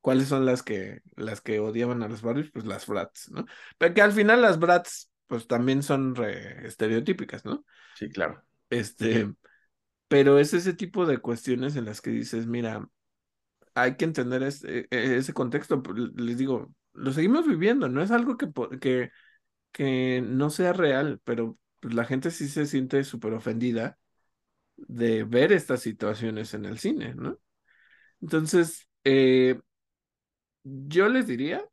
[0.00, 2.50] ¿cuáles son las que, las que odiaban a las Barbies?
[2.52, 3.46] Pues las brats, ¿no?
[3.78, 7.64] Pero que al final las brats, pues también son re estereotípicas, ¿no?
[7.94, 8.44] Sí, claro.
[8.68, 9.32] Este,
[10.08, 12.88] pero es ese tipo de cuestiones en las que dices, mira,
[13.74, 15.82] hay que entender ese, ese contexto.
[16.16, 19.10] Les digo, lo seguimos viviendo, no es algo que, que,
[19.72, 23.98] que no sea real, pero pues, la gente sí se siente súper ofendida
[24.76, 27.38] de ver estas situaciones en el cine, ¿no?
[28.20, 29.60] Entonces, eh,
[30.64, 31.64] yo les diría,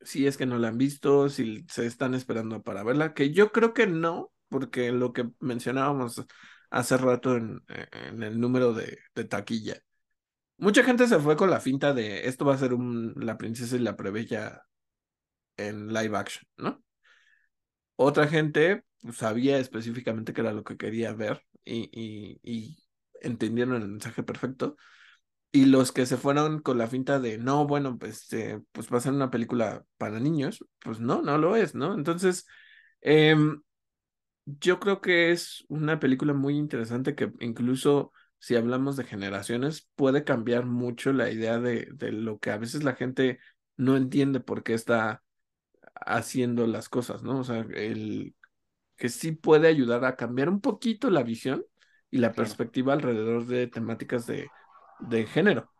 [0.00, 3.52] si es que no la han visto, si se están esperando para verla, que yo
[3.52, 6.24] creo que no, porque lo que mencionábamos
[6.70, 9.80] hace rato en, en el número de, de, taquilla,
[10.58, 13.76] mucha gente se fue con la finta de esto va a ser un, la princesa
[13.76, 14.62] y la plebeya
[15.56, 16.82] en live action, ¿no?
[17.96, 22.76] Otra gente sabía específicamente qué era lo que quería ver y,
[23.22, 24.76] entendieron el mensaje perfecto.
[25.52, 28.98] Y los que se fueron con la finta de, no, bueno, pues, eh, pues va
[28.98, 31.94] a ser una película para niños, pues no, no lo es, ¿no?
[31.94, 32.46] Entonces,
[33.00, 33.34] eh,
[34.44, 40.24] yo creo que es una película muy interesante que incluso si hablamos de generaciones puede
[40.24, 43.38] cambiar mucho la idea de, de lo que a veces la gente
[43.76, 45.22] no entiende por qué está
[45.94, 47.40] haciendo las cosas, ¿no?
[47.40, 48.34] O sea, el
[48.96, 51.64] que sí puede ayudar a cambiar un poquito la visión
[52.10, 52.60] y la Claro.
[52.60, 54.54] perspectiva alrededor de temáticas de,
[54.98, 55.70] de género.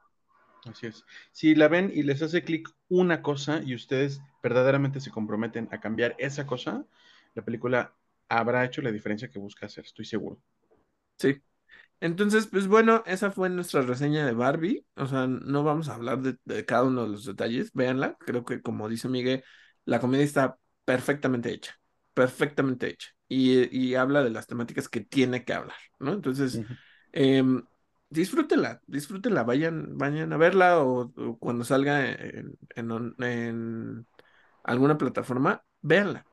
[0.66, 1.07] Así es.
[1.33, 5.81] Si la ven y les hace clic una cosa y ustedes verdaderamente se comprometen a
[5.81, 6.85] cambiar esa cosa,
[7.35, 7.95] la película
[8.28, 10.41] habrá hecho la diferencia que busca hacer, estoy seguro.
[11.19, 11.43] Sí.
[12.01, 14.86] Entonces, pues bueno, esa fue nuestra reseña de Barbie.
[14.97, 17.73] O sea, no vamos a hablar de, de cada uno de los detalles.
[17.73, 18.16] Véanla.
[18.20, 19.44] Creo que, como dice Miguel,
[19.85, 21.74] la comedia está perfectamente hecha.
[22.14, 23.09] Perfectamente hecha.
[23.28, 26.12] Y, y habla de las temáticas que tiene que hablar, ¿no?
[26.12, 26.77] Entonces, Ujú.
[27.12, 27.43] eh,
[28.10, 34.06] disfrútenla, disfrútenla, vayan, vayan a verla o, o cuando salga en, en, en
[34.64, 36.27] alguna plataforma, véanla.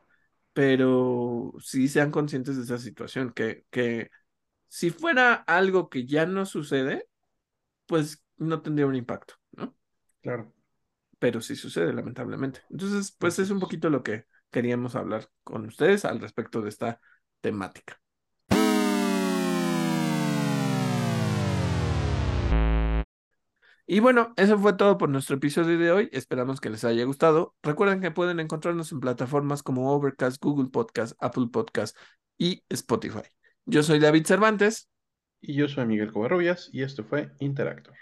[0.54, 4.10] Pero sí sean conscientes de esa situación, que, que
[4.74, 7.08] si fuera algo que ya no sucede,
[7.86, 9.76] pues no tendría un impacto, ¿no?
[10.24, 10.52] Claro,
[11.20, 12.62] Pero sí sucede, lamentablemente.
[12.72, 17.00] Entonces, pues es un poquito lo que queríamos hablar con ustedes al respecto de esta
[17.40, 18.02] temática.
[23.86, 26.10] Y bueno, eso fue todo por nuestro episodio de hoy.
[26.14, 27.56] Esperamos que les haya gustado.
[27.62, 31.96] Recuerden que pueden encontrarnos en plataformas como Overcast, Google Podcast, Apple Podcast
[32.40, 33.22] y Spotify.
[33.66, 34.90] Yo soy David Cervantes.
[35.42, 37.96] Y yo soy Miguel Covarrubias y esto fue Interactor.